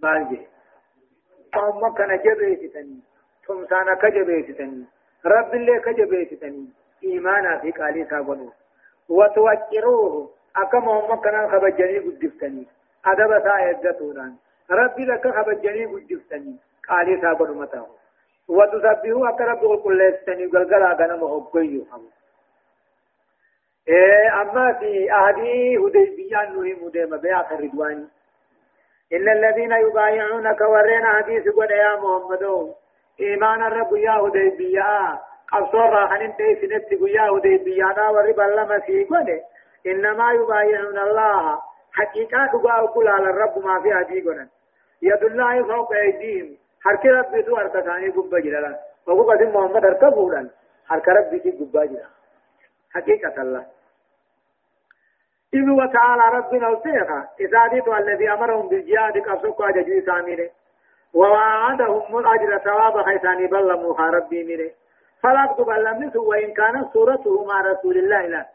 مالجي 0.03 0.47
أما 1.55 1.89
كان 1.97 2.17
جبيتني 2.25 2.99
ثم 3.49 3.65
سانا 3.65 3.93
كجبيتني 3.95 4.83
رب 5.25 5.53
اللي 5.53 5.79
كجبيتني 5.79 6.65
إيمانا 7.03 7.57
في 7.57 7.71
قالي 7.71 8.05
ساقوتني 8.05 8.49
وتوقروه 9.09 10.29
أكا 10.55 10.79
محمد 10.79 11.19
كان 11.23 11.49
خبجني 11.51 11.97
قدفتني. 11.99 12.67
أدب 13.05 13.31
سايدتونان 13.43 14.35
ربي 14.71 15.05
لك 15.05 15.27
خبجني 15.27 15.85
قدفتني. 15.85 16.55
قالي 16.89 17.21
سابر 17.21 17.51
متاه 17.51 17.87
وتسبحوا 18.47 19.29
أكا 19.29 19.45
رب 19.45 19.81
كل 19.83 20.01
استني 20.01 20.45
قلقلا 20.45 20.93
غنم 20.93 21.21
حقيو 21.27 21.85
إيه 23.87 24.41
أما 24.41 24.73
في 24.73 25.11
أهدي 25.13 25.77
هديبيان 25.77 26.55
نهي 26.55 26.73
مديم 26.73 27.17
بيعة 27.17 27.47
الرضواني 27.51 28.07
إن 29.13 29.29
الذين 29.29 29.71
يبايعونك 29.71 30.61
ورينا 30.61 31.09
حديث 31.09 31.47
قد 31.47 31.71
يا 31.71 31.95
محمد 31.95 32.73
إيمان 33.21 33.63
الرب 33.63 33.95
يا 33.95 34.11
هديبيا. 34.11 35.19
قصور 35.51 35.89
راحن 35.89 36.21
انت 36.21 36.37
سنت 36.61 36.91
يا 36.91 37.29
هديبيا. 37.29 38.09
ورب 38.09 38.39
الله 38.39 38.65
مسيح 38.65 39.07
إنما 39.87 40.31
يبايعون 40.31 40.97
الله. 40.97 41.61
حقيقة 41.93 42.61
دعاء 42.63 42.85
كل 42.85 43.07
على 43.07 43.29
الرب 43.29 43.65
ما 43.65 43.81
في 43.81 43.93
هدي 43.93 44.21
قرن 44.21 44.47
يد 45.01 45.23
الله 45.23 45.63
فوق 45.63 45.93
أيديهم. 45.93 46.57
حرك 46.83 47.05
رب 47.05 47.45
تو 47.45 47.55
حرك 47.57 47.79
ثاني 47.79 48.09
قبة 48.09 48.39
جلالا 48.39 48.79
وهو 49.07 49.31
قد 49.31 49.43
محمد 49.43 49.85
حرك 49.85 50.13
بولا 50.13 50.49
حرك 50.87 51.07
رب 51.07 51.41
في 51.41 51.51
قبة 51.51 51.85
جلالا 51.85 52.09
حقيقة 52.93 53.41
الله. 53.41 53.65
إذ 55.53 55.69
وتعالى 55.69 56.37
ربنا 56.37 56.69
السيخة 56.69 57.27
إذا 57.39 57.67
ديت 57.67 57.87
الذي 57.87 58.31
أمرهم 58.31 58.69
بالجهاد 58.69 59.17
قصوك 59.17 59.61
أججي 59.61 60.01
سامينه 60.01 60.49
ووعدهم 61.13 62.17
الأجر 62.17 62.57
ثواب 62.57 63.01
خيساني 63.01 63.47
بلموها 63.47 64.09
ربي 64.09 64.43
منه 64.43 64.71
تقبل 65.23 65.83
لم 65.83 66.11
وإن 66.15 66.53
كانت 66.53 66.93
صورته 66.93 67.45
مع 67.45 67.61
رسول 67.61 67.97
الله 67.97 68.25
لا. 68.25 68.45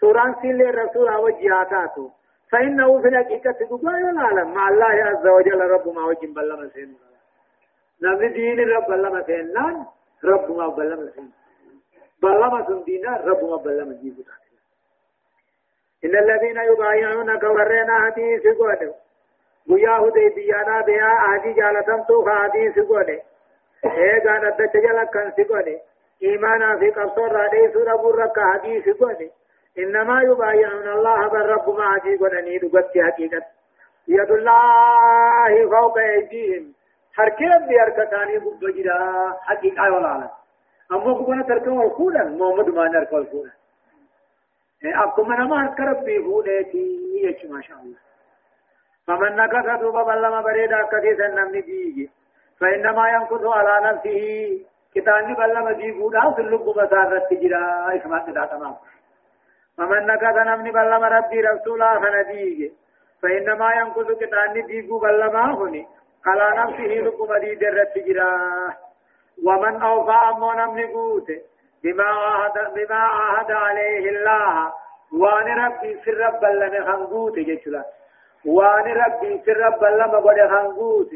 سوران 0.00 0.34
سيل 0.42 0.62
الرسول 0.62 1.14
وجهاتاتو 1.14 2.10
فإنه 2.50 3.02
في 3.02 3.08
الحقيقة 3.08 3.52
تقول 3.52 3.94
العالم 3.94 4.54
مع 4.54 4.68
الله 4.68 4.86
عز 4.86 5.26
وجل 5.26 5.60
رب 5.60 5.88
ما 5.94 6.04
وجه 6.04 6.26
بلما 6.26 6.68
سين. 6.74 6.96
نبي 8.02 8.28
دين 8.28 8.68
رب 8.68 8.86
بلما 8.86 9.22
سين. 9.22 9.52
نان 9.52 9.84
رب 10.24 10.56
ما 10.56 10.68
بلما 10.68 11.10
سين. 11.14 11.32
بلما 12.22 12.66
سن 12.66 12.84
دينا 12.84 13.16
رب 13.16 13.44
ما 13.44 13.56
بلما 13.56 13.92
جيبو 14.02 14.22
إن 16.04 16.18
الذين 16.18 16.56
يبايعونك 16.56 17.42
ورنا 17.42 18.00
حديث 18.04 18.42
قد 18.46 18.94
بيا 19.66 19.90
هدي 19.98 20.28
بيانا 20.28 20.80
بيا 20.80 21.10
آدي 21.34 21.52
جالتم 21.52 22.02
تو 22.08 22.28
حديث 22.28 22.78
قد 22.78 23.20
ايغا 23.84 24.38
ندت 24.38 24.76
جل 24.76 25.04
كان 25.04 25.32
سقد 25.36 25.80
إيمانا 26.22 26.78
في 26.78 26.90
قصر 26.90 27.32
رادي 27.32 27.72
سورة 27.72 27.96
برك 27.96 28.38
حديث 28.40 28.88
قد 28.88 29.30
إنما 29.78 30.22
يبايعون 30.22 30.88
الله 30.88 31.28
بالرب 31.28 31.76
ما 31.78 31.84
عجيب 31.84 32.22
ونني 32.22 32.58
دقت 32.58 32.98
حقيقة 32.98 33.42
يد 34.08 34.30
الله 34.30 35.68
فوق 35.70 35.98
أيديهم 35.98 36.72
حركة 37.14 37.66
بيركتاني 37.68 38.38
بجرا 38.38 39.32
حقيقة 39.42 39.92
ولا 39.92 40.30
أما 40.92 41.24
كنا 41.24 41.42
تركوا 41.42 41.84
الكولا 41.84 42.24
محمد 42.24 42.68
ما 42.68 42.88
نركوا 42.88 43.18
الكولا 43.18 43.50
أكو 44.84 45.22
من 45.22 45.36
ما 45.36 45.64
هركرب 45.64 46.04
بيهولتي 46.04 46.86
يش 47.22 47.44
ما 47.50 47.60
شاء 47.62 47.78
الله 47.78 47.96
فمن 49.06 49.36
نكث 49.36 49.80
دوبا 49.80 50.02
بلما 50.02 50.40
بريدا 50.40 50.82
كثيسا 50.92 51.28
نمني 51.28 51.60
بيجي 51.60 52.10
فإنما 52.60 53.08
ينكث 53.08 53.44
على 53.46 53.86
نفسه. 53.86 54.20
كتاني 54.94 55.34
بلما 55.34 55.72
بيهولا 55.72 56.30
في 56.32 56.40
اللب 56.40 56.68
مسافة 56.68 57.18
تجرا 57.30 57.96
إسمع 57.96 58.18
كذا 58.18 58.44
تمام. 58.46 58.74
فمن 59.78 60.06
نكث 60.06 60.36
نمني 60.36 60.70
بلما 60.70 61.08
ربي 61.08 61.40
رسولا 61.40 62.00
فنديج 62.00 62.72
فإنما 63.22 63.72
ينقذ 63.74 64.14
كتاني 64.20 64.62
ديقو 64.62 64.98
بلما 64.98 65.54
هني 65.54 65.86
على 66.26 66.46
نفسه 66.60 66.82
لكم 67.06 67.36
دي 67.38 67.54
درت 67.54 67.98
جرا 67.98 68.30
ومن 69.44 69.82
أوفى 69.82 70.18
أمو 70.30 70.52
نمني 70.52 70.84
قوت 70.84 71.28
بما 71.82 72.04
عهد 72.04 72.74
بما 72.74 72.96
عهد 72.96 73.50
عليه 73.50 74.10
الله. 74.10 74.72
وان 75.12 75.58
ربي 75.64 75.94
في 75.94 76.10
رب 76.10 76.40
بلما 76.40 76.84
خنقوت 76.92 77.34
جيشلا 77.38 77.84
وان 78.46 78.84
ربي 78.84 79.38
في 79.38 79.52
رب 79.52 79.78
بلما 79.80 80.18
قد 80.18 80.48
خنقوت 80.50 81.10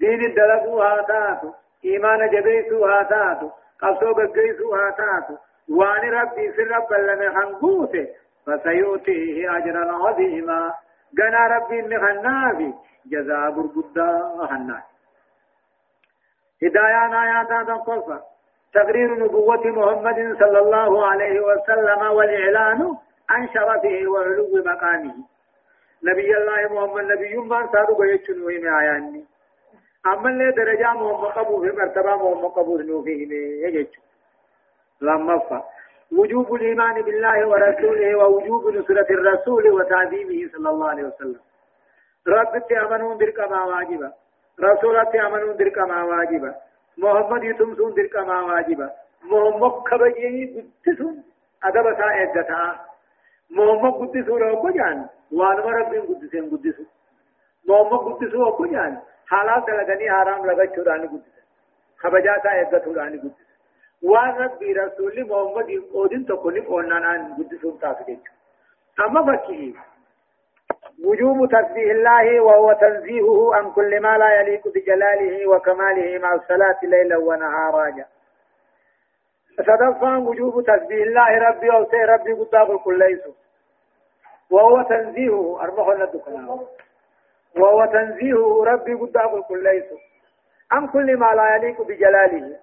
دين 0.00 0.20
الدلقو 0.24 0.80
هاتاتو 0.82 1.50
إيمان 1.84 2.28
جبيسو 2.30 2.84
هاتاتو 2.86 3.50
قبضو 3.82 4.14
بقيسو 4.14 4.74
هاتاتو 4.74 5.34
وان 5.68 6.10
ربي 6.10 6.52
في 6.52 6.62
الرب 6.62 6.92
لم 6.92 7.34
خنقوته 7.34 8.06
فسيؤتيه 8.46 9.56
أجرا 9.56 9.92
عظيما 9.92 10.72
قنا 11.18 11.46
ربي 11.56 11.82
نخنافي 11.82 12.72
جزاء 13.06 13.50
برقدا 13.50 14.08
خناف 14.48 14.82
هدايان 16.62 17.14
آيات 17.14 17.48
تنقصة 17.66 18.20
تقرير 18.74 19.24
نبوة 19.24 19.66
محمد 19.66 20.36
صلى 20.40 20.58
الله 20.58 21.06
عليه 21.06 21.40
وسلم 21.40 22.02
والإعلان 22.16 22.96
عن 23.30 23.48
شرفه 23.54 24.02
وعلو 24.08 24.62
مقامه 24.66 25.14
نبي 26.04 26.36
الله 26.36 26.60
محمد 26.74 27.04
نبي 27.04 27.36
من 27.36 27.66
صادق 27.68 27.98
يجنوه 28.00 28.48
من 28.48 28.68
آياني. 28.68 29.24
أما 30.06 30.30
اللي 30.30 30.50
درجة 30.52 30.92
محمد 30.92 31.30
قبوه 31.30 31.66
مرتبة 31.66 32.16
محمد 32.16 32.50
قبوه 32.50 32.82
نوفيه 32.82 33.28
يجنوه 33.66 33.86
لما 35.00 35.62
وجوب 36.12 36.54
الإيمان 36.54 37.02
بالله 37.02 37.48
ورسوله 37.48 38.14
ووجوب 38.18 38.74
نصرة 38.74 39.06
الرسول 39.10 39.70
وتعظيمه 39.70 40.48
صلى 40.52 40.68
الله 40.68 40.88
عليه 40.88 41.02
وسلم. 41.02 41.40
رب 42.28 42.62
تأمنون 42.68 43.18
درك 43.18 43.38
ما 43.50 43.64
واجبا. 43.64 44.12
رسول 44.60 45.06
تأمنون 45.12 45.56
درك 45.56 45.78
ما 45.78 46.02
واجبا. 46.02 46.54
محمد 46.98 47.44
يتمسون 47.44 47.94
درك 47.94 48.16
ما 48.16 48.40
واجبا. 48.40 48.90
محمد 49.22 49.72
كبجي 49.90 50.64
قدسون 50.86 51.24
أدب 51.64 51.86
سائدتا 53.50 53.64
محمد 53.64 53.92
قدسون 53.92 54.42
رب 54.42 54.70
جان 54.74 55.08
وانما 55.32 55.70
رب 55.70 55.94
قدسين 55.94 56.50
قدسون 56.50 56.86
محمد 57.68 57.98
قدسون 57.98 58.46
رب 58.46 58.72
جان 58.72 58.98
حالات 59.26 59.68
لغني 59.68 60.10
حرام 60.10 60.46
لغا 60.46 60.66
چوراني 60.66 61.06
قدسين 61.06 61.44
خبجاتا 61.96 62.48
عدتو 62.48 62.92
راني 62.92 63.16
قدسين 63.16 63.46
وان 64.02 64.30
ربي 64.30 64.72
رسول 64.72 65.26
محمد 65.30 65.70
اودين 65.94 66.26
تقولي 66.26 66.60
قولنا 66.60 67.34
قدسهم 67.38 67.76
تافدين 67.76 68.20
اما 69.00 69.36
فكيه 69.36 69.74
وجوب 71.04 71.48
تسبيح 71.48 71.90
الله 71.90 72.40
وهو 72.40 72.72
تنزيهه 72.72 73.54
عن 73.54 73.70
كل 73.70 74.00
ما 74.00 74.18
لا 74.18 74.40
يليق 74.40 74.68
بجلاله 74.68 75.46
وكماله 75.46 76.18
مع 76.18 76.34
الصلاة 76.34 76.78
ليلا 76.82 77.16
ونهارا 77.16 78.04
صدفا 79.58 80.16
وجوب 80.18 80.62
تسبيح 80.64 81.06
الله 81.06 81.38
ربي 81.48 81.72
أو 81.72 81.84
سي 81.90 81.96
ربي 81.96 82.32
قد 82.32 82.76
كل 82.84 82.98
ليس 82.98 83.20
وهو 84.50 84.82
تنزيهه 84.82 85.60
أربعة 85.62 85.94
لدكنا 85.94 86.60
وهو 87.56 87.84
تنزيهه 87.84 88.64
ربي 88.64 88.94
قد 88.94 89.42
كل 89.48 89.62
ليس 89.62 89.84
عن 90.72 90.86
كل 90.88 91.16
ما 91.16 91.34
لا 91.34 91.56
يليق 91.56 91.82
بجلاله 91.82 92.56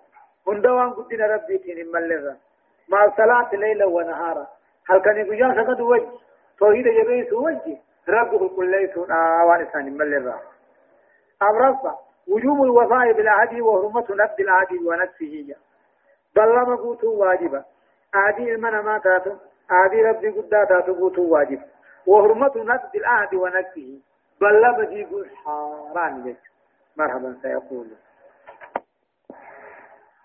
هندوان 0.47 0.89
قدنا 0.89 1.25
ربي 1.27 1.57
تين 1.57 1.91
ملغا 1.91 2.37
مع 2.89 3.05
الصلاة 3.05 3.49
ليلا 3.55 3.85
ونهارا 3.85 4.47
هل 4.89 4.99
كان 4.99 5.17
يقول 5.17 5.55
سقد 5.55 5.81
وجه 5.81 6.07
توحيد 6.59 6.85
يبيس 6.85 7.33
وجه 7.33 7.77
ربه 8.09 8.49
كل 8.55 8.71
ليس 8.71 8.97
آوان 9.41 9.61
إسان 9.61 9.97
ملغا 9.97 10.39
أمرفا 11.41 11.97
وجوب 12.27 12.63
الوفاء 12.63 13.13
بالعهد 13.13 13.59
وحرمة 13.61 14.05
نبذ 14.09 14.39
العهد 14.39 14.71
ونفسه 14.85 15.55
بل 16.37 16.49
لما 16.55 16.75
قوتوا 16.75 17.25
واجبا 17.25 17.63
عادي 18.13 18.55
المنا 18.55 18.81
ما 18.81 18.97
تاتو 18.97 19.31
عادي 19.69 20.01
ربي 20.01 20.29
قدا 20.29 20.63
تاتو 20.63 20.93
قوتوا 20.93 21.27
واجب 21.33 21.61
وحرمة 22.07 22.51
نبذ 22.55 22.95
العهد 22.95 23.33
ونفسه 23.35 23.99
بل 24.41 24.61
لما 24.61 24.85
جيبوا 24.85 25.23
حرام 25.45 26.35
مرحبا 26.97 27.37
سيقول 27.41 27.87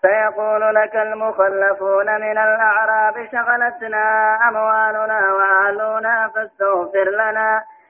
سيقول 0.01 0.75
لك 0.75 0.95
المخلفون 0.95 2.05
من 2.21 2.37
الأعراب 2.37 3.13
شغلتنا 3.31 4.35
أموالنا 4.49 5.33
وأهلنا 5.33 6.29
فاستغفر 6.35 7.09
لنا 7.09 7.63